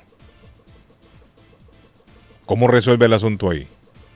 [2.46, 3.66] ¿Cómo resuelve el asunto ahí?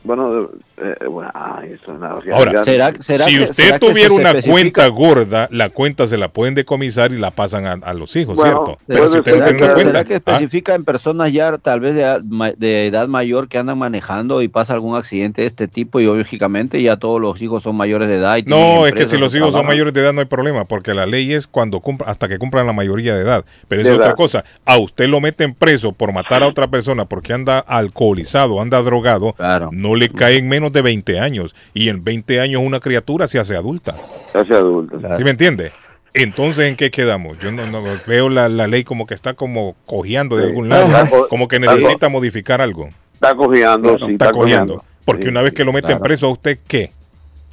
[0.04, 0.48] Bueno,
[0.78, 2.96] eh, bueno, ay, eso es una Ahora, realidad.
[3.00, 7.66] si usted tuviera una cuenta gorda, la cuenta se la pueden decomisar y la pasan
[7.66, 8.84] a, a los hijos, Bueno, ¿cierto?
[8.88, 10.16] Pero si usted no ¿Será tiene que, una cuenta, será que ¿ah?
[10.16, 14.96] especifica en personas ya tal vez de, edad mayor que andan manejando y pasa algún
[14.96, 18.38] accidente de este tipo y lógicamente ya todos los hijos son mayores de edad?
[18.38, 20.94] Y No, es que si los hijos son mayores de edad no hay problema, porque
[20.94, 23.44] la ley es cuando cumpla, hasta que cumplan la mayoría de edad.
[23.68, 24.16] Pero es De otra edad.
[24.16, 24.44] cosa.
[24.64, 29.34] A usted lo meten preso por matar a otra persona porque anda alcoholizado, anda drogado,
[29.70, 31.55] no le caen menos de 20 años.
[31.74, 33.97] Y en 20 años una criatura se hace adulta.
[34.32, 34.98] Se hace adulto.
[35.16, 35.73] ¿Sí me entiende?
[36.14, 37.39] Entonces, ¿en qué quedamos?
[37.39, 40.48] Yo no, no veo la, la ley como que está como cojeando de Sí.
[40.51, 42.90] algún lado, como que necesita modificar algo.
[43.14, 44.74] Está cojeando, Claro, sí, está, está cojeando.
[44.74, 44.93] cojeando.
[45.06, 46.02] Porque Sí, una vez que lo meten claro.
[46.05, 46.90] preso, ¿a usted qué?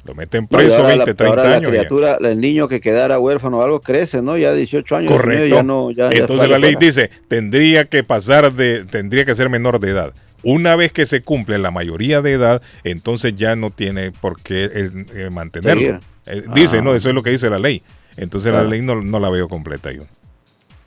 [0.04, 1.72] Lo meten No, preso ahora 20, la, 30 ahora la años.
[1.72, 1.78] ya.
[1.78, 4.36] criatura, el niño que quedara huérfano o algo crece, ¿no?
[4.36, 5.10] Ya 18 años.
[5.10, 5.56] 19, Correcto.
[5.56, 9.48] Ya no, ya- ya Entonces la ley dice, tendría que pasar de, tendría que ser
[9.50, 10.12] menor de edad.
[10.42, 14.64] Una vez que se cumple la mayoría de edad, entonces ya no tiene por qué
[14.72, 16.00] eh, eh, mantenerlo.
[16.26, 16.82] Eh, dice, Ah.
[16.82, 17.82] no, eso es lo que dice la ley.
[18.16, 18.64] Entonces Claro.
[18.64, 20.02] la ley no, no la veo completa yo.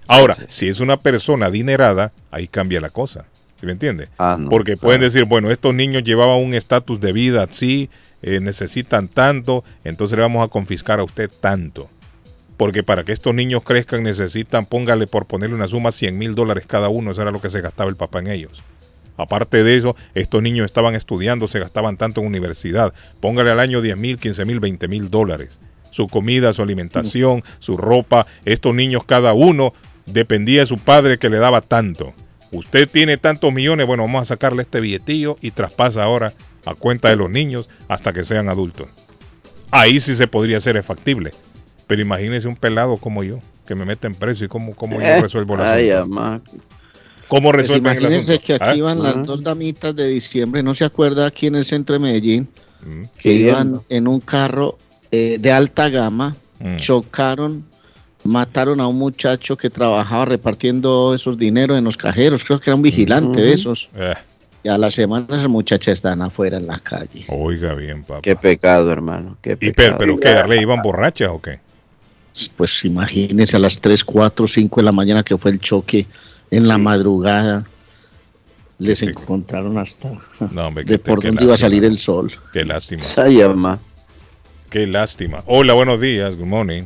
[0.08, 3.26] Ahora, si es una persona adinerada, ahí cambia la cosa.
[3.60, 4.10] ¿Sí me entiende?
[4.18, 7.90] Ah, no, Porque pueden decir, bueno, estos niños llevaban un estatus de vida así,
[8.22, 11.90] eh, necesitan tanto, entonces le vamos a confiscar a usted tanto.
[12.58, 16.66] Porque para que estos niños crezcan necesitan, póngale por ponerle una suma, 100 mil dólares
[16.68, 18.62] cada uno, eso era lo que se gastaba el papá en ellos.
[19.18, 22.94] Aparte de eso, estos niños estaban estudiando, se gastaban tanto en universidad.
[23.20, 25.60] Póngale al año 10 mil, 15 mil, 20 mil dólares.
[25.92, 28.26] Su comida, su alimentación, su ropa.
[28.46, 29.74] Estos niños, cada uno,
[30.08, 32.14] dependía de su padre que le daba tanto.
[32.52, 36.34] Usted tiene tantos millones, bueno, vamos a sacarle este billetillo y traspasa ahora
[36.66, 38.90] a cuenta de los niños hasta que sean adultos.
[39.72, 41.32] Ahí sí se podría ser factible.
[41.88, 45.06] Pero imagínese un pelado como yo, que me mete en preso y cómo, cómo yo
[45.08, 45.74] Eh, resuelvo la.
[47.34, 48.76] ¿Cómo Pues resuelven el imagínense que aquí ¿Ah?
[48.76, 52.48] iban las dos damitas de diciembre, no se acuerda aquí en el centro de Medellín,
[52.86, 53.04] Mm.
[53.18, 54.78] que iban en un carro
[55.12, 56.76] eh, de alta gama, Mm.
[56.78, 57.64] chocaron,
[58.24, 62.76] mataron a un muchacho que trabajaba repartiendo esos dineros en los cajeros, creo que era
[62.76, 63.90] un vigilante de esos.
[63.96, 64.14] Eh,
[64.66, 67.26] Y a la semana esas muchachas están afuera en la calle.
[67.28, 68.22] oiga bien, papá.
[68.22, 69.38] Qué pecado, hermano.
[69.42, 69.98] Qué ¿Y pecado.
[69.98, 70.30] pero, pero qué?
[70.30, 71.60] ¿Arle iban borrachas o qué?
[72.58, 76.08] Pues imagínense a las 3, 4, 5 de la mañana que fue el choque
[76.58, 77.64] en la madrugada.
[78.80, 80.10] Les encontraron hasta
[80.52, 82.32] No, hombre, de por dónde iba a salir el sol.
[82.52, 83.04] Qué lástima.
[83.18, 83.80] Ay, amá.
[84.70, 85.44] Qué lástima.
[85.46, 86.36] Hola, buenos días.
[86.36, 86.84] Good morning.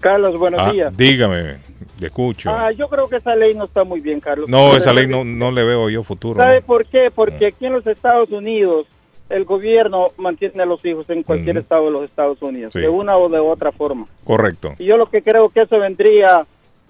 [0.00, 0.94] Carlos, buenos Ah, días.
[0.96, 1.56] dígame,
[1.98, 2.50] te escucho.
[2.50, 4.48] Ah, yo creo que esa ley no está muy bien, Carlos.
[4.50, 6.38] no, ¿Sabe esa ley no, no le veo yo futuro.
[6.42, 6.66] ¿Sabe ¿no?
[6.66, 7.10] Por qué?
[7.10, 8.86] Porque aquí en los Estados Unidos
[9.30, 12.80] el gobierno mantiene a los hijos en cualquier estado de los Estados Unidos, Sí.
[12.80, 14.06] de una o de otra forma.
[14.24, 14.74] Correcto.
[14.78, 16.46] Y yo lo que creo que eso vendría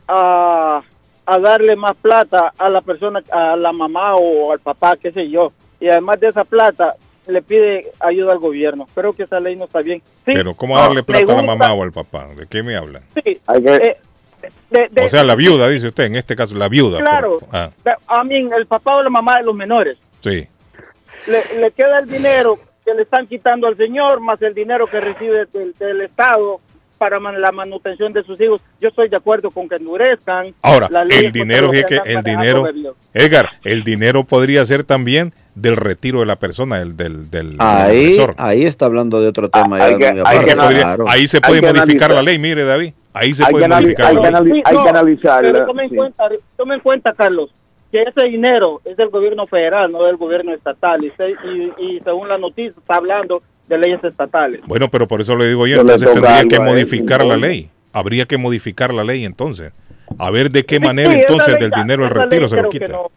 [0.09, 0.82] a,
[1.26, 5.28] a darle más plata a la persona, a la mamá o al papá, qué sé
[5.28, 5.52] yo.
[5.80, 6.94] Y además de esa plata,
[7.26, 8.86] le pide ayuda al gobierno.
[8.94, 10.01] Creo que esa ley no está bien.
[10.26, 12.26] Sí, Pero ¿cómo no, darle plata a la mamá o al papá?
[12.34, 13.01] ¿De qué me habla?
[13.14, 13.96] Sí, eh,
[14.70, 16.98] de- de- O sea, la viuda, dice usted, en este caso, la viuda.
[17.01, 17.38] Claro.
[17.40, 17.70] por- ah,
[18.09, 19.96] a mí, el papá o la mamá de los menores.
[20.20, 20.46] sí.
[21.26, 25.01] le, le queda el dinero que le están quitando al señor, más el dinero que
[25.01, 26.60] recibe del, del Estado
[26.95, 28.61] para man- la manutención de sus hijos.
[28.81, 30.55] Yo estoy de acuerdo con que endurezcan.
[30.62, 32.66] Ahora, las leyes el dinero, es que el dinero.
[33.12, 37.57] Edgar, el dinero podría ser también del retiro de la persona, el del, del, del
[37.61, 38.35] Ahí, agresor.
[38.39, 39.79] ahí está hablando de otro tema.
[39.79, 40.23] ya que- que
[40.57, 41.05] podría- Claro.
[41.09, 42.93] ahí se puede modificar la ley, mire, David.
[43.12, 44.35] Ahí se Hay puede que modificar hay la que ley.
[44.35, 45.97] anali- hay que analizarla, Pero tome en, sí.
[45.97, 46.25] cuenta,
[46.57, 47.51] tome en cuenta, Carlos,
[47.93, 51.05] que ese dinero es del gobierno federal, no del gobierno estatal.
[51.05, 54.61] Y, se- y- y según la noticia está hablando de leyes estatales.
[54.66, 57.49] Bueno, pero por eso le digo yo, entonces tendría que él, modificar la entonces.
[57.51, 57.70] ley.
[57.93, 59.73] Habría que modificar la ley entonces.
[60.19, 62.61] A ver de qué Sí, manera sí, entonces ley del ya- dinero el retiro se
[62.61, 62.89] lo quita.
[62.89, 63.11] no.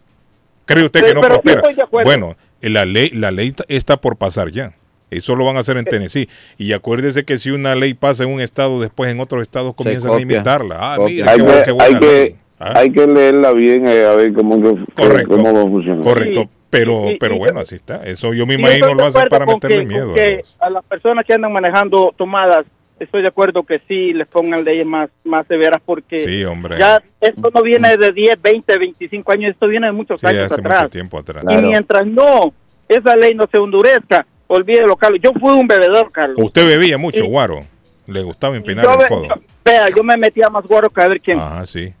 [0.64, 1.60] ¿Cree usted que no pero sí prospera?
[1.60, 2.08] estoy de acuerdo.
[2.10, 4.72] Bueno, la ley, la ley está por pasar ya.
[5.10, 6.28] Eso lo van a hacer en Tennessee.
[6.58, 10.12] Y acuérdese que si una ley pasa en un estado, después en otros estados comienzan
[10.12, 10.76] a imitarla.
[10.78, 12.36] Ah, mira, hay, qué, que, qué buena hay, que, ley.
[12.60, 15.36] Ah, hay que leerla bien eh, a ver cómo, que, Correcto.
[15.36, 16.02] cómo va a funcionar.
[16.04, 16.50] Correcto.
[16.70, 18.04] Pero, Y- y- pero y- bueno, así está.
[18.04, 20.14] Eso yo me imagino lo hacen para meterle que- miedo.
[20.14, 22.66] que a las personas que andan manejando tomadas,
[23.00, 26.78] estoy de acuerdo que sí les pongan leyes más, más severas porque Sí, hombre.
[26.78, 30.50] ya esto no viene de 10, 20, 25 años, esto viene de muchos Sí, años
[30.52, 30.82] hace atrás.
[30.82, 31.44] mucho tiempo atrás.
[31.48, 32.52] Y mientras no,
[32.88, 35.20] esa ley no se endurezca, olvídelo, Carlos.
[35.22, 36.36] Yo fui un bebedor, Carlos.
[36.38, 37.60] Usted bebía mucho, Y- guaro.
[38.06, 39.24] Le gustaba empinar Yo, el codo.
[39.28, 39.34] yo-
[39.64, 41.38] vea, yo me metía más guaro que a ver quién.
[41.38, 41.92] Ajá, sí.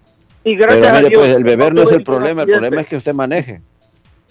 [0.44, 1.20] Y gracias Pero a mire, Dios.
[1.22, 3.60] pues, el beber no es el problema, el problema es que usted maneje.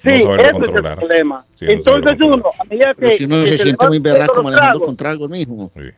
[0.01, 1.45] Sí, No saberlo ese es el problema.
[1.57, 4.79] Sí, Entonces uno, a medida que, Pero si uno que se siente muy berraco manejando
[4.79, 5.71] con tragos, mijo.
[5.75, 5.91] eh,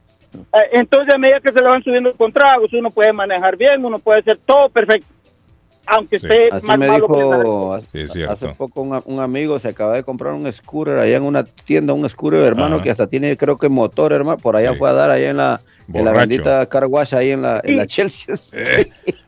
[0.74, 4.00] entonces a medida que se le van subiendo con tragos, uno puede manejar bien, uno
[4.00, 5.08] puede hacer todo perfecto.
[5.92, 9.58] Aunque esté Así más me malo que la- dijo hace, hace poco un, un amigo,
[9.58, 12.84] se acaba de comprar un scooter allá en una tienda, un scooter hermano Ajá.
[12.84, 15.60] que hasta tiene creo que motor hermano, por allá fue a dar allá en la,
[15.94, 18.36] en la bendita car wash ahí en la, en la Chelsea.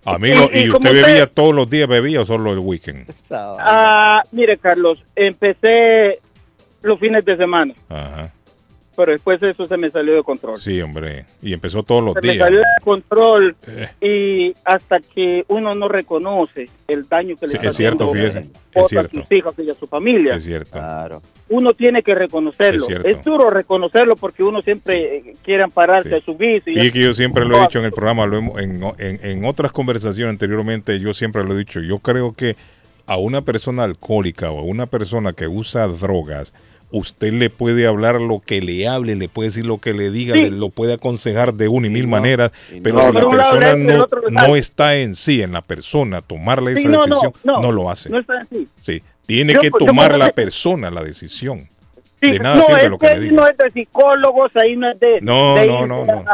[0.06, 2.60] Amigo, Y- y ¿y como usted usted- bebía todos los días bebía o solo el
[2.60, 3.10] weekend?
[3.32, 6.20] Ah, mire, Carlos, empecé
[6.82, 8.32] los fines de semana, Ajá.
[8.96, 10.60] pero después eso se me salió de control.
[10.60, 11.26] Sí, hombre.
[11.42, 12.46] Y empezó todos los se me días.
[12.46, 13.90] salió de control Eh.
[14.02, 18.32] y hasta que uno no reconoce el daño que le Sí, está es cierto, haciendo
[18.32, 18.52] fíjese.
[18.76, 19.20] a Es cierto.
[19.20, 20.36] sus hijos y a su familia.
[20.36, 20.78] Es cierto.
[21.52, 22.88] Uno tiene que reconocerlo.
[23.06, 26.72] Es duro reconocerlo porque uno siempre eh, quiere ampararse a su vicio.
[26.74, 28.82] y Y es que yo siempre lo he dicho en el programa, lo hemos- en,
[28.98, 32.56] en- en otras conversaciones anteriormente, yo siempre lo he dicho, yo creo que
[33.06, 36.54] a una persona alcohólica o a una persona que usa drogas,
[36.94, 40.36] usted le puede hablar lo que le hable, le puede decir lo que le diga,
[40.36, 40.42] Sí.
[40.44, 43.02] le- lo puede aconsejar de una y mil no, maneras, y pero no.
[43.08, 47.62] si la persona no, está en sí, en la persona, tomarle Sí, esa decisión, no,
[47.62, 48.10] no, lo hace.
[48.10, 48.68] No está así.
[48.82, 49.02] Sí,
[49.36, 51.68] tiene Yo- que yo tomar la persona la decisión.
[52.22, 55.00] Sí, de nada no, sirve lo que le no es de psicólogos, ahí no es
[55.00, 56.26] de, No, de no, ir no, a, no,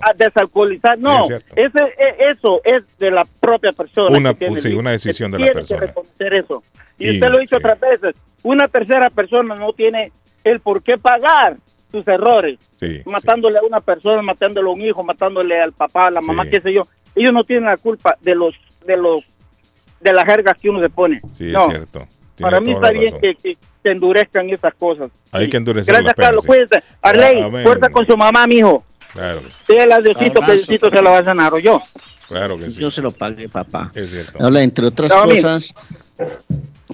[0.00, 4.16] a desalcoholizar, no, Sí, es ese, e- eso es de la propia persona.
[4.16, 5.80] Una- que tiene sí, una decisión que de la tiene persona.
[5.80, 6.62] que reconocer eso.
[6.98, 8.14] Y, Y- usted lo ha dicho otras veces,
[8.44, 10.12] una tercera persona no tiene
[10.44, 11.56] el por qué pagar
[11.90, 16.10] sus errores, Sí, matándole a una persona, matándole a un hijo, matándole al papá, a
[16.12, 16.50] la mamá, Sí.
[16.50, 16.82] qué sé yo.
[17.16, 18.54] Ellos no tienen la culpa de los
[18.86, 19.22] de los
[20.00, 21.20] de las jergas que uno se pone.
[21.34, 21.62] Sí, no.
[21.62, 22.06] es cierto.
[22.36, 25.10] Tiene Para mí está la bien que, que, que endurezcan esas cosas.
[25.32, 26.42] Hay que endurecer Gracias, la pena, Carlos.
[26.44, 26.46] sí.
[26.48, 26.82] Cuídense.
[27.02, 27.62] Arley, Amén.
[27.62, 28.84] fuerza con su mamá, mijo.
[29.12, 30.52] Claro, Dile al Diosito que.
[30.52, 31.82] Diosito se lo va a sanar o yo.
[32.28, 32.80] claro que sí.
[32.80, 33.90] Yo se lo pagué, papá.
[33.94, 34.42] Es cierto.
[34.44, 35.74] Habla, entre otras No, cosas,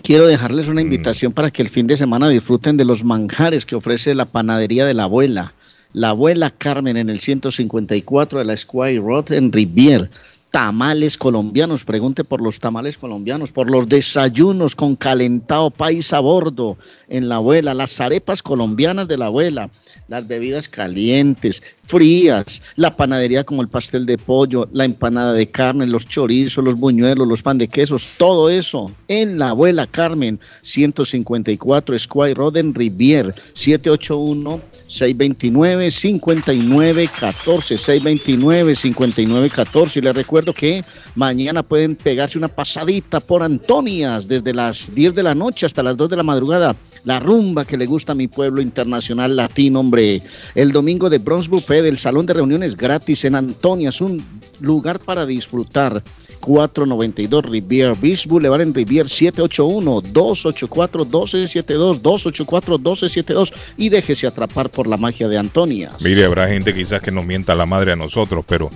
[0.02, 3.76] quiero dejarles una invitación para que el fin de semana disfruten de los manjares que
[3.76, 5.54] ofrece la panadería de la abuela.
[5.92, 10.10] La abuela Carmen en el 154 de la Squire Road en Rivier.
[10.50, 16.78] Tamales colombianos, pregunte por los tamales colombianos, por los desayunos con calentado país a bordo
[17.08, 19.68] en la abuela, las arepas colombianas de la abuela,
[20.08, 25.86] las bebidas calientes, frías, la panadería como el pastel de pollo, la empanada de carne,
[25.86, 31.98] los chorizos, los buñuelos, los pan de quesos, todo eso en la abuela Carmen, 154
[31.98, 40.84] Squire Road en Rivier, 781 629 5914 629 5914 y les recuerdo que
[41.14, 45.96] mañana pueden pegarse una pasadita por Antonias desde las 10 de la noche hasta las
[45.96, 50.20] 2 de la madrugada la rumba que le gusta a mi pueblo internacional latino, hombre.
[50.54, 54.24] El domingo de Bronx Buffet del Salón de Reuniones gratis en Antonias, un
[54.60, 56.02] lugar para disfrutar
[56.40, 65.38] 3492 Rivier Beach Boulevard en Rivier 781-284-1272, 284-1272 y déjese atrapar por la magia de
[65.38, 65.90] Antonia.
[66.02, 68.70] Mire, habrá gente quizás que nos mienta la madre a nosotros, pero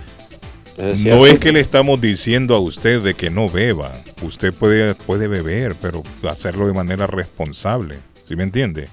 [0.76, 3.92] Es no es que le estamos diciendo a usted de que no beba.
[4.22, 7.98] Usted puede, puede beber, pero hacerlo de manera responsable.
[8.26, 8.88] ¿Sí me entiende?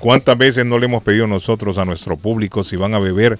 [0.00, 3.38] ¿Cuántas veces no le hemos pedido nosotros a nuestro público si van a beber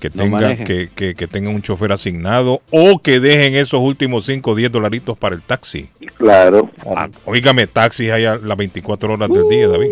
[0.00, 4.50] que tenga que, que, que tenga un chofer asignado o que dejen esos últimos 5
[4.50, 5.88] o 10 dolaritos para el taxi?
[6.16, 6.68] Claro.
[6.96, 9.90] Ah, óigame, taxis hay a las 24 horas del día, David.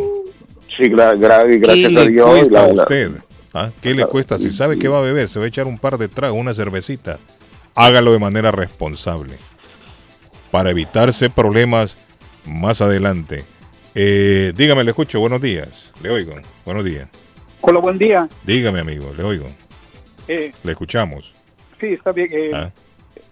[0.76, 2.28] Sí, gra- gra- ¿Qué gracias a le Dios.
[2.30, 3.10] cuesta la- a la- usted?
[3.54, 3.70] ¿Ah?
[3.80, 4.38] ¿Qué le cuesta?
[4.38, 6.54] Si sabe que va a beber, se va a echar un par de tragos, una
[6.54, 7.18] cervecita.
[7.74, 9.34] Hágalo de manera responsable.
[10.50, 11.96] Para evitarse problemas
[12.46, 13.44] más adelante.
[14.00, 15.18] Eh, dígame, le escucho.
[15.18, 15.92] Buenos días.
[16.04, 16.34] Le oigo.
[16.64, 17.08] Buenos días.
[17.62, 18.28] Hola, buen día.
[18.44, 19.10] Dígame, amigo.
[19.16, 19.46] Le oigo.
[20.28, 21.34] Eh, Le escuchamos.
[21.80, 22.28] sí, está bien.
[22.30, 22.70] eh, Ah.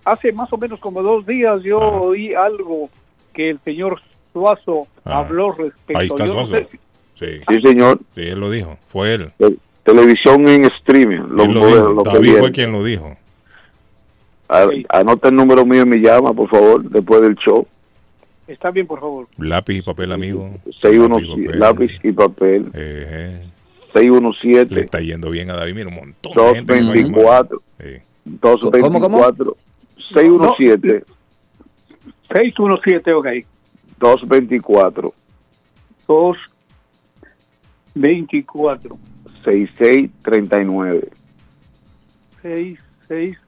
[0.04, 2.90] Hace más o menos como dos días yo oí algo
[3.32, 4.00] que el señor
[4.32, 5.18] Suazo Ah.
[5.20, 5.98] habló respecto.
[5.98, 6.64] Ahí está yo no Suazo.
[6.64, 6.78] sé si-
[7.24, 7.40] Sí.
[7.48, 8.00] Sí, señor.
[8.16, 8.76] Sí, él lo dijo.
[8.90, 9.30] Fue él.
[9.38, 11.18] Te- Televisión en streaming.
[11.28, 11.88] Lo, lo lo- dijo.
[11.92, 12.38] lo que David viene.
[12.40, 13.16] fue quien lo dijo.
[14.48, 17.66] A- Anota el número mío y me llama, por favor, después del show.
[18.46, 19.26] Está bien, por favor.
[19.38, 20.50] Lápiz y papel, amigo.
[20.82, 22.70] 617, lápiz y papel.
[22.74, 23.42] Eh,
[23.94, 25.74] le 617 está yendo bien a David.
[25.74, 26.74] Mira, un montón de gente.
[26.74, 27.48] que lo va a llamar.
[27.48, 28.00] 224 Sí.
[28.24, 29.56] 224
[30.12, 31.04] 617
[32.32, 33.26] 617, ok.
[33.98, 35.14] 224
[36.08, 36.36] 2,
[37.94, 38.98] 24,
[39.42, 41.08] 6639
[42.42, 42.78] 6,
[43.08, 43.45] 6, Y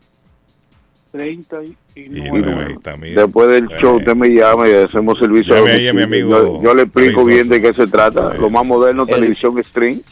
[1.11, 2.31] 39.
[2.31, 3.23] bueno, ahí está, mira.
[3.23, 5.55] Después del show usted me llama y hacemos servicio.
[5.67, 8.35] Llame a amigo Yo, yo le explico bien de qué se trata.
[8.35, 10.03] Lo más moderno, televisión stream.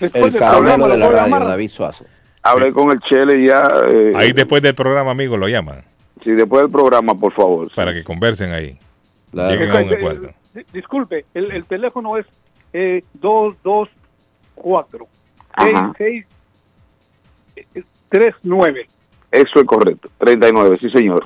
[0.00, 2.04] El caramelo de la radio, David Suazo.
[2.42, 3.62] Hablé con el Chele ya.
[3.88, 5.84] eh, Ahí después del programa, amigo, lo llaman.
[6.24, 7.72] Sí, después del programa, por favor.
[7.74, 8.76] Para que conversen ahí.
[9.30, 9.50] Claro.
[9.54, 10.30] Lleguen a un Eh, acuerdo.
[10.54, 12.26] di- Disculpe, el, el teléfono es
[12.72, 15.06] eh, 224
[15.54, 15.92] Ajá.
[19.32, 19.48] 39.
[19.50, 20.08] Eso es correcto.
[20.18, 21.24] 39, sí, señor.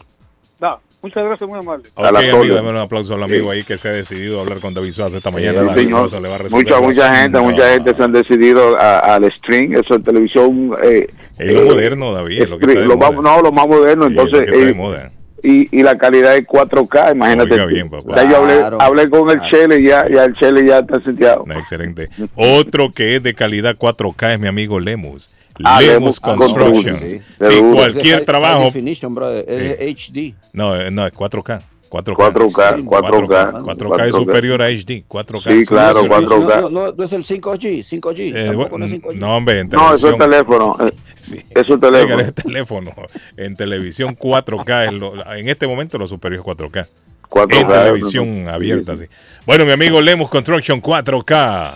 [0.61, 1.85] Da, muchas gracias, muy amable.
[1.95, 4.43] Ok, A la amigo, dame un aplauso al amigo ahí que se ha decidido a
[4.43, 5.61] hablar con David Suazo esta mañana.
[5.61, 6.01] Sí, David señor.
[6.09, 9.31] Suazo le va a resolver Mucha, mucha gente, mucha gente se han decidido a- al
[9.35, 10.73] stream, eso es televisión.
[10.83, 11.07] Eh,
[11.39, 14.11] Es lo eh, moderno, David, es lo que lo más- no, lo más moderno, Sí,
[14.13, 14.41] es lo entonces.
[14.51, 15.11] que está de eh,
[15.43, 17.67] y, y la calidad es 4K, imagínate.
[17.67, 18.17] Bien, papá.
[18.17, 18.81] Ya yo hablé, Claro.
[18.81, 21.45] hablé con el Chele, ya, ya el Chele ya está seteado.
[21.47, 22.09] No, excelente.
[22.35, 25.29] Otro que es de calidad 4K es mi amigo Lemus.
[25.65, 26.73] Ah, Lemus Lemus Construction.
[26.99, 28.71] Construction, Sí, sí, cualquier High trabajo.
[29.11, 29.45] brother.
[29.49, 29.81] Es
[30.11, 30.35] HD.
[30.53, 31.61] No, eh, no, es 4K.
[31.89, 32.17] 4K.
[32.17, 33.53] 4K, 4K.
[33.63, 35.05] 4K es superior a HD.
[35.09, 36.31] 4K Sí, es claro, superior.
[36.43, 36.61] 4K.
[36.63, 38.33] No, no, no es el 5G, 5G.
[38.37, 39.15] Eh, tampoco no es bueno, 5G.
[39.21, 40.19] no, hombre, en No, eso es televisión.
[40.19, 40.77] teléfono.
[40.87, 40.93] eh,
[41.51, 42.21] Eso es Oiga, teléfono.
[42.21, 42.93] es teléfono.
[43.37, 46.87] En televisión 4K, es lo- en este momento lo superior es 4K.
[47.29, 49.05] 4K, en televisión abierta, sí.
[49.47, 51.75] Bueno, mi amigo Lemus Construction 4K.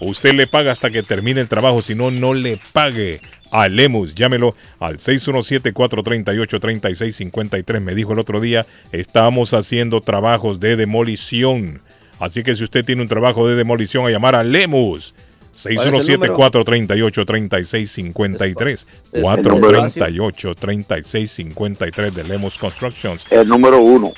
[0.00, 3.20] Usted le paga hasta que termine el trabajo, si no, no le pague
[3.50, 4.14] a Lemus.
[4.14, 7.80] Llámelo al 617-438-3653.
[7.80, 11.80] Me dijo el otro día, estamos haciendo trabajos de demolición.
[12.20, 15.14] Así que si usted tiene un trabajo de demolición, a llamar a Lemus.
[15.62, 16.36] ¿Cuál es el número?
[16.36, 18.86] 617-438-3653.
[19.12, 23.24] el 438-3653 de Lemus Constructions.
[23.30, 24.12] El número uno.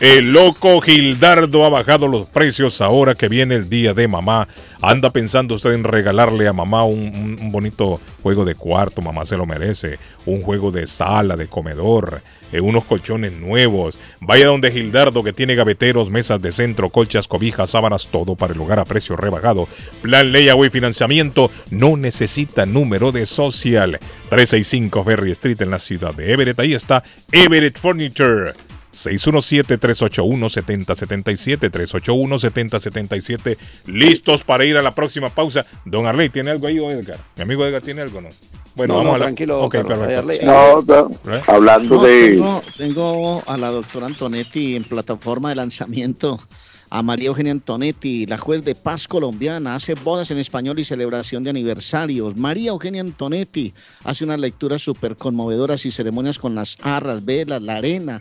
[0.00, 4.48] El loco Gildardo ha bajado los precios ahora que viene el día de mamá.
[4.80, 9.44] Anda pensando usted en regalarle a mamá un, bonito juego de cuarto, mamá se lo
[9.44, 9.98] merece.
[10.24, 13.98] Un juego de sala, de comedor, eh, unos colchones nuevos.
[14.22, 18.60] Vaya donde Gildardo que tiene gaveteros, mesas de centro, colchas, cobijas, sábanas, todo para el
[18.62, 19.68] hogar a precio rebajado.
[20.00, 23.98] Plan Layaway Financiamiento no necesita número de social.
[24.30, 26.58] 365 Ferry Street en la ciudad de Everett.
[26.58, 28.54] Ahí está Everett Furniture.
[28.92, 33.56] 617-381-7077, 381-7077,
[33.86, 35.64] listos para ir a la próxima pausa.
[35.84, 37.18] Don Arley, ¿tiene algo ahí o Edgar?
[37.36, 38.28] Mi amigo Edgar, ¿tiene algo no?
[38.76, 39.24] Bueno, No, vamos no, a la...
[39.26, 40.08] tranquilo, Ok, Carlos.
[40.44, 41.42] No, no, ¿Eh?
[41.46, 42.28] hablando No, de.
[42.30, 46.38] tengo, tengo a la doctora Antonetti en plataforma de lanzamiento.
[46.92, 51.44] A María Eugenia Antonetti, la juez de paz colombiana, hace bodas en español y celebración
[51.44, 52.36] de aniversarios.
[52.36, 53.72] María Eugenia Antonetti
[54.02, 58.20] hace unas lecturas súper conmovedoras y ceremonias con las arras, velas, la arena.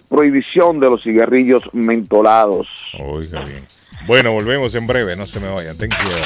[0.09, 2.67] prohibición de los cigarrillos mentolados.
[2.99, 3.65] Oiga bien.
[4.05, 5.77] Bueno, volvemos en breve, no se me vayan.
[5.77, 6.21] Ten cuidado.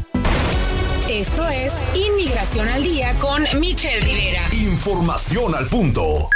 [1.09, 4.41] Esto es Inmigración al Día con Michelle Rivera.
[4.53, 6.29] Información al punto.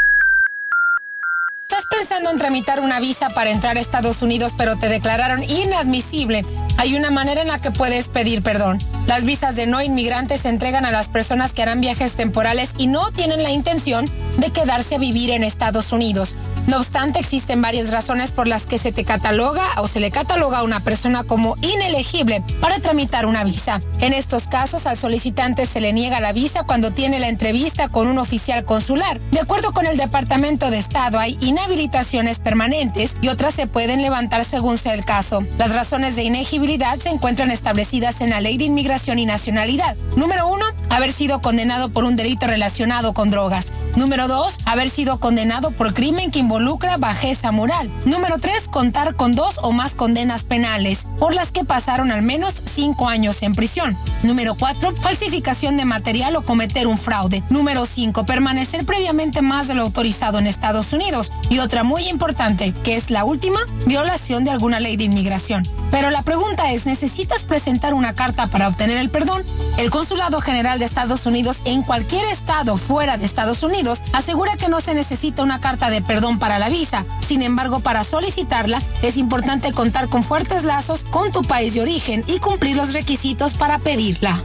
[1.69, 6.45] ¿Estás pensando en tramitar una visa para entrar a Estados Unidos pero te declararon inadmisible?
[6.77, 8.79] Hay una manera en la que puedes pedir perdón.
[9.07, 12.87] Las visas de no inmigrantes se entregan a las personas que harán viajes temporales y
[12.87, 16.35] no tienen la intención de quedarse a vivir en Estados Unidos.
[16.65, 20.57] No obstante, existen varias razones por las que se te cataloga o se le cataloga
[20.57, 23.79] a una persona como inelegible para tramitar una visa.
[23.99, 28.07] En estos casos, al solicitante se le niega la visa cuando tiene la entrevista con
[28.07, 29.19] un oficial consular.
[29.29, 34.43] De acuerdo con el Departamento de Estado, hay inhabilitaciones permanentes y otras se pueden levantar
[34.43, 35.45] según sea el caso.
[35.59, 39.97] Las razones de inegibilidad se encuentran establecidas en la Ley de Inmigración y Nacionalidad.
[40.15, 43.73] Número uno, haber sido condenado por un delito relacionado con drogas.
[43.97, 47.91] Número dos, haber sido condenado por crimen que involucra bajeza moral.
[48.05, 52.63] Número tres, contar con dos o más condenas penales, por las que pasaron al menos
[52.65, 53.97] cinco años en prisión.
[54.23, 57.43] Número cuatro, falsificación de material o cometer un fraude.
[57.49, 61.33] Número cinco, permanecer previamente más de lo autorizado en Estados Unidos.
[61.49, 65.67] Y otra muy importante, que es la última, violación de alguna ley de inmigración.
[65.91, 69.43] Pero la pregunta es, ¿necesitas presentar una carta para obtener el perdón?
[69.77, 74.69] El Consulado General de Estados Unidos en cualquier estado fuera de Estados Unidos asegura que
[74.69, 77.05] no se necesita una carta de perdón para la visa.
[77.21, 82.23] Sin embargo, para solicitarla es importante contar con fuertes lazos con tu país de origen
[82.27, 84.41] y cumplir los requisitos para pedirla.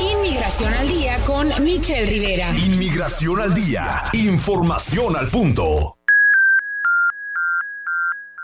[0.00, 2.50] Inmigración al día con Michelle Rivera.
[2.50, 3.86] Inmigración al día.
[4.12, 5.98] Información al punto.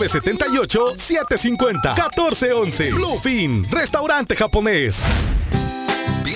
[0.07, 2.93] 978-750-1411.
[2.93, 5.03] Bluefin, restaurante japonés.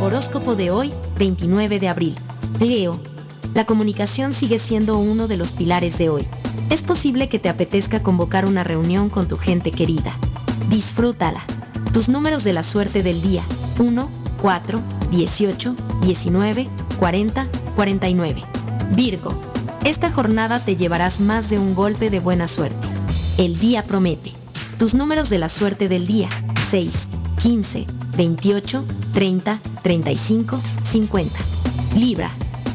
[0.00, 2.14] Horóscopo de hoy, 29 de abril.
[2.58, 3.00] Leo.
[3.54, 6.26] La comunicación sigue siendo uno de los pilares de hoy.
[6.68, 10.16] Es posible que te apetezca convocar una reunión con tu gente querida.
[10.68, 11.44] Disfrútala.
[11.92, 13.42] Tus números de la suerte del día.
[13.78, 14.08] 1,
[14.42, 14.80] 4,
[15.10, 17.46] 18, 19, 40,
[17.76, 18.42] 49.
[18.96, 19.40] Virgo.
[19.84, 22.88] Esta jornada te llevarás más de un golpe de buena suerte.
[23.38, 24.32] El día promete.
[24.78, 26.28] Tus números de la suerte del día.
[26.68, 27.08] 6,
[27.38, 28.84] 15, 28,
[29.14, 31.38] 30, 35, 50.
[31.96, 32.30] Libra.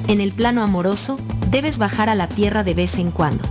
[0.08, 1.18] En el plano amoroso,
[1.52, 3.44] debes bajar a la tierra de vez en cuando.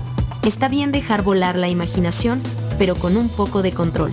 [0.43, 2.43] Está bien dejar volar la imaginación,
[2.77, 4.13] pero con un poco de control.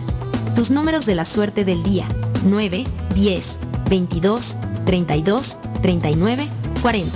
[0.55, 2.05] Tus números de la suerte del día.
[2.45, 2.84] 9,
[3.15, 3.57] 10,
[3.89, 6.47] 22, 32, 39,
[6.84, 7.11] 40.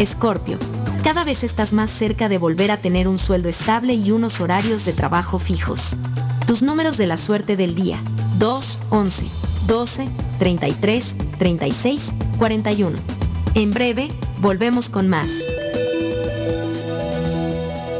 [0.00, 0.58] Escorpio.
[1.04, 4.84] Cada vez estás más cerca de volver a tener un sueldo estable y unos horarios
[4.84, 5.96] de trabajo fijos.
[6.48, 8.02] Tus números de la suerte del día.
[8.38, 9.26] 2, 11,
[9.66, 10.08] 12,
[10.38, 12.96] 33, 36, 41.
[13.54, 14.08] En breve,
[14.40, 15.30] volvemos con más.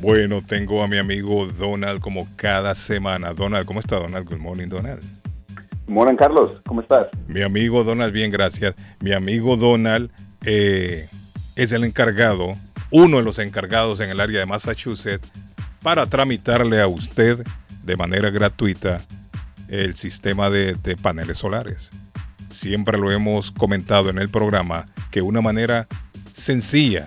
[0.00, 3.34] Bueno, tengo a mi amigo Donald como cada semana.
[3.34, 4.26] Donald, ¿cómo está Donald?
[4.26, 5.02] Good morning, Donald.
[5.86, 6.52] Morning, Carlos.
[6.66, 7.08] ¿Cómo estás?
[7.28, 8.74] Mi amigo Donald, bien, gracias.
[9.00, 10.10] Mi amigo Donald
[10.46, 11.06] eh,
[11.54, 12.52] es el encargado,
[12.90, 15.28] uno de los encargados en el área de Massachusetts,
[15.82, 17.44] para tramitarle a usted
[17.84, 19.02] de manera gratuita
[19.68, 21.90] el sistema de, de paneles solares.
[22.48, 25.86] Siempre lo hemos comentado en el programa que una manera
[26.32, 27.06] sencilla,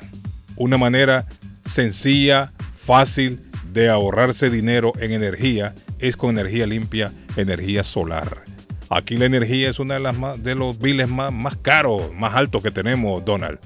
[0.58, 1.26] una manera
[1.66, 2.52] sencilla,
[2.86, 3.40] fácil
[3.72, 8.44] de ahorrarse dinero en energía es con energía limpia, energía solar.
[8.90, 12.62] Aquí la energía es uno de, las más, de los biles más, caros, más altos
[12.62, 13.58] que tenemos, Donald.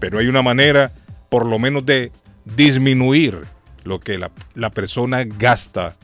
[0.00, 0.90] Pero hay una manera,
[1.28, 2.10] por lo menos, de
[2.44, 3.44] disminuir
[3.84, 5.96] lo que la, la persona gasta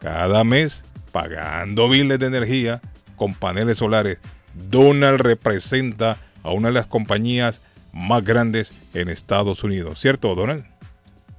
[0.00, 2.82] cada mes pagando biles de energía
[3.16, 4.18] con paneles solares.
[4.52, 7.60] Donald representa a una de las compañías
[7.92, 10.00] más grandes en Estados Unidos.
[10.00, 10.73] ¿Cierto, Donald?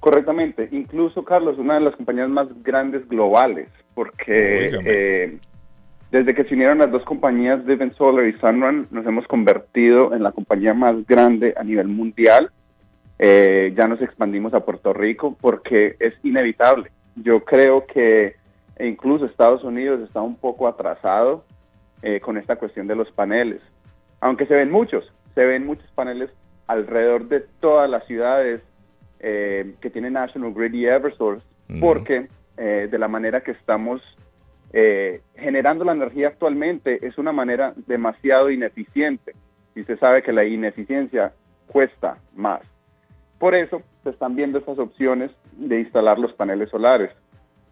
[0.06, 0.68] Correctamente.
[0.70, 5.36] Incluso, Carlos, una de las compañías más grandes globales, porque eh,
[6.12, 10.22] desde que se unieron las dos compañías, Devon Solar y Sunrun, nos hemos convertido en
[10.22, 12.52] la compañía más grande a nivel mundial.
[13.18, 16.92] Eh, ya nos expandimos a Puerto Rico porque es inevitable.
[17.16, 18.36] Yo creo que
[18.78, 21.44] incluso Estados Unidos está un poco atrasado
[22.02, 23.60] eh, con esta cuestión de los paneles.
[24.20, 26.30] Aunque se ven muchos, se ven muchos paneles
[26.68, 28.62] alrededor de todas las ciudades
[29.28, 31.44] eh, que tienen National Grid y Eversource,
[31.80, 34.00] porque eh, de la manera que estamos
[34.72, 39.32] eh, generando la energía actualmente es una manera demasiado ineficiente.
[39.74, 41.32] Y se sabe que la ineficiencia
[41.66, 42.60] cuesta más.
[43.40, 47.10] Por eso se están viendo estas opciones de instalar los paneles solares.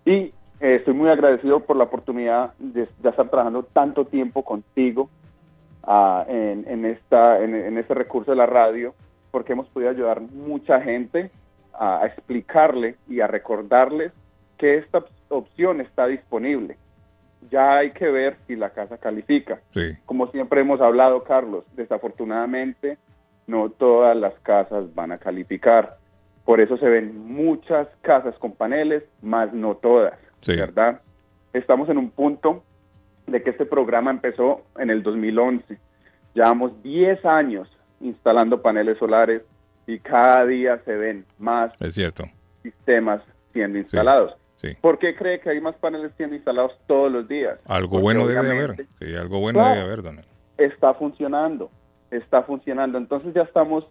[0.05, 5.09] Y eh, estoy muy agradecido por la oportunidad de, de estar trabajando tanto tiempo contigo
[5.85, 8.93] ah, en, en, esta, en, en este recurso de la radio,
[9.31, 11.31] porque hemos podido ayudar mucha gente
[11.79, 14.13] a, explicarle y a recordarles
[14.59, 16.77] que esta opción está disponible.
[17.51, 19.61] Ya hay que ver si la casa califica.
[19.73, 19.93] Sí.
[20.07, 22.99] Como siempre hemos hablado, Carlos, desafortunadamente
[23.47, 25.99] no todas las casas van a calificar.
[26.45, 31.01] Por eso se ven muchas casas con paneles, más no todas, ¿verdad?
[31.53, 32.63] Estamos en un punto
[33.27, 35.79] de que este programa empezó en el 2011.
[36.35, 37.69] Llevamos 10 años
[38.01, 39.43] instalando paneles solares
[39.87, 42.25] y cada día se ven más Es cierto.
[42.63, 44.35] sistemas siendo instalados.
[44.57, 44.69] Sí.
[44.81, 47.59] ¿Por qué cree que hay más paneles siendo instalados todos los días?
[47.67, 48.87] Algo Porque bueno debe haber.
[48.99, 49.75] Sí, algo bueno Claro.
[49.75, 50.27] debe haber, Donald.
[50.57, 51.71] Está funcionando,
[52.11, 52.97] está funcionando.
[52.99, 53.85] Entonces ya estamos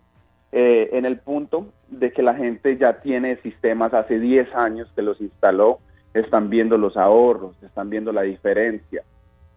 [0.52, 5.02] eh, en el punto de que la gente ya tiene sistemas hace 10 años que
[5.02, 5.80] los instaló,
[6.14, 9.04] están viendo los ahorros, están viendo la diferencia.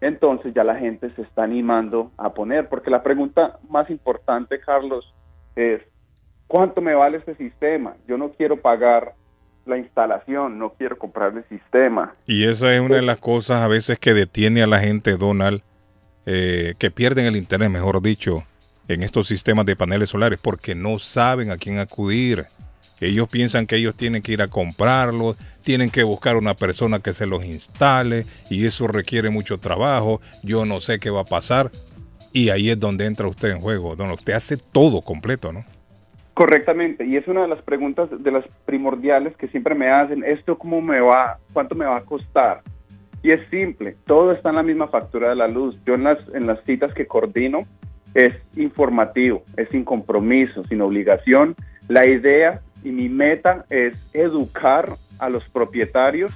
[0.01, 5.13] Entonces ya la gente se está animando a poner, porque la pregunta más importante, Carlos,
[5.55, 5.81] es,
[6.47, 7.95] ¿cuánto me vale este sistema?
[8.07, 9.13] Yo no quiero pagar
[9.65, 12.15] la instalación, no quiero comprar el sistema.
[12.25, 15.61] Y esa es una de las cosas a veces que detiene a la gente, Donald,
[16.25, 18.43] eh, que pierden el interés, mejor dicho,
[18.87, 22.45] en estos sistemas de paneles solares, porque no saben a quién acudir.
[22.99, 27.13] Ellos piensan que ellos tienen que ir a comprarlos, tienen que buscar una persona que
[27.13, 30.19] se los instale y eso requiere mucho trabajo.
[30.41, 31.69] Yo no sé qué va a pasar.
[32.33, 35.63] Y ahí es donde entra usted en juego, donde usted hace todo completo, ¿no?
[36.37, 40.55] Correctamente, y es una de las preguntas de las primordiales que siempre me hacen, ¿esto
[40.55, 42.61] cómo me va, cuánto me va a costar?
[43.23, 45.83] Y es simple, todo está en la misma factura de la luz.
[45.83, 47.61] Yo en las, en las citas que coordino
[48.13, 51.55] es informativo, es sin compromiso, sin obligación.
[51.87, 56.31] La idea y mi meta es educar a los propietarios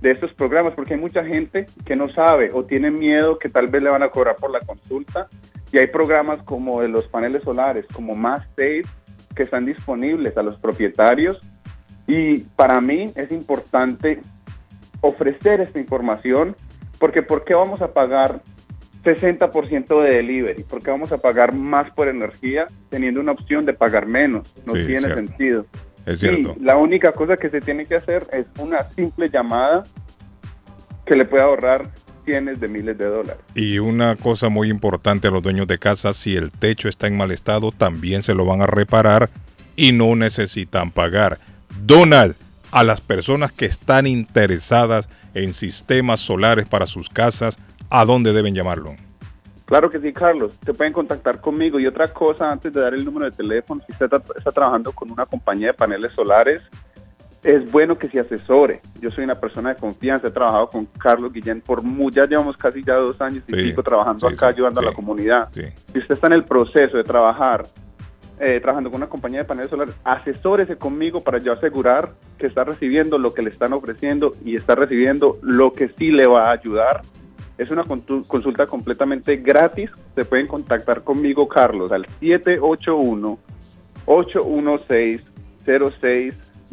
[0.00, 3.68] de estos programas, porque hay mucha gente que no sabe o tiene miedo que tal
[3.68, 5.28] vez le van a cobrar por la consulta.
[5.70, 8.82] Y hay programas como de los paneles solares, como Más Safe,
[9.34, 11.38] que están disponibles a los propietarios.
[12.06, 14.20] Y para mí es importante
[15.00, 16.56] ofrecer esta información,
[16.98, 18.40] porque ¿por qué vamos a pagar
[19.04, 20.62] 60% de delivery?
[20.64, 24.50] ¿Por qué vamos a pagar más por energía teniendo una opción de pagar menos?
[24.64, 25.66] No tiene sentido.
[26.06, 26.54] Es cierto.
[26.60, 29.84] la única cosa que se tiene que hacer es una simple llamada
[31.06, 31.88] que le puede ahorrar
[32.24, 33.42] cientos de miles de dólares.
[33.54, 37.16] Y una cosa muy importante a los dueños de casa, si el techo está en
[37.16, 39.30] mal estado, también se lo van a reparar
[39.76, 41.38] y no necesitan pagar.
[41.84, 42.36] Donald,
[42.70, 47.58] a las personas que están interesadas en sistemas solares para sus casas,
[47.90, 48.94] ¿a dónde deben llamarlo?
[49.64, 50.52] Claro que sí, Carlos.
[50.64, 51.80] Te pueden contactar conmigo.
[51.80, 55.10] Y otra cosa, antes de dar el número de teléfono, si usted está, trabajando con
[55.10, 56.62] una compañía de paneles solares,
[57.44, 58.80] es bueno que se asesore.
[59.00, 62.56] Yo soy una persona de confianza, he trabajado con Carlos Guillén por muy, ya llevamos
[62.56, 65.50] casi ya dos años y pico trabajando acá, ayudando a la comunidad.
[65.52, 67.66] Si usted está en el proceso de trabajar,
[68.40, 72.64] eh, trabajando con una compañía de paneles solares, asesórese conmigo para yo asegurar que está
[72.64, 76.52] recibiendo lo que le están ofreciendo y está recibiendo lo que sí le va a
[76.52, 77.02] ayudar
[77.56, 79.88] es una consulta completamente gratis.
[80.16, 82.06] Se pueden contactar conmigo, Carlos, al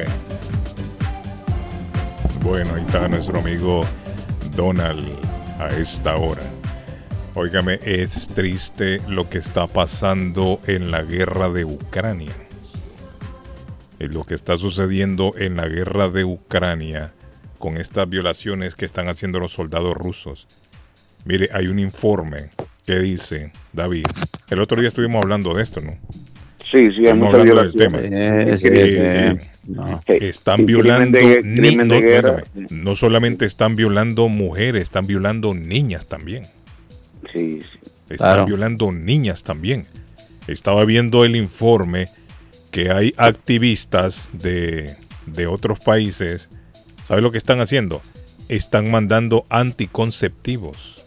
[2.42, 3.84] Bueno, ahí está nuestro amigo
[4.58, 5.06] Donald
[5.60, 6.42] a esta hora.
[7.36, 12.34] Óigame, es triste lo que está pasando en la guerra de Ucrania.
[14.00, 17.12] Es lo que está sucediendo en la guerra de Ucrania
[17.60, 20.48] con estas violaciones que están haciendo los soldados rusos.
[21.24, 22.50] Mire, hay un informe
[22.84, 24.06] que dice, David,
[24.50, 25.96] el otro día estuvimos hablando de esto, ¿no?
[26.70, 27.98] Sí, sí, estamos hablando del tema.
[30.06, 31.18] están violando
[32.70, 36.44] no, solamente están violando mujeres, están violando niñas también.
[37.32, 37.62] Sí,
[38.08, 39.86] Están violando niñas también.
[40.46, 42.06] Estaba viendo el informe
[42.70, 44.94] que hay activistas de,
[45.26, 46.50] de otros países.
[47.04, 48.00] ¿Sabe lo que están haciendo?
[48.48, 51.04] Están mandando anticonceptivos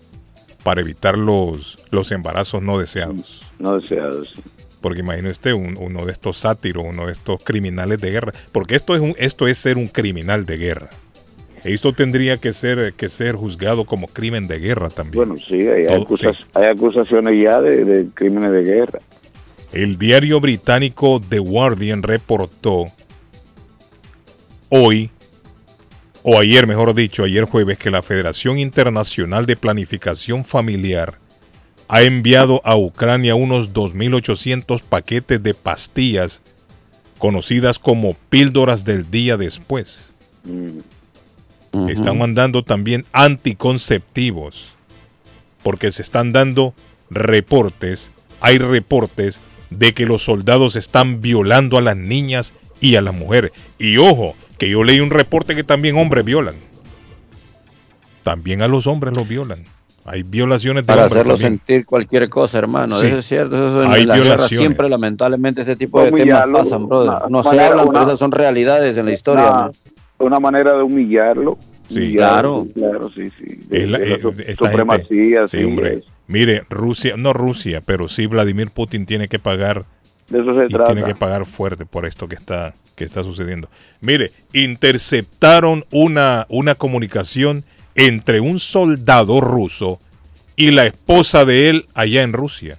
[0.63, 3.41] para evitar los, los embarazos no deseados.
[3.59, 4.33] No deseados.
[4.81, 8.95] Porque imagínese usted uno de estos sátiros, uno de estos criminales de guerra, porque esto
[8.95, 10.89] es un, esto es ser un criminal de guerra.
[11.63, 15.23] Esto tendría que ser que ser juzgado como crimen de guerra también.
[15.23, 18.99] Bueno, sí, hay, hay acusaciones ya de, de crímenes de guerra.
[19.71, 22.85] El diario británico The Guardian reportó
[24.69, 25.11] hoy
[26.23, 31.20] o ayer mejor dicho, ayer jueves, que la Federación Internacional de Planificación Familiar
[31.91, 36.41] ha enviado a Ucrania unos 2.800 paquetes de pastillas
[37.17, 40.13] conocidas como píldoras del día después.
[41.89, 44.69] Están mandando también anticonceptivos,
[45.63, 46.73] porque se están dando
[47.09, 53.13] reportes, hay reportes de que los soldados están violando a las niñas y a las
[53.13, 53.51] mujeres.
[53.79, 56.55] Y ojo, que yo leí un reporte que también hombres violan.
[58.23, 59.65] También a los hombres los violan.
[60.05, 62.99] Hay violaciones de Para hacerlo sentir cualquier cosa, hermano.
[62.99, 63.55] Eso es cierto.
[63.55, 67.29] Eso en Hay la guerra siempre, lamentablemente, ese tipo de temas pasan, brother.
[67.29, 69.71] no se hablan, pero esas son realidades en la historia.
[70.17, 71.57] Una, manera de humillarlo.
[71.89, 72.67] Sí, claro.
[72.73, 73.59] Claro, sí, sí.
[73.69, 73.99] Es la,
[74.57, 76.03] supremacía, sí, hombre.
[76.27, 79.83] Mire, Rusia, no Rusia, pero sí Vladimir Putin tiene que pagar
[80.31, 83.67] de eso se y tiene que pagar fuerte por esto que está, que está sucediendo.
[83.99, 87.65] Mire, interceptaron una, una comunicación
[87.95, 89.99] entre un soldado ruso
[90.55, 92.77] y la esposa de él allá en Rusia.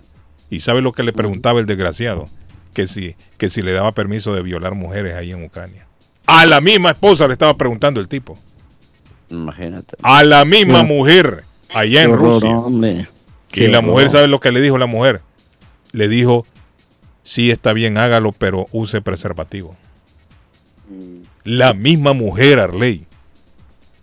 [0.50, 2.28] ¿Y sabe lo que le preguntaba el desgraciado?
[2.74, 5.86] Que si, que si le daba permiso de violar mujeres ahí en Ucrania.
[6.26, 8.38] A la misma esposa le estaba preguntando el tipo.
[9.30, 9.96] Imagínate.
[10.02, 11.42] A la misma mujer
[11.74, 12.54] allá en Rusia.
[13.54, 15.20] Y la mujer, ¿sabe lo que le dijo la mujer?
[15.92, 16.46] Le dijo,
[17.22, 19.76] sí está bien, hágalo, pero use preservativo.
[21.44, 23.06] La misma mujer, Arley,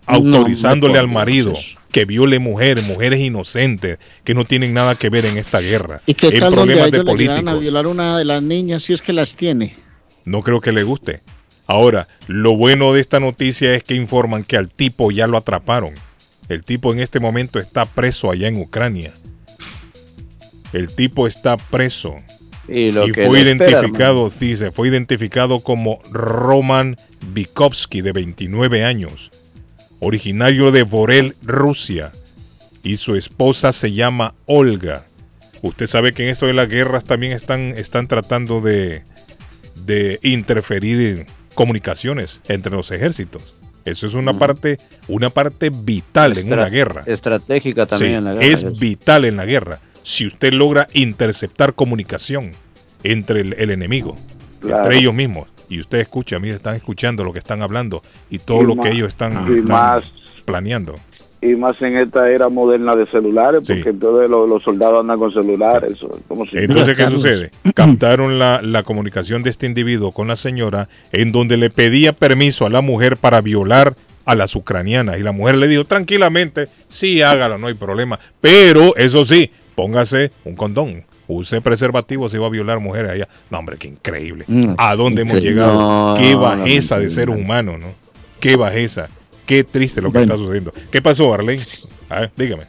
[0.10, 1.54] autorizándole al marido
[1.92, 6.02] que viole mujeres, mujeres inocentes, que no tienen nada que ver en esta guerra.
[6.06, 9.02] ¿Y qué tal donde de ellos le a violar una de las niñas si es
[9.02, 9.74] que las tiene?
[10.26, 11.22] No creo que le guste.
[11.66, 15.94] Ahora, lo bueno de esta noticia es que informan que al tipo ya lo atraparon.
[16.48, 19.12] El tipo en este momento está preso allá en Ucrania.
[20.74, 22.16] El tipo está preso.
[22.68, 26.98] Y lo y que fue le espera, identificado, dice, fue identificado como Roman
[27.34, 29.32] Bikovsky, de 29 años,
[30.00, 32.12] originario de Borel, Rusia,
[32.84, 35.06] y su esposa se llama Olga.
[35.62, 39.04] Usted sabe que en esto de las guerras también están, están tratando de,
[39.86, 43.54] de interferir en comunicaciones entre los ejércitos.
[43.86, 44.78] Eso es una parte,
[45.08, 47.04] una parte vital en una guerra.
[47.06, 48.46] Estratégica también Sí, en la guerra.
[48.46, 49.80] Es vital en la guerra.
[50.04, 52.52] Si usted logra interceptar comunicación
[53.04, 54.16] entre el, el enemigo,
[54.62, 54.84] Claro.
[54.84, 58.62] entre ellos mismos, y usted escucha, mire, están escuchando lo que están hablando y todo
[58.64, 60.12] Y lo más- que ellos están, y están más-
[60.46, 60.96] planeando.
[61.42, 63.76] Y más en esta era moderna de celulares, Sí.
[63.76, 65.92] porque todos los, los soldados andan con celulares.
[65.94, 67.52] eso, como si- Entonces, ¿qué sucede?
[67.76, 72.66] Captaron la, la comunicación de este individuo con la señora en donde le pedía permiso
[72.66, 73.94] a la mujer para violar
[74.26, 75.18] a las ucranianas.
[75.18, 78.20] Y la mujer le dijo tranquilamente, sí, hágalo, no hay problema.
[78.42, 81.04] Pero, eso sí, póngase un condón.
[81.30, 83.28] Use preservativo si va a violar mujeres allá.
[83.52, 84.46] No, hombre, qué increíble.
[84.48, 85.74] Mm, ¿A dónde hemos llegado?
[85.74, 87.36] No, qué bajeza no, de ser no.
[87.36, 87.88] humano, ¿no?
[88.40, 89.08] Qué bajeza.
[89.46, 90.34] Qué triste lo que Bueno.
[90.34, 90.74] está sucediendo.
[90.92, 91.62] ¿Qué pasó, Arlene?
[92.10, 92.64] A ver, dígame.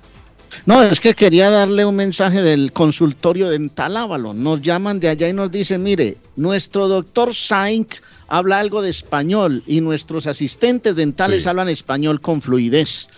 [0.67, 4.43] No, es que quería darle un mensaje del consultorio dental Avalon.
[4.43, 9.63] Nos llaman de allá y nos dicen, mire, nuestro doctor Sainz habla algo de español
[9.67, 13.09] y nuestros asistentes dentales hablan español con fluidez.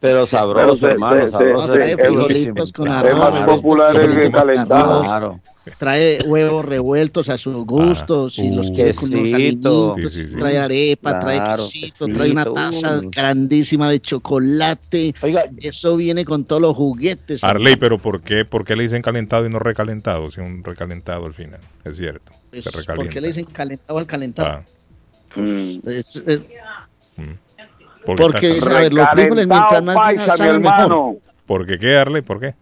[0.00, 1.66] Pero sabroso, Pero hermano, se- sabroso.
[1.66, 3.18] se- Trae frijolitos con es arroz.
[3.18, 5.02] más popular el recalentado.
[5.10, 5.38] arroz,
[5.76, 9.34] Trae huevos revueltos a su gusto, si los quiere con quesito.
[9.94, 10.36] aliñitos, Sí, sí, sí.
[10.38, 15.14] trae arepa, trae Claro, quesito, trae una taza grandísima de chocolate.
[15.58, 17.42] Eso viene con todos los juguetes.
[17.44, 20.30] Arley, pero ¿por qué, ¿por qué le dicen calentado y no recalentado?
[20.30, 22.32] Si un recalentado al final, es cierto.
[22.50, 24.48] Pues, se ¿Por qué le dicen calentado al calentado?
[24.48, 24.62] Ah,
[25.86, 26.40] Es- es-
[28.16, 31.16] porque a ver, los frijoles mientras más paisa, saben mejor.
[31.46, 32.22] ¿Por qué qué, Arley?
[32.22, 32.54] ¿Por qué?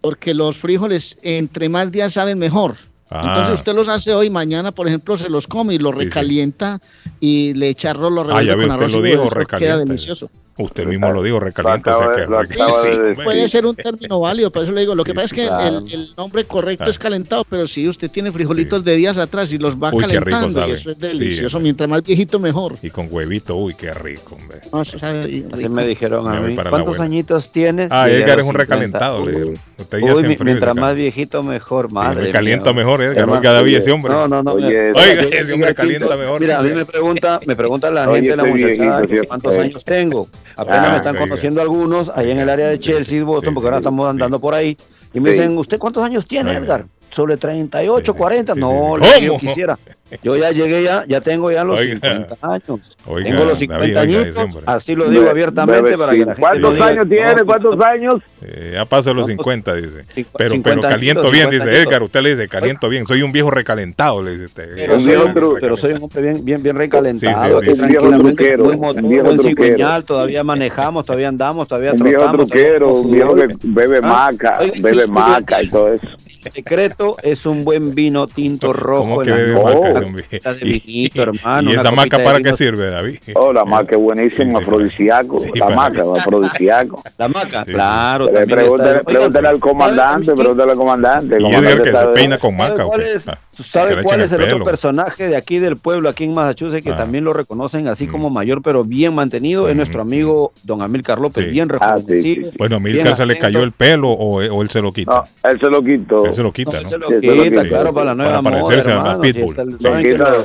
[0.00, 2.76] Porque los frijoles entre más días saben mejor.
[3.10, 3.22] Ah.
[3.24, 6.04] Entonces usted los hace hoy, mañana, por ejemplo, se los come y los Sí, sí.
[6.06, 6.78] recalienta
[7.20, 9.28] y le echa arroz, lo Ah, revuelve con usted arroz lo y dijo,
[9.58, 10.30] queda delicioso.
[10.58, 11.90] Usted mismo lo dijo, recalienta.
[11.90, 13.24] Lo o sea acaba que- de- lo acaba Sí, hombre.
[13.24, 14.94] Puede ser un término válido, por eso le digo.
[14.94, 15.78] Lo que pasa es que claro.
[15.78, 16.90] el, el nombre correcto Ah.
[16.90, 20.24] es calentado, pero si usted tiene frijolitos de días atrás y los va Uy, rico
[20.24, 21.60] calentando, y eso es Sí, delicioso.
[21.60, 22.74] Mientras más viejito, mejor.
[22.82, 24.58] Y con huevito, uy, qué rico, hombre.
[24.72, 26.54] No, eso sabe Así me dijeron a mí.
[26.54, 27.88] ¿Cuántos añitos tienes?
[27.90, 28.58] Ah, Edgar es un 50.
[28.58, 29.54] recalentado, le dijeron.
[29.78, 32.22] Usted ya Uy, se mientras más viejito, mejor, madre.
[32.22, 32.82] me calienta mía.
[32.84, 34.12] mejor, Edgar, cada día ese hombre.
[34.12, 34.52] No, no, no.
[34.54, 34.92] Oiga,
[35.30, 36.40] ese hombre calienta mejor.
[36.40, 40.28] Mira, a mí me pregunta, me pregunta la gente, la muchachada, cuántos años tengo.
[40.56, 41.26] Apenas Ah, me están oiga.
[41.26, 44.76] conociendo algunos ahí en el área de Chelsea, Boston, porque ahora estamos andando por ahí.
[45.14, 46.52] Y me dicen, ¿usted cuántos años tiene.
[46.52, 46.86] Edgar?
[47.16, 48.54] Sobre 38, 40.
[48.54, 49.78] no, yo quisiera.
[50.22, 52.96] Yo ya llegué ya, ya tengo ya los 50 años.
[53.24, 54.36] tengo los 50 años,
[54.66, 57.42] así lo digo abiertamente para que la gente ¿Cuántos años tiene?
[57.44, 58.22] ¿Cuántos años?
[58.42, 60.26] Eh, ya paso los 50, dice.
[60.36, 62.02] Pero, pero caliento bien, dice Edgar.
[62.02, 63.06] Usted le dice, caliento bien.
[63.06, 64.74] Soy un viejo recalentado, le dice usted.
[64.76, 67.60] Pero, soy, pero soy un hombre bien, bien, bien recalentado.
[67.62, 68.64] Sí, sí, un viejo truquero.
[68.64, 74.28] Muy, muy todavía manejamos, todavía andamos, todavía un viejo truquero, un viejo que bebe ¿Ah?
[74.30, 76.06] maca, bebe maca y todo eso.
[76.46, 81.70] El secreto es un buen vino tinto rojo en la de vinito, hermano.
[81.70, 83.18] ¿Y esa maca para qué sirve, David?
[83.34, 85.44] Oh, la maca es buenísima, afrodisíaco.
[85.54, 87.02] la maca, afrodisíaco.
[87.18, 88.28] La maca, claro.
[88.30, 91.36] Pregúntale al comandante, pregúntale al comandante.
[91.40, 92.84] Y Edgar que se peina con maca.
[92.84, 96.34] ¿Cuál es, ah, ¿Sabe cuál es el otro personaje de aquí del pueblo, aquí en
[96.34, 96.96] Massachusetts, que ah.
[96.96, 98.10] también lo reconocen así mm.
[98.10, 99.68] como mayor, pero bien mantenido?
[99.68, 99.78] Es mm.
[99.78, 102.50] nuestro amigo don Amilcar López, bien ah, reconocido.
[102.58, 105.24] Bueno, Amilcar se le cayó el pelo o, él se lo quita.
[105.44, 106.26] él se lo quitó.
[106.36, 106.88] Se lo quita, ¿no?
[106.88, 109.78] Se lo quita, claro, para la nueva Para parecerse a las Pitbull.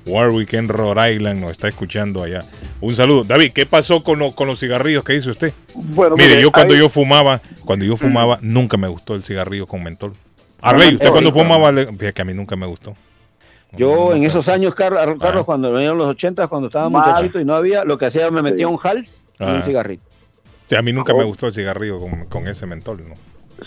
[0.08, 2.40] Warwick en Rhode Island nos está escuchando allá.
[2.80, 3.24] Un saludo.
[3.24, 5.52] David, ¿qué pasó con, con los cigarrillos que dice usted?
[5.74, 9.82] Bueno, mire, yo cuando yo fumaba, cuando yo fumaba, nunca me gustó el cigarrillo con
[9.82, 10.12] mentol.
[10.60, 12.94] Arley, usted cuando fumaba, fíjate que a mí nunca me gustó.
[13.76, 15.42] Yo en esos años, Carlos, ah.
[15.44, 18.66] cuando venían los 80, cuando estaba muchachito y no había, lo que hacía me metía
[18.66, 19.62] un hals y un ah.
[19.62, 20.02] cigarrillo.
[20.66, 23.14] Sí, a mí nunca me gustó el cigarrillo con, con ese mentol, ¿no?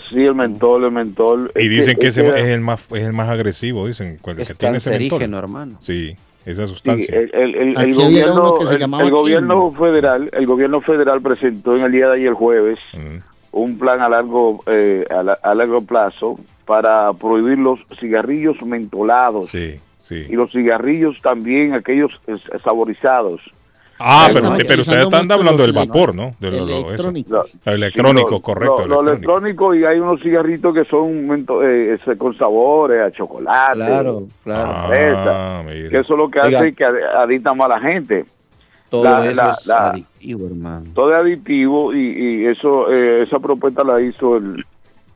[0.08, 1.52] Sí, el mentol, el mentol.
[1.54, 4.18] Y dicen que, ese es, el más, es el más agresivo, dicen.
[4.24, 5.22] El que tiene ese mentol.
[5.34, 5.78] hermano.
[5.82, 6.16] Sí
[6.46, 7.16] esa sustancia.
[7.16, 8.54] el, gobierno,
[9.00, 12.78] el, gobierno federal, el gobierno federal presentó en el día de ayer jueves
[13.52, 20.52] un plan a largo eh, a, largo plazo para prohibir los cigarrillos mentolados y los
[20.52, 22.20] cigarrillos también aquellos
[22.62, 23.40] saborizados.
[24.04, 26.34] Ah, pero, pero ustedes están hablando del vapor, ¿no?
[26.40, 27.42] De lo, electrónico.
[27.64, 28.86] electrónico, correcto.
[28.86, 29.74] Lo, electrónico.
[29.74, 33.74] y hay unos cigarritos que son eh, con sabores a chocolate.
[33.74, 34.72] Claro, claro.
[34.74, 38.24] Ah, que eso es lo que hace que adicta más a la gente.
[38.90, 40.90] Todo eso es adictivo, hermano.
[40.94, 44.64] Todo es adictivo y, eso eh, esa propuesta la hizo el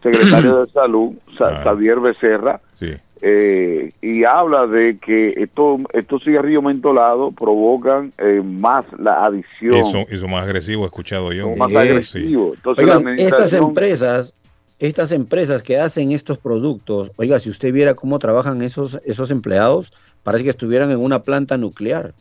[0.02, 1.60] secretario de Salud, ah.
[1.64, 2.60] Xavier Becerra.
[2.74, 9.74] Sí eh, y habla de que estos, estos cigarrillos mentolados provocan eh, más la adicción.
[9.76, 11.54] Eso, eso más agresivo, he escuchado yo.
[11.56, 12.52] más agresivo.
[12.54, 12.86] Entonces,
[13.18, 14.34] Estas empresas,
[14.78, 19.92] estas empresas que hacen estos productos, oiga, si usted viera cómo trabajan esos, esos empleados,
[20.22, 22.12] parece que estuvieran en una planta nuclear.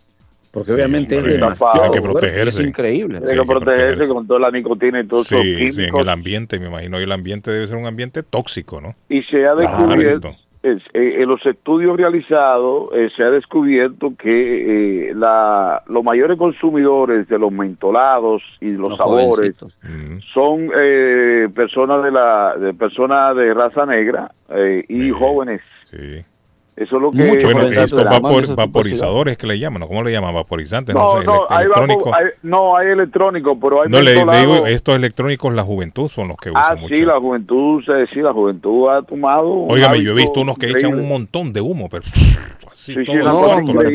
[0.51, 1.91] Porque obviamente es demasiado.
[1.91, 2.61] que protegerse.
[2.61, 3.17] Es increíble.
[3.17, 5.35] Hay que protegerse con toda la nicotina y todo eso.
[5.37, 6.97] Sí, en el ambiente, me imagino.
[6.97, 8.95] Y el ambiente debe ser un ambiente tóxico, ¿no?
[9.09, 10.33] Y se ha descubierto.
[10.67, 17.27] Eh, en los estudios realizados eh, se ha descubierto que eh, la, los mayores consumidores
[17.27, 19.55] de los mentolados y los, sabores
[20.33, 20.69] son
[21.53, 24.31] personas de la de personas de raza negra
[24.89, 25.61] y jóvenes.
[26.75, 27.45] Eso es lo que...
[27.45, 29.87] bueno, estos vaporizadores que le llaman, ¿no?
[29.87, 30.35] ¿Cómo le llaman?
[30.35, 32.11] Vaporizantes, no, no, hay electrónico.
[32.43, 36.49] no, hay electrónico, pero hay No, le, digo, estos electrónicos, la juventud son los que
[36.49, 37.81] usan ah, sí, la juventud,
[38.11, 39.53] sí, la juventud ha tomado...
[39.67, 42.03] Óigame, yo he visto unos que echan un montón de humo, pero...
[42.75, 43.41] Sí, sí, no,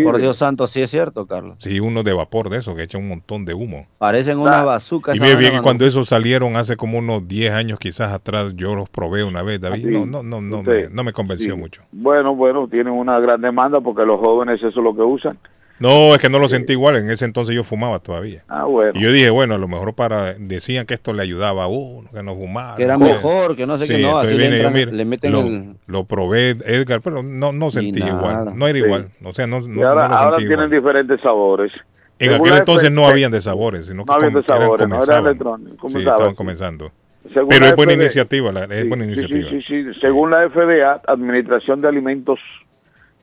[0.05, 1.57] por Dios santo, sí es cierto, Carlos.
[1.59, 3.87] Sí, uno de vapor de eso, que echa un montón de humo.
[3.99, 5.15] Parecen una bazooka.
[5.15, 8.89] Y bien, bien cuando esos salieron hace como unos 10 años quizás atrás, yo los
[8.89, 11.83] probé una vez, David, no, no, no, no, me, convenció mucho.
[11.93, 15.39] Bueno, bueno, tienen una gran demanda porque los jóvenes eso es lo que usan.
[15.81, 16.97] No, es que no lo sentí igual.
[16.97, 18.45] En ese entonces yo fumaba todavía.
[18.49, 18.93] Ah, bueno.
[18.95, 20.35] Y yo dije, bueno, a lo mejor para.
[20.35, 22.77] Decían que esto le ayudaba a uno, que no fumaba.
[22.77, 24.19] Que era mejor, que no sé qué no.
[24.19, 25.77] Así le, entran, yo, le meten lo, el...
[25.87, 28.59] lo probé, Edgar, pero no, no sentí igual.
[28.59, 28.85] No era sí.
[28.85, 29.09] igual.
[29.25, 30.71] O sea, no, no, ahora, no ahora tienen igual.
[30.71, 31.73] diferentes sabores.
[32.19, 35.19] En aquel entonces no habían de sabores, sino que no habían de sabores, no era
[35.19, 35.89] electrónico.
[35.89, 36.93] Sí, estaban comenzando.
[37.33, 39.51] Según Pero es buena FDA, iniciativa, la, es sí, buena iniciativa.
[39.51, 42.41] Sí, sí, sí, Según la FDA, Administración de Alimentos,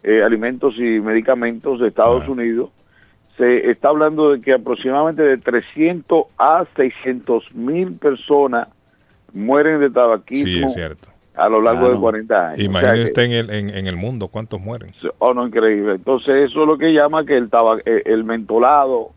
[0.04, 2.32] eh, Alimentos y Medicamentos de Estados ah.
[2.32, 2.70] Unidos,
[3.38, 8.68] se está hablando de que aproximadamente de 300 a 600 mil personas
[9.34, 11.10] mueren de tabaquismo sí, es cierto.
[11.36, 12.60] a lo largo de 40 años.
[12.60, 14.90] Imagínese o sea usted en el, en, en, el mundo cuántos mueren.
[15.20, 15.94] Oh, no, increíble.
[15.96, 19.12] Entonces eso es lo que llama que el, tabac, eh, el mentolado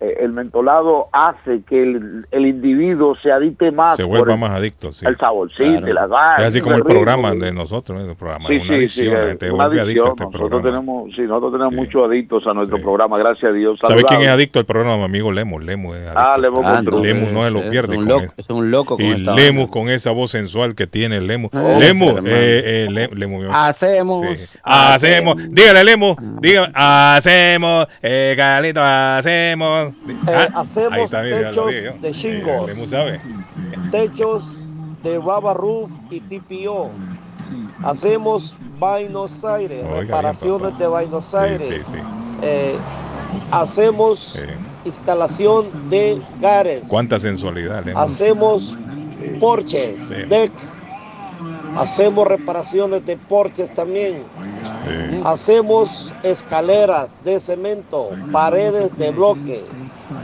[0.00, 3.96] el mentolado hace que el, el, individuo se adicte más.
[3.96, 5.04] Se vuelva el, más adicto, sí.
[5.04, 5.92] El saborcito, claro.
[5.92, 6.36] la gana.
[6.38, 8.48] Es así como el programa de nosotros, el programa.
[8.48, 10.70] Sí, una sí, adicción, sí, la gente una vuelve adicto a este nosotros programa.
[10.70, 11.80] tenemos, sí, nosotros tenemos sí.
[11.80, 12.82] muchos adictos a nuestro sí.
[12.84, 13.78] programa, gracias a Dios.
[13.82, 14.98] ¿Sabe quién es adicto al programa?
[14.98, 15.64] Mi amigo Lemus.
[15.64, 16.24] Lemus es adicto.
[16.24, 17.96] Ah, Lemus, ah, no, Lemus no se lo pierde.
[17.96, 19.72] Es un, con loco, es un loco con y esta Lemus banda.
[19.72, 21.50] con esa voz sensual que tiene Lemus.
[21.52, 23.46] Oh, Lemus, eh, eh, Le, Lemus.
[23.50, 24.26] Hacemos.
[24.62, 25.36] Hacemos.
[25.50, 26.16] Dígale, Lemus.
[26.40, 26.70] Dígale.
[26.74, 27.88] Hacemos.
[28.00, 29.87] Eh, Carlito, hacemos.
[30.26, 32.94] Eh, hacemos techos de shingles,
[33.90, 34.62] techos
[35.02, 36.90] de rubber roof y TPO.
[37.82, 41.68] Hacemos Buenos Aires, Oiga, reparaciones bien, de Buenos Aires.
[41.68, 41.98] Sí, sí, sí.
[42.42, 42.76] Eh,
[43.50, 44.38] hacemos
[44.84, 46.88] instalación de gares.
[46.88, 47.84] Cuánta sensualidad.
[47.96, 48.76] Hacemos
[49.40, 50.52] porches, deck.
[51.76, 54.24] Hacemos reparaciones de porches también.
[55.24, 59.62] Hacemos escaleras de cemento, paredes de bloque.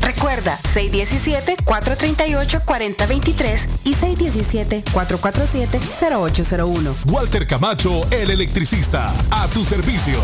[0.00, 6.94] Recuerda, 617-438-4023 y 617-447-0801.
[7.06, 10.18] Walter Camacho, el electricista, a tu servicio.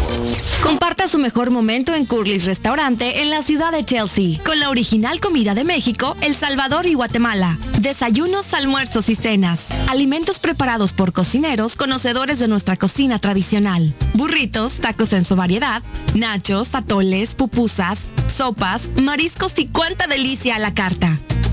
[0.62, 5.20] Comparta su mejor momento en Curly's Restaurante en la ciudad de Chelsea, con la original
[5.20, 7.56] comida de México, El Salvador y Guatemala.
[7.80, 9.66] Desayunos, almuerzos y cenas.
[9.88, 13.94] Alimentos preparados por cocineros conocedores de nuestra cocina tradicional.
[14.14, 15.82] Burritos, tacos en su variedad,
[16.14, 21.18] nachos, atoles, pupusas, sopas, mariscos y cuánta delicia a la carta.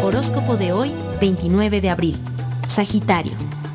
[0.02, 2.20] Horóscopo de hoy, 29 de abril.
[2.68, 3.33] Sagitario.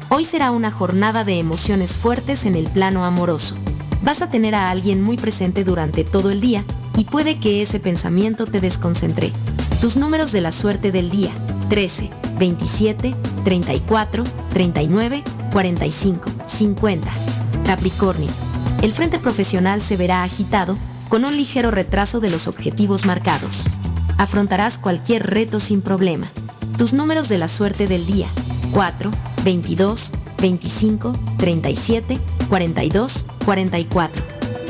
[0.09, 3.55] Hoy será una jornada de emociones fuertes en el plano amoroso.
[4.03, 6.65] Vas a tener a alguien muy presente durante todo el día
[6.97, 9.31] y puede que ese pensamiento te desconcentre.
[9.81, 11.31] Tus números de la suerte del día.
[11.69, 17.32] 13, 27, 34, 39, 45, 50.
[17.63, 18.29] Capricornio.
[18.81, 20.77] El frente profesional se verá agitado
[21.09, 23.65] con un ligero retraso de los objetivos marcados.
[24.17, 26.27] Afrontarás cualquier reto sin problema.
[26.77, 28.27] Tus números de la suerte del día.
[28.73, 29.11] 4,
[29.43, 30.11] 22,
[30.41, 32.19] 25, 37,
[32.49, 34.23] 42, 44.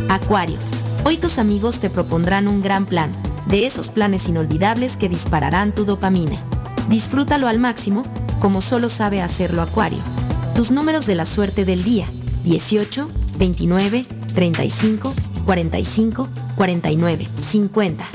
[0.09, 0.57] Acuario.
[1.05, 3.11] Hoy tus amigos te propondrán un gran plan,
[3.47, 6.39] de esos planes inolvidables que dispararán tu dopamina.
[6.89, 8.03] Disfrútalo al máximo,
[8.39, 9.99] como solo sabe hacerlo Acuario.
[10.55, 12.07] Tus números de la suerte del día.
[12.43, 15.13] 18, 29, 35,
[15.45, 18.05] 45, 49, 50.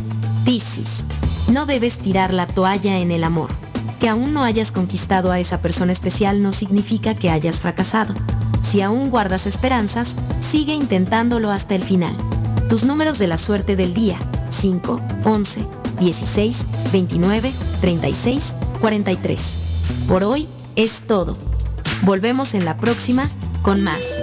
[0.45, 1.05] Piscis.
[1.49, 3.51] No debes tirar la toalla en el amor.
[3.99, 8.15] Que aún no hayas conquistado a esa persona especial no significa que hayas fracasado.
[8.63, 12.15] Si aún guardas esperanzas, sigue intentándolo hasta el final.
[12.69, 14.19] Tus números de la suerte del día.
[14.51, 15.61] 5, 11,
[16.01, 19.59] 16, 29, 36, 43.
[20.07, 21.37] Por hoy es todo.
[22.03, 23.29] Volvemos en la próxima
[23.69, 24.23] con más.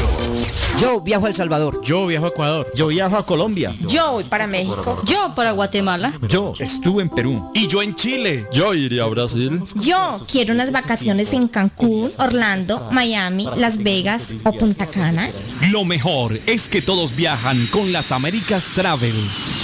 [0.80, 1.82] Yo viajo a El Salvador.
[1.84, 2.72] Yo viajo a Ecuador.
[2.76, 3.72] Yo viajo a Colombia.
[3.88, 5.02] Yo voy para México.
[5.06, 6.14] Yo para Guatemala.
[6.28, 7.52] Yo estuve en Perú.
[7.54, 8.48] Y yo en Chile.
[8.52, 9.62] Yo iría a Brasil.
[9.76, 15.30] Yo quiero unas vacaciones en Cancún, Orlando, Miami, Las Vegas o Punta Cana.
[15.72, 19.14] Lo mejor es que todos viajan con las Américas Travel.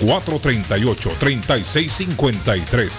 [0.00, 2.90] 617-438-3653.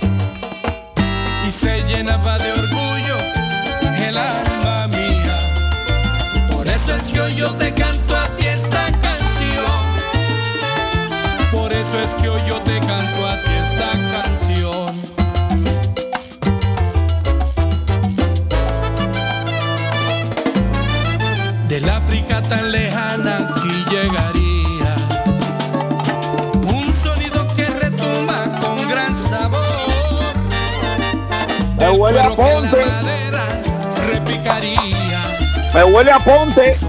[1.94, 3.16] Llenaba de orgullo
[4.08, 5.38] el alma mía.
[6.50, 9.82] Por eso es que hoy yo te canto a ti esta canción.
[11.52, 15.02] Por eso es que hoy yo te canto a ti esta canción.
[21.68, 22.91] Del África tan lejana
[31.92, 32.78] huele a ponte.
[35.74, 36.74] Me huele a ponte.
[36.74, 36.84] Sí,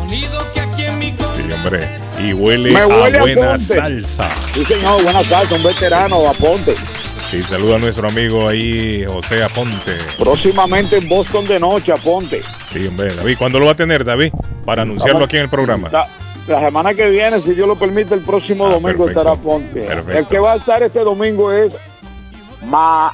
[1.54, 1.88] hombre.
[2.20, 3.60] Y huele, Me huele a a buena ponte.
[3.60, 4.30] salsa.
[4.54, 6.76] Sí, señor, buenas tardes, un veterano, Aponte.
[7.32, 9.98] Y saluda a nuestro amigo ahí, José Aponte.
[10.20, 12.42] Próximamente en Boston de noche, Aponte.
[12.72, 13.38] Sí, hombre, David.
[13.38, 14.32] ¿Cuándo lo va a tener, David?
[14.66, 15.90] Para anunciarlo aquí en el programa.
[15.92, 16.08] La,
[16.48, 19.20] la semana que viene, si Dios lo permite, el próximo domingo Ah, perfecto.
[19.22, 19.82] estará Ponte.
[19.82, 20.18] Perfecto.
[20.20, 21.72] El que va a estar este domingo es
[22.66, 23.12] Ma-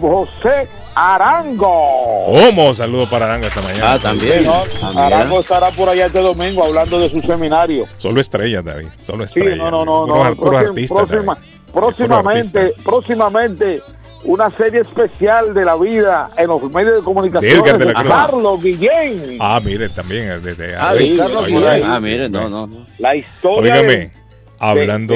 [0.00, 2.26] José Arango.
[2.26, 2.72] ¿Cómo?
[2.74, 3.92] Saludo para Aranga esta mañana.
[3.94, 4.38] Ah, también.
[4.40, 7.86] Señor, Arango estará por allá este domingo hablando de su seminario.
[7.96, 8.88] Solo estrellas, David.
[9.02, 9.58] Solo Sí, estrellas.
[9.58, 10.36] no, no, no, Puros- no.
[10.36, 11.48] puros Próxim- artistas, próxima- David.
[11.72, 13.80] próximamente, próximamente
[14.24, 19.36] una serie especial de la vida en los medios de comunicación de, Carlos Guillén.
[19.40, 21.82] Ah, mire, también desde ah, Carlos Guillén.
[21.84, 22.68] Ah, mire, no, no.
[22.98, 23.74] La historia.
[23.74, 24.10] Óigame,
[24.58, 25.14] hablando,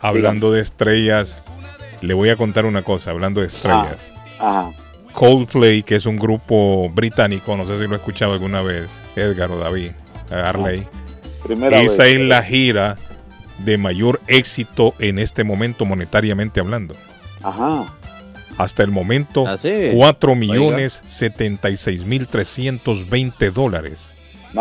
[0.00, 1.40] hablando de estrellas,
[2.02, 4.12] le voy a contar una cosa, hablando de estrellas.
[4.38, 4.70] Ah,
[5.12, 9.50] Coldplay, que es un grupo británico, no sé si lo he escuchado alguna vez, Edgar
[9.50, 9.90] o David,
[10.30, 10.86] Arley.
[11.42, 12.96] Primera Esa es la gira
[13.58, 16.94] de mayor éxito en este momento monetariamente hablando.
[17.42, 17.84] Ajá.
[18.58, 19.44] Hasta el momento,
[19.94, 24.14] 4 millones 76 mil 320 dólares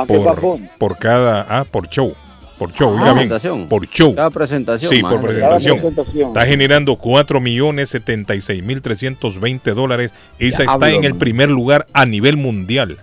[0.07, 2.15] por, por cada, ah, por show.
[2.57, 4.15] Por show, bien, por show.
[4.15, 4.91] Cada presentación.
[4.91, 5.79] Sí, por presentación.
[6.27, 10.13] Está generando 4 millones 76 mil 320 dólares.
[10.39, 12.97] Esa está en el primer lugar a nivel mundial.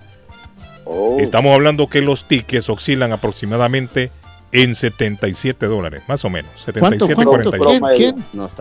[0.84, 1.18] Oh.
[1.20, 4.10] Estamos hablando que los tickets oscilan aproximadamente
[4.50, 6.50] en 77 dólares, más o menos.
[6.65, 7.15] 77,
[7.97, 8.15] ¿Quién?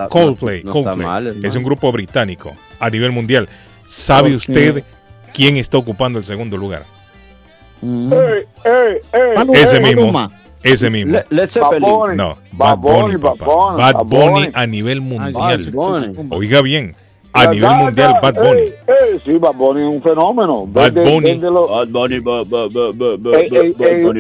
[0.10, 0.64] Coldplay.
[1.44, 3.50] es un grupo británico a nivel mundial.
[3.86, 4.84] ¿Sabe usted
[5.34, 6.84] quién está ocupando el segundo lugar?
[7.82, 8.14] Mm.
[9.54, 10.30] ese mismo.
[10.64, 11.20] Ese mismo.
[12.16, 15.62] No, Bad Bunny, Bad Bunny, a nivel mundial.
[16.30, 16.96] Oiga bien,
[17.34, 18.62] a nivel mundial Bad Bunny.
[18.62, 20.66] Eh, eh, sí, Bad Bunny es un fenómeno.
[20.68, 21.38] Bad Bunny.
[21.40, 21.88] Bad
[22.22, 22.22] Bunny,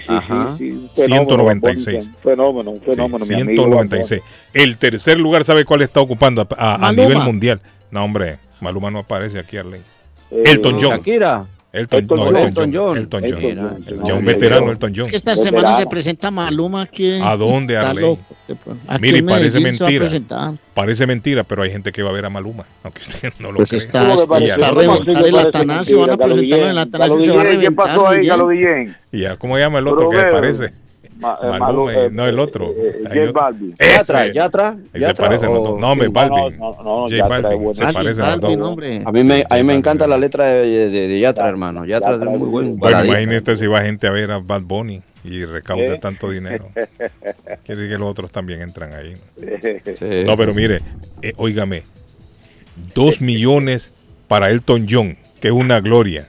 [0.57, 0.89] sí.
[0.93, 2.07] sí, 196.
[2.07, 3.25] Un fenómeno, un fenómeno.
[3.25, 4.23] 196.
[4.53, 7.61] el tercer lugar, ¿sabe cuál está ocupando a, nivel mundial?
[7.89, 9.81] No, hombre, Maluma no aparece aquí, Arley.
[10.31, 10.91] Eh, Elton John.
[10.97, 11.45] Shakira.
[11.73, 12.97] Elton, no, Elton, John.
[12.97, 13.85] Elton John.
[14.05, 15.07] Ya un veterano, Elton John.
[15.11, 17.19] esta semana se presenta Maluma aquí.
[17.21, 18.17] ¿A dónde, Arley?
[18.99, 20.05] Mire, parece mentira.
[20.73, 23.57] Parece mentira, pero hay gente que va a ver a Maluma, aunque usted no lo
[23.57, 27.31] pues Está, está, está a reventar el Atanasio, van a presentarlo en el Atanasio, se
[27.31, 27.69] va a reventar.
[27.69, 28.95] ¿Qué pasó ahí, Galo Guillén?
[29.11, 30.73] ¿Y ya cómo llama el otro que parece?
[31.21, 32.71] Maluma, eh, no el otro.
[32.75, 33.75] Eh, J Balvin.
[33.79, 34.77] Yatra, Yatra.
[34.93, 35.79] Se parecen los dos.
[35.79, 36.57] No, hombre, Balvin.
[36.57, 37.73] J Balvin.
[37.75, 38.77] Se parecen los dos.
[39.05, 41.85] A mí me, a mí me encanta la letra de, de, Yatra, hermano.
[41.85, 42.77] Yatra es muy buen.
[42.77, 46.69] Bueno, imagínate si va gente a ver a Bad Bunny y recaude tanto dinero.
[46.73, 49.13] Quiere decir que los otros también entran ahí.
[50.25, 50.79] No, pero mire,
[51.21, 51.83] eh, óigame,
[52.95, 53.93] dos millones
[54.27, 56.27] para Elton John, que es una gloria.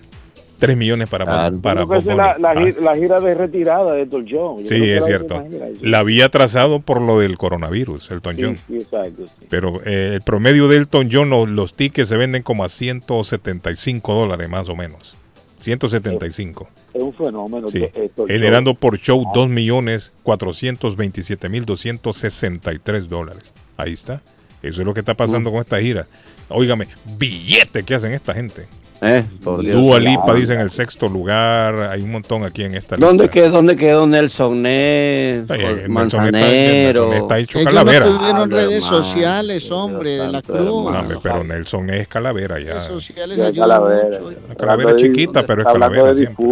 [0.63, 4.65] 3 millones para, para la, la, gira de retirada de Elton John.
[4.65, 5.45] sí, es cierto.
[5.81, 8.59] La había trazado por lo del coronavirus, Elton John.
[8.69, 12.69] Sí, exacto, Pero eh, el promedio de Elton John, los, tickets se venden como a
[12.69, 15.17] 175 dólares más o menos.
[15.59, 16.69] 175.
[16.95, 17.67] Es un fenómeno.
[17.67, 17.85] Sí.
[18.29, 23.53] Generando por show 2 millones 427 mil 263 dólares.
[23.77, 24.23] Ahí está.
[24.63, 26.07] Eso es lo que está pasando con esta gira.
[26.49, 26.87] Óigame,
[27.19, 28.69] billete que hacen esta gente.
[29.05, 31.89] Eh, Dua Lipa dice en el sexto lugar.
[31.91, 33.35] Hay un montón aquí en esta ¿Dónde lista.
[33.35, 35.45] Quedó, ¿Dónde quedó Nelson Ned?
[35.89, 37.09] Manzanero.
[37.11, 38.07] Nelson está, hecho Ellos calavera.
[38.07, 40.93] no tuvieron redes sociales, hombre, de la cruz.
[40.93, 42.75] No, pero Nelson es calavera ya.
[42.75, 44.27] Redes sociales ayudan mucho.
[44.47, 46.47] Una calavera chiquita, pero es calavera siempre.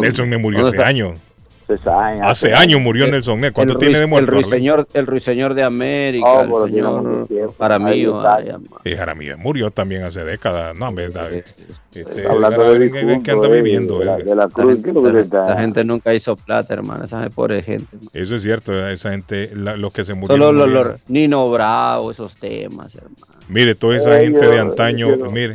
[0.00, 1.14] Nelson me murió hace años.
[2.22, 3.52] Hace años murió Nelson Ned.
[3.52, 4.30] ¿Cuánto tiene de muerto?
[4.30, 6.26] El ruiseñor, el ruiseñor de América.
[6.26, 8.22] Oh, el señor Jaramillo.
[8.84, 10.76] Y Jaramillo murió también hace décadas.
[10.76, 11.32] No, en verdad.
[11.32, 13.98] Este, Hablando de que anda viviendo.
[13.98, 17.04] De la, de la, cruz, la, gente, la, gente, nunca hizo plata, hermano.
[17.04, 17.96] Esa pobre gente.
[18.12, 18.88] Eso es cierto.
[18.88, 20.46] Esa gente, los que se murieron.
[20.46, 23.35] Solo los, los, Nino Bravo, esos temas, hermano.
[23.48, 25.54] Mire, toda esa gente de antaño, mire,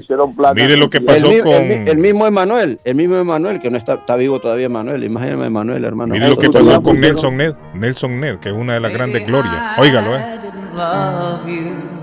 [0.56, 1.54] mire lo que pasó el, con...
[1.54, 5.84] El, mismo Emanuel, el mismo Emanuel, que no está, está vivo todavía Emanuel, imagínate Emanuel,
[5.84, 6.14] hermano.
[6.14, 9.28] Mire lo que pasó con Nelson Ned, Nelson Ned, que es una de las grandes
[9.28, 9.78] glorias.
[9.78, 10.40] Óigalo, eh.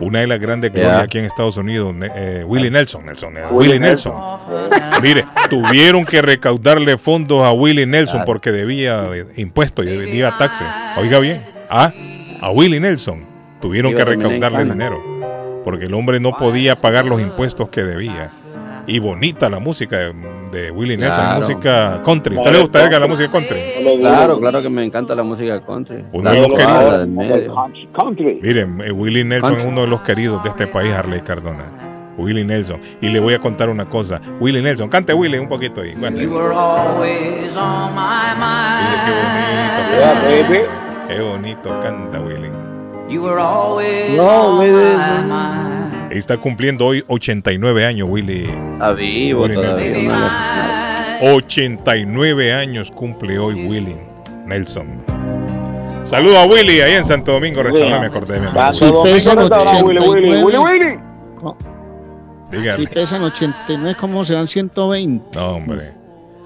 [0.00, 3.81] Una de las grandes glorias aquí en Estados Unidos, eh, Willie Nelson, Nelson Ned, Willie
[3.81, 4.12] Nelson.
[5.02, 10.67] Mire, tuvieron que recaudarle fondos a Willie Nelson porque debía impuestos y debía taxes.
[10.99, 11.92] Oiga bien, ¿ah?
[12.42, 13.25] a Willie Nelson
[13.60, 15.17] tuvieron que recaudarle dinero
[15.64, 18.30] porque el hombre no podía pagar los impuestos que debía.
[18.86, 20.12] Y bonita la música
[20.50, 22.36] de, Willie Nelson, música country.
[22.36, 23.58] ¿Usted le gusta la música country?
[24.00, 26.04] Claro, claro que me encanta la música country.
[26.10, 27.08] Uno de los queridos.
[28.40, 31.66] Miren, eh, Willie Nelson es uno de los queridos de este país, Harley Cardona.
[32.18, 32.80] Willie Nelson.
[33.00, 34.20] Y le voy a contar una cosa.
[34.40, 35.94] Willie Nelson, cante Willie un poquito ahí.
[35.94, 36.16] Bueno.
[41.08, 42.38] Qué bonito canta Willie.
[46.10, 48.44] Está cumpliendo hoy 89 años, Willy.
[48.44, 49.46] Está vivo
[51.20, 53.96] 89 años cumple hoy Willy
[54.46, 55.02] Nelson.
[56.04, 58.40] Saludo a Willy ahí en Santo Domingo, restaurante, me acordé.
[58.40, 60.98] Mi si pesan 89, Willy, Willy, Willy.
[62.76, 65.38] Si pesan 89, ¿cómo serán 120?
[65.38, 65.92] No, hombre.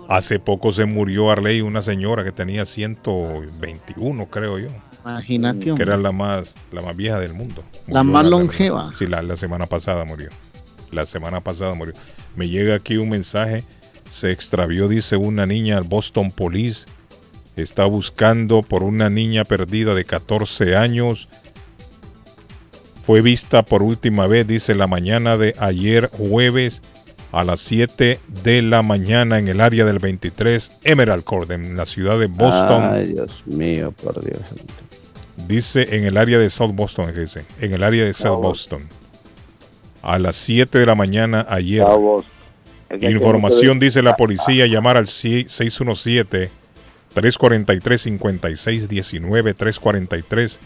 [0.09, 4.69] Hace poco se murió Arley, una señora que tenía 121, creo yo.
[5.05, 5.75] Imagínate.
[5.75, 7.63] Que era la más, la más vieja del mundo.
[7.87, 8.93] la más longeva.
[8.97, 10.29] Sí, la, la semana pasada murió.
[10.91, 11.95] La semana pasada murió.
[12.37, 13.65] Me llega aquí un mensaje.
[14.11, 16.87] Se extravió, dice una niña al Boston Police.
[17.57, 21.29] Está buscando por una niña perdida de 14 años.
[23.07, 26.83] Fue vista por última vez, dice, la mañana de ayer jueves
[27.33, 31.87] a las 7 de la mañana en el área del 23 Emerald Court, en la
[31.87, 32.91] ciudad de Boston.
[32.93, 34.41] Ay, Dios mío, por Dios.
[35.49, 38.83] Dice en el área de South Boston, dice, en el área de South Boston.
[40.03, 41.87] A las 7 de la mañana ayer.
[43.01, 46.51] Información dice la policía llamar al 617
[47.15, 50.61] 343 5619 343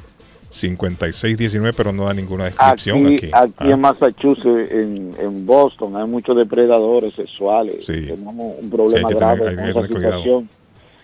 [0.51, 3.31] 5619, pero no da ninguna descripción aquí.
[3.33, 3.77] Aquí, en ah.
[3.77, 7.85] Massachusetts, en, en, Boston, hay muchos depredadores sexuales.
[7.87, 10.49] Tenemos un problema grave hay, esa situación.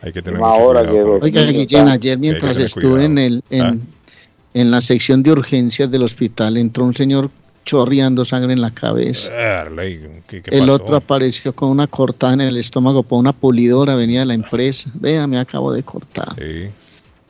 [0.02, 3.76] Hay que tener mucho cuidado, Oiga, Guillén, ayer mientras estuve en, el, en, ¿Ah?
[4.54, 7.30] en la sección de urgencias del hospital, entró un señor
[7.64, 9.30] chorreando sangre en la cabeza.
[10.46, 14.34] El otro apareció con una cortada en el estómago por una pulidora, venía de la
[14.34, 14.90] empresa.
[14.94, 16.34] Vea, me acabo de cortar.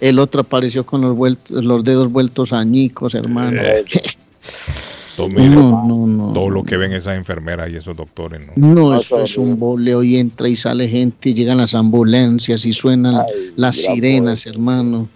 [0.01, 3.60] El otro apareció con los, los dedos vueltos añicos, hermano.
[3.62, 3.84] Eh.
[5.28, 8.41] todo, no, no, todo lo que ven esas enfermeras y esos doctores.
[8.57, 12.65] No, no eso es un boleo y entra y sale gente y llegan las ambulancias
[12.67, 13.25] y suenan
[13.57, 15.09] las sirenas, hermano.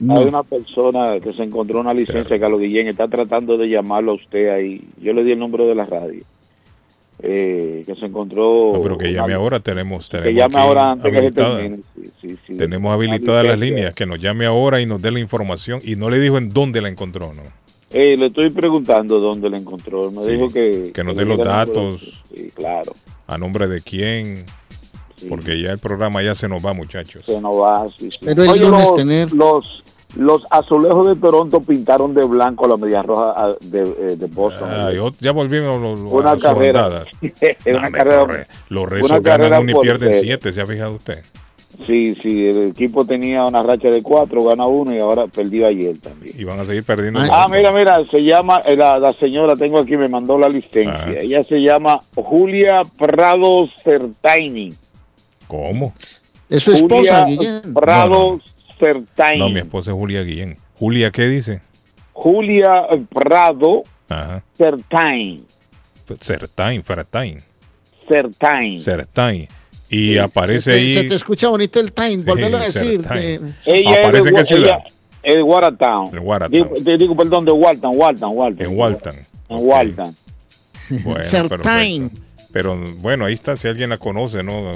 [0.00, 4.14] Hay una persona que se encontró una licencia, Carlos Guillén, está tratando de llamarlo a
[4.16, 4.82] usted ahí.
[5.00, 6.22] Yo le di el número de la radio.
[7.22, 8.72] Eh, que se encontró.
[8.74, 10.08] No, pero que llame ahora, tenemos.
[10.08, 11.12] tenemos que llame ahora antes
[12.20, 15.80] que se Tenemos habilitadas las líneas, que nos llame ahora y nos dé la información.
[15.84, 17.42] Y no le dijo en dónde la encontró, ¿no?
[17.94, 20.10] Eh, le estoy preguntando dónde la encontró.
[20.10, 20.90] Me dijo que.
[20.92, 22.24] Que nos dé los datos.
[22.34, 22.92] Sí, claro.
[23.28, 24.44] A nombre de quién.
[25.28, 27.24] Porque ya el programa ya se nos va, muchachos.
[27.24, 27.86] Se nos va,
[28.20, 29.32] Pero el lunes tener.
[29.32, 29.84] Los,
[30.16, 34.68] los azulejos de Toronto pintaron de blanco la media roja ah, de, eh, de Boston.
[35.20, 37.04] ya volvimos los, una carrera.
[37.66, 38.46] una carrera.
[38.70, 41.22] Los rezos ganan uno y pierden siete, ¿se ha fijado usted?
[41.86, 45.98] Sí, sí, el equipo tenía una racha de cuatro, gana uno y ahora perdió ayer
[45.98, 46.34] también.
[46.38, 47.20] Y van a seguir perdiendo.
[47.20, 51.04] Ah, mira, mira, se llama, eh, la, señora, tengo aquí, me mandó la licencia.
[51.06, 51.20] Ah.
[51.20, 54.72] Ella se llama Julia Prado Certaini.
[55.48, 55.92] ¿Cómo?
[56.48, 57.74] Es su esposa, Guillén.
[57.74, 58.38] Prado
[59.38, 60.56] no, mi esposa es Julia Guillén.
[60.78, 61.60] ¿Julia qué dice?
[62.12, 64.42] Julia Prado Ajá.
[64.56, 65.44] Certain.
[66.20, 67.42] Certain, Fertain.
[68.06, 68.78] Certain.
[68.78, 69.48] Certain.
[69.88, 70.94] Y aparece ahí.
[70.94, 73.04] Se te escucha bonito el time, volvelo a decir.
[73.66, 74.78] Ella ¿Aparece en qué ciudad?
[75.22, 76.16] Es Watertown.
[76.16, 76.74] En Watertown.
[76.82, 78.66] Digo, digo, perdón, de Walton, Walton, Walton.
[78.66, 79.14] En Walton.
[79.48, 80.16] En Walton.
[81.02, 82.10] Bueno, Certain.
[82.54, 84.70] Pero bueno, ahí está, si alguien la conoce, ¿no?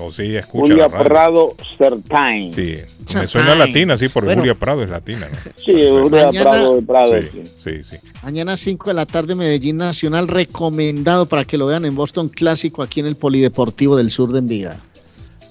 [0.00, 0.74] O, si escucha.
[0.74, 2.52] Julia Prado Certain.
[2.52, 2.74] Sí,
[3.14, 5.28] me suena latina, sí, porque Julia Prado es latina.
[5.30, 5.52] ¿no?
[5.56, 7.14] Sí, Julia Prado de Prado.
[7.22, 7.96] Sí, sí, sí.
[8.24, 12.82] Mañana 5 de la tarde, Medellín Nacional, recomendado para que lo vean en Boston Clásico,
[12.82, 14.80] aquí en el Polideportivo del Sur de Envigado.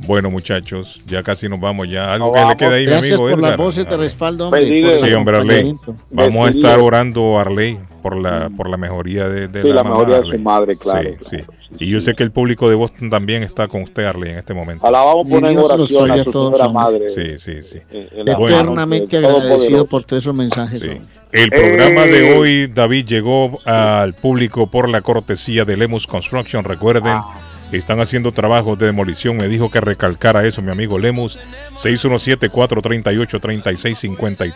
[0.07, 2.13] Bueno, muchachos, ya casi nos vamos ya.
[2.13, 4.65] Algo que le queda ahí, Gracias mi amigo por las voces de respaldo, hombre.
[4.99, 5.75] Sí, hombre, Arley.
[6.09, 10.21] Vamos a estar orando, Arley, por la, por la mejoría de, de sí, la, mejoría
[10.21, 11.11] de su madre, claro.
[11.21, 11.43] Sí, sí.
[11.80, 14.53] Y yo sé que el público de Boston también está con usted, Arley, en este
[14.53, 14.85] momento.
[14.85, 17.07] A la vamos a poner en oración a su señora madre.
[17.07, 17.80] Sí, sí, sí.
[17.91, 20.83] Eh, Eternamente agradecido por todos esos mensajes.
[21.31, 26.63] El programa de hoy, David, llegó al público por la cortesía de Lemus Construction.
[26.63, 27.13] Recuerden.
[27.13, 29.38] Ah están haciendo trabajos de demolición.
[29.38, 31.40] Me dijo que recalcara eso mi amigo Lemus.
[31.75, 34.51] 617-438-3653.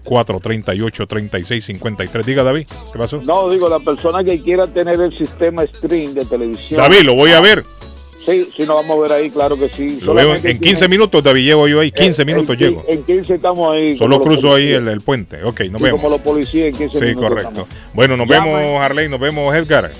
[0.00, 2.24] 617-438-3653.
[2.24, 3.22] Diga, David, ¿qué pasó?
[3.22, 6.80] No, digo, la persona que quiera tener el sistema stream de televisión.
[6.80, 7.62] David, lo voy a ver.
[8.26, 9.98] Sí, sí, nos vamos a ver ahí, claro que sí.
[10.02, 11.90] Lo veo en 15 minutos, David, llego yo ahí.
[11.90, 12.82] 15 minutos llego.
[12.86, 13.96] En 15 estamos ahí.
[13.96, 15.42] Solo cruzo ahí el, puente.
[15.42, 16.00] Ok, nos vemos.
[16.00, 17.08] Como los policías en 15 minutos.
[17.08, 17.66] Sí, correcto.
[17.94, 19.90] Bueno, nos vemos, Harley, nos vemos, Edgar.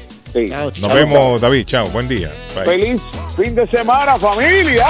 [0.81, 1.65] Nos vemos, David.
[1.67, 2.31] Chao, buen día.
[2.65, 3.01] Feliz
[3.37, 4.87] fin de semana, familia.